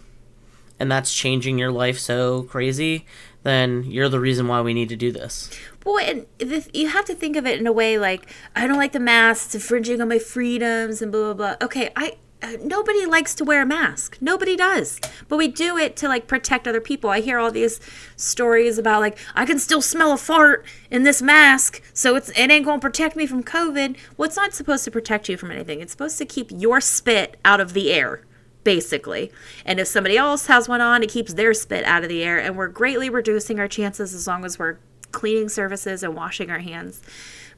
and 0.80 0.91
that's 0.91 1.13
changing 1.13 1.60
your 1.60 1.72
life 1.72 2.00
so 2.00 2.43
crazy, 2.43 3.06
then 3.43 3.84
you're 3.84 4.10
the 4.10 4.19
reason 4.19 4.48
why 4.48 4.62
we 4.62 4.74
need 4.74 4.89
to 4.89 4.96
do 4.96 5.12
this. 5.12 5.50
Well, 5.86 6.00
and 6.00 6.26
this, 6.39 6.69
you 6.74 6.88
have 6.89 7.06
to 7.06 7.15
think 7.15 7.36
of 7.36 7.46
it 7.46 7.60
in 7.60 7.67
a 7.67 7.72
way 7.72 7.98
like 7.98 8.30
I 8.56 8.67
don't 8.67 8.78
like 8.78 8.93
the 8.93 9.00
masks, 9.00 9.54
infringing 9.54 10.02
on 10.02 10.10
my 10.10 10.19
freedoms, 10.19 11.02
and 11.02 11.12
blah 11.12 11.34
blah 11.34 11.56
blah. 11.56 11.65
Okay, 11.65 11.91
I 11.96 12.17
uh, 12.44 12.58
nobody 12.62 13.06
likes 13.06 13.34
to 13.36 13.46
wear 13.46 13.62
a 13.62 13.66
mask. 13.66 14.18
Nobody 14.20 14.56
does, 14.56 15.00
but 15.30 15.38
we 15.38 15.48
do 15.48 15.78
it 15.78 15.96
to 15.98 16.08
like 16.08 16.28
protect 16.28 16.68
other 16.68 16.82
people. 16.82 17.10
I 17.10 17.22
hear 17.22 17.40
all 17.40 17.52
these 17.52 17.80
stories 18.16 18.78
about 18.78 19.02
like 19.02 19.18
I 19.34 19.46
can 19.46 19.60
still 19.60 19.82
smell 19.82 20.12
a 20.12 20.18
fart 20.18 20.66
in 20.91 21.04
this 21.04 21.22
mask, 21.22 21.82
so 21.94 22.16
it's 22.16 22.30
it 22.32 22.52
ain't 22.52 22.66
gonna 22.66 22.80
protect 22.80 23.16
me 23.16 23.26
from 23.26 23.44
COVID. 23.44 23.98
Well, 24.18 24.28
it's 24.28 24.36
not 24.36 24.54
supposed 24.54 24.84
to 24.84 24.91
protect 24.91 25.30
you 25.30 25.38
from 25.38 25.52
anything. 25.52 25.80
It's 25.80 25.94
supposed 25.94 26.18
to 26.18 26.26
keep 26.26 26.52
your 26.52 26.82
spit 26.82 27.39
out 27.46 27.62
of 27.62 27.74
the 27.74 27.91
air 27.91 28.22
basically. 28.64 29.32
And 29.66 29.80
if 29.80 29.88
somebody 29.88 30.18
else 30.18 30.48
has 30.48 30.70
one 30.70 30.82
on, 30.82 31.04
it 31.04 31.10
keeps 31.10 31.34
their 31.34 31.54
spit 31.54 31.84
out 31.84 32.04
of 32.04 32.10
the 32.10 32.24
air. 32.24 32.39
And 32.39 32.58
we're 32.58 32.70
greatly 32.70 33.10
reducing 33.10 33.60
our 33.60 33.68
chances 33.68 34.14
as 34.14 34.26
long 34.26 34.46
as 34.46 34.58
we're 34.58 34.78
cleaning 35.12 35.50
surfaces 35.50 36.04
and 36.04 36.16
washing 36.16 36.50
our 36.50 36.60
hands. 36.60 37.02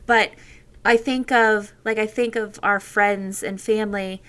But 0.05 0.31
I 0.83 0.97
think 0.97 1.31
of, 1.31 1.73
like, 1.83 1.97
I 1.97 2.05
think 2.05 2.35
of 2.35 2.59
our 2.61 2.79
friends 2.79 3.41
and 3.41 3.59
family, 3.59 4.21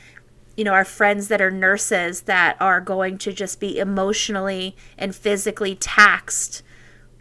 you 0.57 0.65
know, 0.65 0.73
our 0.73 0.85
friends 0.85 1.29
that 1.29 1.41
are 1.41 1.51
nurses 1.51 2.23
that 2.23 2.57
are 2.61 2.81
going 2.81 3.19
to 3.19 3.33
just 3.33 3.61
be 3.61 3.79
emotionally 3.79 4.75
and 4.97 5.15
physically 5.15 5.75
taxed, 5.75 6.63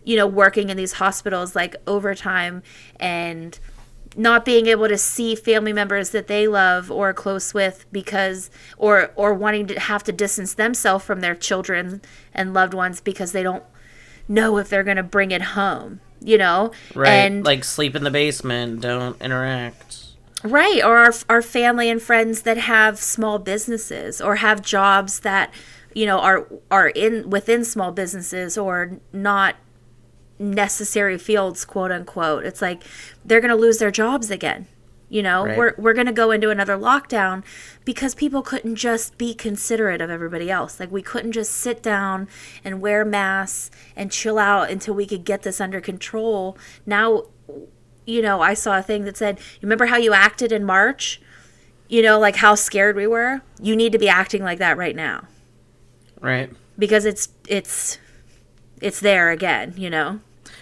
you 0.04 0.16
know, 0.16 0.28
working 0.28 0.70
in 0.70 0.78
these 0.78 0.94
hospitals 0.94 1.56
like 1.56 1.76
overtime 1.86 2.64
and 3.00 3.60
not 4.18 4.46
being 4.46 4.68
able 4.68 4.88
to 4.88 4.98
see 4.98 5.36
family 5.36 5.74
members 5.74 6.12
that 6.12 6.28
they 6.28 6.48
love 6.48 6.90
or 6.90 7.10
are 7.10 7.14
close 7.14 7.54
with 7.54 7.86
because 7.92 8.50
or 8.78 9.12
or 9.16 9.34
wanting 9.34 9.68
to 9.68 9.78
have 9.78 10.04
to 10.04 10.14
distance 10.14 10.54
themselves 10.54 11.04
from 11.04 11.20
their 11.20 11.36
children 11.36 12.02
and 12.34 12.54
loved 12.54 12.74
ones 12.74 13.02
because 13.02 13.34
they 13.34 13.44
don't 13.44 13.64
know 14.30 14.58
if 14.58 14.70
they're 14.70 14.84
going 14.86 14.96
to 14.96 15.04
bring 15.04 15.32
it 15.32 15.42
home 15.42 16.00
you 16.22 16.38
know 16.38 16.72
Right. 16.94 17.10
and 17.10 17.44
like 17.44 17.66
sleep 17.66 17.94
in 17.94 18.04
the 18.06 18.10
basement, 18.12 18.80
don't 18.80 19.22
interact. 19.22 20.06
Right, 20.44 20.84
or 20.84 20.98
our 20.98 21.14
our 21.30 21.42
family 21.42 21.90
and 21.90 22.02
friends 22.02 22.42
that 22.44 22.58
have 22.58 23.00
small 23.00 23.40
businesses 23.40 24.22
or 24.22 24.36
have 24.38 24.62
jobs 24.62 25.22
that 25.22 25.52
you 25.94 26.06
know 26.06 26.20
are 26.20 26.48
are 26.70 26.90
in 26.90 27.30
within 27.30 27.64
small 27.66 27.92
businesses 27.92 28.58
or 28.58 29.00
not 29.12 29.56
necessary 30.38 31.18
fields, 31.18 31.66
quote 31.66 31.92
unquote. 31.92 32.46
It's 32.46 32.62
like 32.62 32.84
they're 33.24 33.42
going 33.42 33.50
to 33.56 33.56
lose 33.56 33.78
their 33.80 33.92
jobs 33.92 34.30
again. 34.30 34.68
You 35.08 35.24
know, 35.24 35.46
Right. 35.46 35.58
we're 35.58 35.74
we're 35.78 35.94
going 35.94 36.08
to 36.08 36.14
go 36.14 36.32
into 36.32 36.50
another 36.50 36.76
lockdown 36.78 37.44
because 37.86 38.14
people 38.14 38.42
couldn't 38.42 38.76
just 38.76 39.18
be 39.18 39.34
considerate 39.34 40.02
of 40.02 40.10
everybody 40.10 40.52
else. 40.52 40.80
Like 40.80 40.92
we 40.92 41.02
couldn't 41.02 41.32
just 41.32 41.52
sit 41.54 41.82
down 41.82 42.28
and 42.64 42.82
wear 42.82 43.06
masks 43.06 43.72
and 43.96 44.12
chill 44.12 44.38
out 44.38 44.70
until 44.70 44.94
we 44.96 45.06
could 45.06 45.24
get 45.24 45.44
this 45.44 45.62
under 45.62 45.80
control. 45.80 46.58
Now 46.86 47.26
you 48.06 48.22
know, 48.22 48.42
I 48.42 48.54
saw 48.54 48.78
a 48.78 48.82
thing 48.82 49.04
that 49.06 49.18
said, 49.18 49.38
"You 49.40 49.60
remember 49.64 49.88
how 49.88 49.98
you 49.98 50.14
acted 50.14 50.52
in 50.52 50.64
March? 50.64 51.22
You 51.88 52.02
know, 52.02 52.20
like 52.20 52.38
how 52.38 52.56
scared 52.56 52.96
we 52.96 53.08
were? 53.08 53.42
You 53.62 53.76
need 53.76 53.92
to 53.92 54.00
be 54.00 54.10
acting 54.10 54.44
like 54.44 54.58
that 54.60 54.76
right 54.78 54.96
now 54.96 55.26
Right. 56.20 56.50
because 56.80 57.06
it's 57.06 57.30
it's 57.48 57.98
it's 58.82 59.00
there 59.00 59.30
again, 59.32 59.74
you 59.78 59.90
know." 59.90 60.20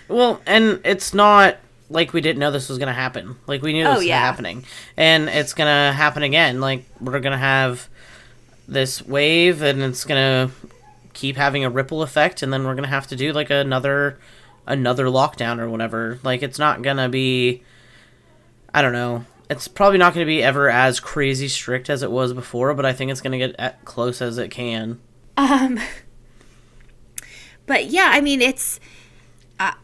Well, 0.08 0.42
and 0.46 0.80
it's 0.84 1.14
not 1.14 1.58
like 1.90 2.12
we 2.14 2.22
didn't 2.22 2.40
know 2.40 2.52
this 2.52 2.70
was 2.70 2.78
gonna 2.78 2.94
happen. 2.94 3.36
Like 3.48 3.62
we 3.62 3.72
knew 3.74 3.84
this 3.84 3.94
Oh, 3.94 3.98
was 3.98 4.06
yeah. 4.06 4.20
happening, 4.20 4.66
and 4.98 5.30
it's 5.30 5.54
gonna 5.54 5.94
happen 5.94 6.24
again. 6.24 6.60
Like 6.60 6.86
we're 7.00 7.20
gonna 7.20 7.38
have 7.38 7.88
this 8.68 9.02
wave, 9.06 9.62
and 9.62 9.82
it's 9.82 10.04
gonna 10.06 10.52
keep 11.14 11.36
having 11.38 11.64
a 11.64 11.70
ripple 11.70 12.02
effect, 12.02 12.42
and 12.42 12.52
then 12.52 12.66
we're 12.66 12.76
gonna 12.76 12.88
have 12.88 13.08
to 13.08 13.16
do 13.16 13.32
like 13.34 13.50
another 13.50 14.18
another 14.66 15.06
lockdown 15.06 15.60
or 15.60 15.70
whatever. 15.70 16.20
Like 16.24 16.44
it's 16.44 16.60
not 16.60 16.82
gonna 16.82 17.10
be. 17.10 17.64
I 18.74 18.82
don't 18.82 18.94
know. 18.94 19.26
It's 19.50 19.68
probably 19.68 20.00
not 20.00 20.16
going 20.16 20.26
to 20.26 20.30
be 20.30 20.42
ever 20.42 20.68
as 20.68 21.00
crazy 21.00 21.48
strict 21.48 21.88
as 21.88 22.02
it 22.02 22.10
was 22.10 22.34
before, 22.34 22.74
but 22.74 22.88
I 22.88 22.94
think 22.94 23.12
it's 23.12 23.22
going 23.22 23.34
to 23.34 23.38
get 23.38 23.56
as 23.60 23.74
close 23.86 24.20
as 24.20 24.40
it 24.40 24.50
can. 24.50 25.00
Um 25.38 25.80
but 27.66 27.86
yeah, 27.86 28.10
I 28.12 28.22
mean, 28.22 28.42
it's 28.42 28.80
I, 29.60 29.76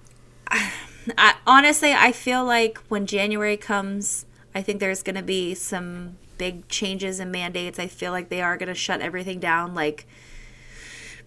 I, 1.18 1.36
honestly, 1.46 1.94
I 1.94 2.12
feel 2.12 2.44
like 2.44 2.78
when 2.88 3.06
January 3.06 3.58
comes, 3.58 4.26
I 4.54 4.62
think 4.62 4.80
there's 4.80 5.04
going 5.04 5.16
to 5.16 5.24
be 5.24 5.54
some 5.54 6.18
big 6.38 6.68
changes 6.68 7.20
and 7.20 7.32
mandates. 7.32 7.80
I 7.80 7.88
feel 7.88 8.12
like 8.12 8.30
they 8.30 8.42
are 8.42 8.58
going 8.58 8.70
to 8.70 8.76
shut 8.76 9.02
everything 9.02 9.40
down 9.40 9.76
like 9.76 10.08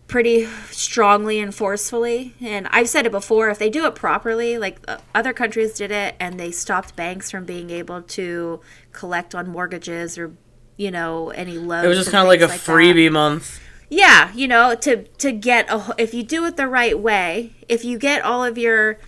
pretty 0.06 0.46
strongly 0.70 1.40
and 1.40 1.54
forcefully. 1.54 2.34
And 2.40 2.68
I've 2.70 2.88
said 2.88 3.06
it 3.06 3.12
before, 3.12 3.48
if 3.48 3.58
they 3.58 3.70
do 3.70 3.86
it 3.86 3.94
properly, 3.94 4.58
like 4.58 4.78
uh, 4.86 4.98
other 5.14 5.32
countries 5.32 5.74
did 5.74 5.90
it 5.90 6.16
and 6.20 6.38
they 6.38 6.50
stopped 6.50 6.96
banks 6.96 7.30
from 7.30 7.44
being 7.44 7.70
able 7.70 8.02
to 8.02 8.60
collect 8.92 9.34
on 9.34 9.48
mortgages 9.48 10.18
or 10.18 10.36
you 10.76 10.90
know 10.90 11.30
any 11.30 11.58
loans. 11.58 11.84
It 11.84 11.88
was 11.88 11.98
just 11.98 12.10
kind 12.10 12.22
of 12.22 12.28
like 12.28 12.40
a 12.40 12.46
that. 12.46 12.60
freebie 12.60 13.10
month. 13.10 13.60
Yeah, 13.88 14.32
you 14.34 14.48
know, 14.48 14.74
to 14.74 15.04
to 15.04 15.32
get 15.32 15.70
a 15.70 15.94
if 15.98 16.14
you 16.14 16.22
do 16.22 16.44
it 16.46 16.56
the 16.56 16.68
right 16.68 16.98
way, 16.98 17.52
if 17.68 17.84
you 17.84 17.98
get 17.98 18.22
all 18.22 18.44
of 18.44 18.56
your 18.56 18.98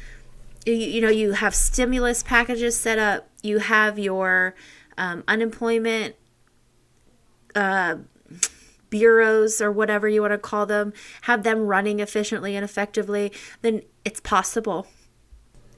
you, 0.66 0.74
you 0.74 1.00
know, 1.00 1.08
you 1.08 1.32
have 1.32 1.54
stimulus 1.54 2.22
packages 2.22 2.78
set 2.78 2.98
up, 2.98 3.28
you 3.42 3.58
have 3.58 3.98
your 3.98 4.54
um, 4.96 5.24
unemployment 5.26 6.16
uh, 7.54 7.96
bureaus 8.94 9.60
or 9.60 9.72
whatever 9.72 10.08
you 10.08 10.20
want 10.20 10.30
to 10.30 10.38
call 10.38 10.66
them, 10.66 10.92
have 11.22 11.42
them 11.42 11.66
running 11.66 11.98
efficiently 11.98 12.54
and 12.54 12.62
effectively, 12.62 13.32
then 13.60 13.82
it's 14.04 14.20
possible 14.20 14.86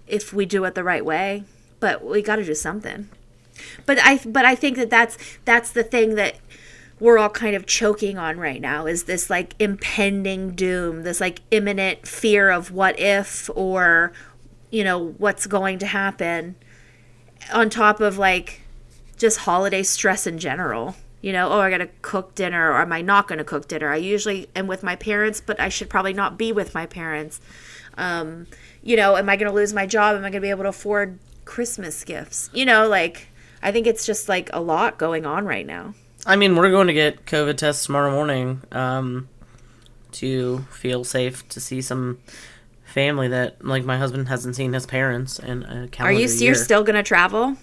if 0.07 0.35
we 0.35 0.45
do 0.45 0.63
it 0.65 0.75
the 0.75 0.85
right 0.85 1.03
way. 1.03 1.45
But 1.81 2.05
we 2.05 2.21
got 2.21 2.37
to 2.37 2.45
do 2.45 2.55
something. 2.55 3.09
But 3.87 3.99
I 4.03 4.21
but 4.27 4.45
I 4.45 4.55
think 4.55 4.77
that 4.77 4.91
that's 4.91 5.17
that's 5.47 5.71
the 5.71 5.83
thing 5.83 6.15
that 6.17 6.37
we're 7.01 7.17
all 7.17 7.31
kind 7.31 7.57
of 7.57 7.65
choking 7.65 8.19
on 8.19 8.39
right 8.39 8.61
now 8.61 8.85
is 8.85 9.05
this 9.05 9.31
like 9.31 9.55
impending 9.59 10.51
doom, 10.51 11.03
this 11.03 11.19
like 11.19 11.41
imminent 11.51 12.07
fear 12.07 12.51
of 12.51 12.71
what 12.71 13.01
if 13.01 13.49
or 13.55 14.13
you 14.71 14.85
know 14.85 15.15
what's 15.17 15.47
going 15.47 15.79
to 15.79 15.87
happen 15.87 16.57
on 17.51 17.71
top 17.71 18.01
of 18.01 18.19
like 18.19 18.61
just 19.17 19.39
holiday 19.39 19.83
stress 19.83 20.27
in 20.27 20.39
general. 20.39 20.97
You 21.21 21.33
know, 21.33 21.51
oh, 21.51 21.59
I 21.59 21.71
got 21.71 21.79
to 21.79 21.89
cook 22.03 22.35
dinner, 22.35 22.71
or 22.71 22.81
am 22.81 22.93
I 22.93 23.01
not 23.01 23.27
going 23.27 23.39
to 23.39 23.45
cook 23.45 23.69
dinner? 23.69 23.91
I 23.91 23.97
usually 23.97 24.49
am 24.55 24.67
with 24.67 24.83
my 24.83 24.97
parents, 24.97 25.41
but 25.41 25.59
I 25.59 25.69
should 25.69 25.89
probably 25.89 26.13
not 26.13 26.39
be 26.39 26.53
with 26.53 26.75
my 26.75 26.87
parents. 26.87 27.41
Um, 27.97 28.47
you 28.83 28.97
know, 28.97 29.17
am 29.17 29.29
I 29.29 29.37
going 29.37 29.51
to 29.51 29.55
lose 29.55 29.73
my 29.73 29.87
job? 29.87 30.17
Am 30.17 30.21
I 30.21 30.31
going 30.31 30.35
to 30.35 30.41
be 30.41 30.51
able 30.51 30.65
to 30.65 30.69
afford 30.69 31.19
Christmas 31.45 32.05
gifts? 32.05 32.51
You 32.53 32.67
know, 32.67 32.87
like, 32.87 33.29
I 33.63 33.73
think 33.73 33.87
it's 33.87 34.07
just 34.07 34.29
like 34.29 34.51
a 34.53 34.61
lot 34.61 34.99
going 34.99 35.27
on 35.27 35.47
right 35.47 35.67
now. 35.67 35.95
I 36.27 36.37
mean, 36.37 36.55
we're 36.57 36.71
going 36.71 36.89
to 36.89 36.93
get 36.93 37.25
COVID 37.25 37.57
tests 37.57 37.87
tomorrow 37.87 38.11
morning 38.11 38.63
um, 38.73 39.29
to 40.13 40.59
feel 40.71 41.05
safe 41.05 41.49
to 41.49 41.61
see 41.61 41.81
some 41.81 42.19
family 42.85 43.29
that, 43.29 43.65
like, 43.65 43.85
my 43.85 43.97
husband 43.97 44.29
hasn't 44.29 44.57
seen 44.57 44.73
his 44.73 44.87
parents 44.87 45.39
in 45.39 45.63
a 45.63 45.89
calendar 45.89 46.03
Are 46.03 46.13
you 46.13 46.29
you're 46.29 46.55
still 46.55 46.85
going 46.85 46.97
to 46.97 47.03
travel? 47.03 47.57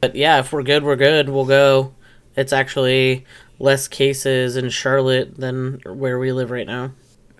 But 0.00 0.16
yeah, 0.16 0.40
if 0.40 0.52
we're 0.52 0.64
good, 0.64 0.82
we're 0.82 0.96
good. 0.96 1.28
We'll 1.28 1.44
go. 1.44 1.94
It's 2.36 2.52
actually 2.52 3.24
less 3.58 3.88
cases 3.88 4.56
in 4.56 4.70
Charlotte 4.70 5.36
than 5.36 5.80
where 5.84 6.18
we 6.18 6.32
live 6.32 6.50
right 6.50 6.66
now. 6.66 6.92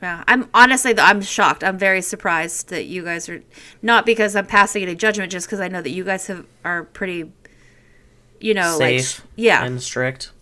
Yeah, 0.03 0.24
I'm 0.26 0.49
honestly 0.53 0.95
I'm 0.99 1.22
shocked. 1.22 1.62
I'm 1.62 1.78
very 1.78 2.03
surprised 2.03 2.68
that 2.70 2.86
you 2.86 3.05
guys 3.05 3.28
are 3.28 3.43
not 3.82 4.05
because 4.05 4.34
I'm 4.34 4.47
passing 4.47 4.82
any 4.82 4.97
judgment, 4.97 5.30
just 5.30 5.47
because 5.47 5.61
I 5.61 5.68
know 5.68 5.80
that 5.80 5.90
you 5.90 6.03
guys 6.05 6.26
have 6.26 6.45
are 6.64 6.82
pretty, 6.84 7.30
you 8.40 8.53
know, 8.53 8.76
safe 8.78 9.20
like 9.20 9.28
yeah, 9.36 9.64
and 9.64 9.80
strict. 9.82 10.32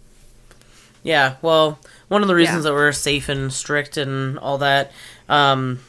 Yeah, 1.02 1.36
well, 1.42 1.78
one 2.08 2.22
of 2.22 2.28
the 2.28 2.34
reasons 2.34 2.64
Yeah. 2.64 2.70
that 2.70 2.74
we're 2.74 2.92
safe 2.92 3.28
and 3.28 3.52
strict 3.52 3.96
and 3.96 4.38
all 4.38 4.58
that, 4.58 4.92
um, 5.28 5.80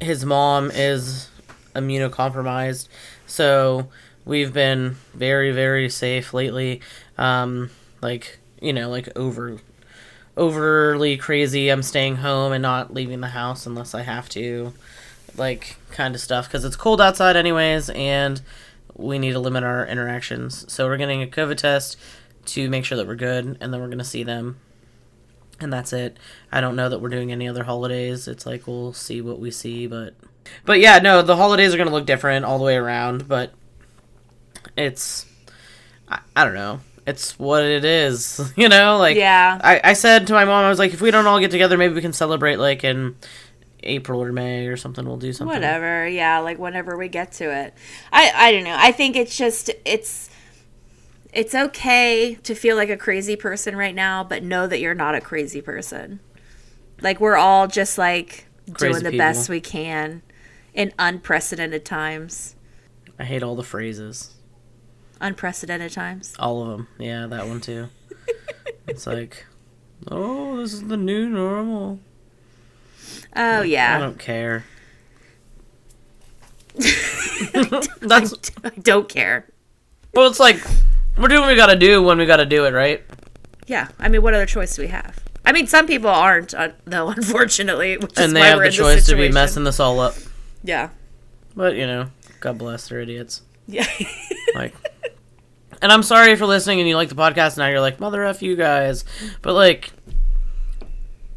his 0.00 0.24
mom 0.24 0.70
is 0.72 1.28
immunocompromised, 1.74 2.88
so 3.26 3.88
we've 4.28 4.52
been 4.52 4.96
very, 5.14 5.50
very 5.50 5.88
safe 5.88 6.32
lately. 6.32 6.80
Um, 7.16 7.70
like 8.00 8.38
you 8.60 8.72
know, 8.72 8.88
like 8.88 9.08
over 9.16 9.58
overly 10.36 11.16
crazy. 11.16 11.68
I'm 11.68 11.82
staying 11.82 12.16
home 12.16 12.52
and 12.52 12.62
not 12.62 12.94
leaving 12.94 13.20
the 13.20 13.28
house 13.28 13.66
unless 13.66 13.94
I 13.94 14.02
have 14.02 14.28
to, 14.30 14.72
like 15.36 15.76
kind 15.90 16.14
of 16.14 16.20
stuff 16.20 16.46
because 16.46 16.64
it's 16.64 16.76
cold 16.76 17.00
outside 17.00 17.34
anyways, 17.34 17.90
and 17.90 18.40
we 18.94 19.18
need 19.18 19.32
to 19.32 19.40
limit 19.40 19.64
our 19.64 19.84
interactions. 19.86 20.70
So 20.72 20.86
we're 20.86 20.98
getting 20.98 21.22
a 21.22 21.26
COVID 21.26 21.56
test 21.56 21.96
to 22.46 22.70
make 22.70 22.84
sure 22.84 22.96
that 22.96 23.08
we're 23.08 23.16
good, 23.16 23.56
and 23.60 23.72
then 23.72 23.80
we're 23.80 23.88
gonna 23.88 24.04
see 24.04 24.22
them, 24.22 24.58
and 25.58 25.72
that's 25.72 25.92
it. 25.92 26.18
I 26.52 26.60
don't 26.60 26.76
know 26.76 26.88
that 26.88 27.00
we're 27.00 27.08
doing 27.08 27.32
any 27.32 27.48
other 27.48 27.64
holidays. 27.64 28.28
It's 28.28 28.46
like 28.46 28.66
we'll 28.66 28.92
see 28.92 29.20
what 29.20 29.40
we 29.40 29.50
see, 29.50 29.86
but 29.86 30.14
but 30.64 30.80
yeah, 30.80 30.98
no, 30.98 31.22
the 31.22 31.36
holidays 31.36 31.74
are 31.74 31.78
gonna 31.78 31.90
look 31.90 32.06
different 32.06 32.44
all 32.44 32.58
the 32.58 32.64
way 32.64 32.76
around, 32.76 33.26
but 33.26 33.52
it's 34.78 35.26
I, 36.08 36.20
I 36.36 36.44
don't 36.44 36.54
know. 36.54 36.80
It's 37.06 37.38
what 37.38 37.64
it 37.64 37.84
is, 37.84 38.52
you 38.56 38.68
know. 38.68 38.98
Like 38.98 39.16
Yeah. 39.16 39.58
I, 39.62 39.80
I 39.82 39.92
said 39.94 40.26
to 40.28 40.32
my 40.32 40.44
mom, 40.44 40.64
I 40.64 40.68
was 40.68 40.78
like, 40.78 40.92
if 40.92 41.00
we 41.00 41.10
don't 41.10 41.26
all 41.26 41.40
get 41.40 41.50
together, 41.50 41.76
maybe 41.76 41.94
we 41.94 42.00
can 42.00 42.12
celebrate 42.12 42.56
like 42.56 42.84
in 42.84 43.16
April 43.82 44.22
or 44.22 44.32
May 44.32 44.66
or 44.66 44.76
something. 44.76 45.06
We'll 45.06 45.16
do 45.16 45.32
something. 45.32 45.54
whatever. 45.54 46.06
Yeah, 46.06 46.38
like 46.40 46.58
whenever 46.58 46.96
we 46.96 47.08
get 47.08 47.32
to 47.32 47.50
it. 47.50 47.74
I 48.12 48.32
I 48.34 48.52
don't 48.52 48.64
know. 48.64 48.76
I 48.78 48.92
think 48.92 49.16
it's 49.16 49.36
just 49.36 49.70
it's 49.84 50.30
it's 51.32 51.54
okay 51.54 52.34
to 52.42 52.54
feel 52.54 52.76
like 52.76 52.90
a 52.90 52.96
crazy 52.96 53.36
person 53.36 53.76
right 53.76 53.94
now, 53.94 54.24
but 54.24 54.42
know 54.42 54.66
that 54.66 54.80
you're 54.80 54.94
not 54.94 55.14
a 55.14 55.20
crazy 55.20 55.60
person. 55.60 56.20
Like 57.00 57.20
we're 57.20 57.36
all 57.36 57.68
just 57.68 57.96
like 57.98 58.46
Crazy 58.72 58.92
doing 58.92 59.04
the 59.04 59.10
people. 59.10 59.18
best 59.18 59.48
we 59.48 59.60
can 59.60 60.22
in 60.74 60.92
unprecedented 60.98 61.84
times. 61.84 62.54
I 63.18 63.24
hate 63.24 63.42
all 63.42 63.56
the 63.56 63.62
phrases. 63.64 64.34
Unprecedented 65.20 65.92
times. 65.92 66.34
All 66.38 66.62
of 66.62 66.68
them. 66.68 66.88
Yeah, 66.98 67.26
that 67.26 67.46
one 67.48 67.60
too. 67.60 67.88
it's 68.86 69.06
like, 69.06 69.46
oh, 70.10 70.56
this 70.58 70.72
is 70.72 70.86
the 70.86 70.96
new 70.96 71.28
normal. 71.28 72.00
Oh 73.34 73.60
I 73.60 73.64
yeah. 73.64 73.96
I 73.96 73.98
don't 74.00 74.18
care. 74.18 74.64
That's 78.00 78.34
I 78.64 78.70
don't 78.82 79.08
care. 79.08 79.46
well. 80.14 80.28
It's 80.28 80.38
like 80.40 80.58
we're 81.16 81.28
doing 81.28 81.40
what 81.40 81.48
we 81.48 81.56
gotta 81.56 81.76
do 81.76 82.02
when 82.02 82.18
we 82.18 82.26
gotta 82.26 82.46
do 82.46 82.64
it, 82.66 82.72
right? 82.72 83.02
Yeah, 83.66 83.88
I 83.98 84.08
mean, 84.08 84.22
what 84.22 84.34
other 84.34 84.46
choice 84.46 84.76
do 84.76 84.82
we 84.82 84.88
have? 84.88 85.18
I 85.44 85.52
mean, 85.52 85.66
some 85.66 85.86
people 85.86 86.08
aren't, 86.10 86.54
uh, 86.54 86.70
though, 86.84 87.08
unfortunately. 87.16 87.96
Which 87.98 88.12
is 88.12 88.18
And 88.18 88.36
they 88.36 88.40
why 88.40 88.46
have 88.48 88.58
we're 88.58 88.66
the 88.66 88.76
choice 88.76 89.06
to 89.06 89.16
be 89.16 89.30
messing 89.30 89.64
this 89.64 89.80
all 89.80 89.98
up. 90.00 90.14
Yeah, 90.62 90.90
But 91.56 91.74
you 91.76 91.86
know, 91.86 92.10
God 92.40 92.58
bless, 92.58 92.88
they're 92.88 93.00
idiots. 93.00 93.42
Yeah. 93.66 93.86
Like, 94.54 94.74
and 95.82 95.90
I'm 95.92 96.02
sorry 96.02 96.36
for 96.36 96.46
listening 96.46 96.80
and 96.80 96.88
you 96.88 96.96
like 96.96 97.08
the 97.08 97.14
podcast. 97.14 97.56
Now 97.58 97.68
you're 97.68 97.80
like, 97.80 98.00
mother 98.00 98.24
f 98.24 98.42
you 98.42 98.56
guys, 98.56 99.04
but 99.42 99.54
like, 99.54 99.92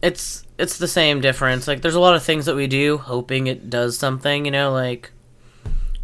it's 0.02 0.46
it's 0.58 0.78
the 0.78 0.88
same 0.88 1.22
difference. 1.22 1.68
Like, 1.68 1.82
there's 1.82 1.96
a 1.96 2.00
lot 2.00 2.16
of 2.16 2.24
things 2.24 2.46
that 2.46 2.56
we 2.56 2.68
do 2.68 2.98
hoping 2.98 3.48
it 3.48 3.70
does 3.70 3.98
something. 3.98 4.46
You 4.46 4.52
know, 4.52 4.72
like, 4.72 5.12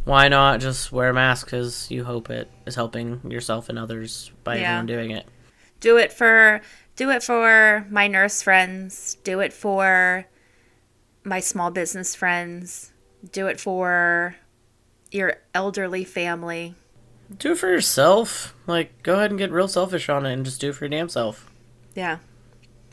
why 0.03 0.27
not 0.27 0.59
just 0.59 0.91
wear 0.91 1.09
a 1.09 1.13
mask 1.13 1.47
because 1.47 1.89
you 1.91 2.03
hope 2.03 2.29
it 2.29 2.49
is 2.65 2.75
helping 2.75 3.29
yourself 3.29 3.69
and 3.69 3.77
others 3.77 4.31
by 4.43 4.55
Yeah. 4.57 4.63
everyone 4.79 4.85
doing 4.85 5.11
it. 5.11 5.27
do 5.79 5.97
it 5.97 6.11
for 6.11 6.61
do 6.95 7.11
it 7.11 7.21
for 7.21 7.85
my 7.91 8.07
nurse 8.07 8.41
friends 8.41 9.15
do 9.23 9.39
it 9.41 9.53
for 9.53 10.25
my 11.23 11.39
small 11.39 11.69
business 11.69 12.15
friends 12.15 12.91
do 13.31 13.45
it 13.45 13.59
for 13.59 14.35
your 15.11 15.35
elderly 15.53 16.03
family 16.03 16.73
Do 17.35 17.51
it 17.53 17.57
for 17.57 17.67
yourself. 17.69 18.53
Like, 18.67 19.01
go 19.03 19.15
ahead 19.15 19.31
and 19.31 19.37
get 19.39 19.51
real 19.51 19.67
selfish 19.67 20.09
on 20.09 20.25
it 20.25 20.33
and 20.33 20.45
just 20.45 20.61
do 20.61 20.69
it 20.69 20.75
for 20.75 20.85
your 20.85 20.89
damn 20.89 21.09
self. 21.09 21.49
yeah 21.95 22.17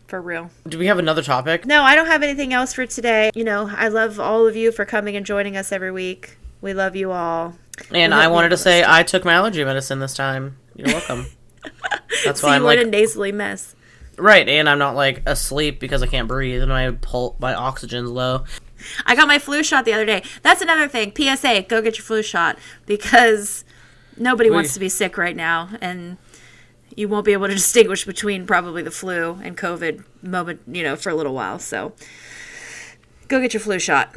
for 0.06 0.20
real 0.20 0.50
Do 0.68 0.78
we 0.78 0.86
have 0.86 0.98
another 0.98 1.22
topic? 1.22 1.64
no 1.64 1.82
i 1.82 1.94
don't 1.96 2.06
have 2.08 2.22
anything 2.22 2.52
else 2.52 2.74
for 2.74 2.84
today 2.86 3.30
you 3.34 3.42
know 3.42 3.70
i 3.74 3.88
love 3.88 4.20
all 4.20 4.46
of 4.46 4.54
you 4.54 4.70
for 4.70 4.84
coming 4.84 5.16
and 5.16 5.24
joining 5.24 5.56
us 5.56 5.72
every 5.72 5.90
week 5.90 6.36
we 6.60 6.74
love 6.74 6.94
you 6.94 7.10
all 7.10 7.54
And 7.90 8.12
We 8.12 8.18
I 8.20 8.28
wanted 8.28 8.50
to 8.50 8.58
say 8.58 8.84
I 8.86 9.02
took 9.02 9.24
my 9.24 9.32
allergy 9.32 9.64
medicine 9.64 10.00
this 10.00 10.14
time. 10.14 10.58
You're 10.76 10.88
welcome. 10.88 11.26
That's 12.24 12.42
so 12.42 12.48
why 12.48 12.56
I'm 12.56 12.62
like 12.62 12.78
a 12.80 12.84
nasally 12.84 13.32
mess 13.32 13.74
right, 14.18 14.46
and 14.48 14.68
I'm 14.68 14.78
not 14.78 14.94
like 14.94 15.22
asleep 15.26 15.80
because 15.80 16.02
I 16.02 16.06
can't 16.06 16.28
breathe 16.28 16.60
and 16.62 16.70
my 16.70 16.90
pul- 17.00 17.34
my 17.40 17.54
oxygen's 17.54 18.10
low. 18.10 18.44
I 19.06 19.16
got 19.16 19.26
my 19.26 19.38
flu 19.38 19.62
shot 19.64 19.86
the 19.86 19.94
other 19.94 20.04
day. 20.04 20.22
That's 20.42 20.60
another 20.60 20.86
thing. 20.86 21.12
PSA, 21.16 21.62
go 21.68 21.80
get 21.80 21.96
your 21.96 22.04
flu 22.04 22.22
shot 22.22 22.58
because 22.86 23.64
nobody 24.16 24.50
We- 24.50 24.56
wants 24.56 24.74
to 24.74 24.80
be 24.80 24.88
sick 24.88 25.16
right 25.18 25.36
now 25.36 25.70
and 25.80 26.16
you 26.96 27.08
won't 27.08 27.24
be 27.24 27.32
able 27.32 27.48
to 27.48 27.54
distinguish 27.62 28.04
between 28.04 28.46
probably 28.46 28.82
the 28.82 28.90
flu 28.90 29.38
and 29.42 29.56
COVID 29.56 30.04
moment, 30.22 30.60
you 30.70 30.82
know, 30.82 30.96
for 30.96 31.10
a 31.10 31.14
little 31.14 31.34
while. 31.34 31.58
So 31.58 31.92
go 33.28 33.40
get 33.40 33.52
your 33.54 33.60
flu 33.60 33.78
shot. 33.78 34.14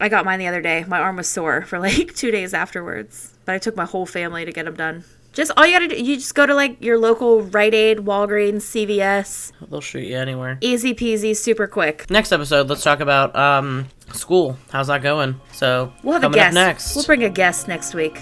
I 0.00 0.08
got 0.08 0.24
mine 0.24 0.38
the 0.38 0.46
other 0.46 0.62
day. 0.62 0.84
My 0.88 0.98
arm 0.98 1.16
was 1.16 1.28
sore 1.28 1.62
for 1.62 1.78
like 1.86 2.14
2 2.14 2.30
days 2.30 2.54
afterwards, 2.54 3.34
but 3.44 3.54
I 3.54 3.58
took 3.58 3.76
my 3.76 3.84
whole 3.84 4.06
family 4.06 4.44
to 4.44 4.52
get 4.52 4.64
them 4.64 4.74
done. 4.74 5.04
Just 5.32 5.52
all 5.56 5.64
you 5.64 5.72
got 5.72 5.78
to 5.78 5.88
do, 5.88 6.02
you 6.02 6.16
just 6.16 6.34
go 6.34 6.44
to 6.44 6.54
like 6.56 6.82
your 6.82 6.98
local 6.98 7.42
Rite 7.42 7.72
Aid, 7.72 7.98
Walgreens, 7.98 8.62
CVS. 8.62 9.52
They'll 9.70 9.80
shoot 9.80 10.00
you 10.00 10.16
anywhere. 10.18 10.58
Easy 10.60 10.92
peasy, 10.92 11.36
super 11.36 11.68
quick. 11.68 12.10
Next 12.10 12.32
episode, 12.32 12.68
let's 12.68 12.82
talk 12.82 12.98
about 12.98 13.36
um 13.36 13.86
school. 14.12 14.58
How's 14.72 14.88
that 14.88 15.02
going? 15.02 15.40
So 15.52 15.92
We'll 16.02 16.14
have 16.20 16.24
a 16.32 16.34
guest. 16.34 16.54
next. 16.54 16.96
We'll 16.96 17.04
bring 17.04 17.22
a 17.22 17.30
guest 17.30 17.68
next 17.68 17.94
week. 17.94 18.20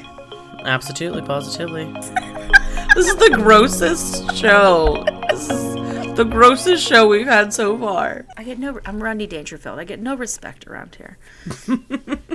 Absolutely, 0.68 1.22
positively. 1.22 1.84
this 2.94 3.08
is 3.08 3.16
the 3.16 3.30
grossest 3.32 4.36
show. 4.36 5.02
This 5.30 5.48
is 5.48 5.74
the 6.14 6.26
grossest 6.28 6.86
show 6.86 7.08
we've 7.08 7.26
had 7.26 7.54
so 7.54 7.78
far. 7.78 8.26
I 8.36 8.44
get 8.44 8.58
no. 8.58 8.78
I'm 8.84 9.02
Rodney 9.02 9.26
Dangerfield. 9.26 9.78
I 9.78 9.84
get 9.84 9.98
no 9.98 10.14
respect 10.14 10.66
around 10.66 10.96
here. 10.96 11.16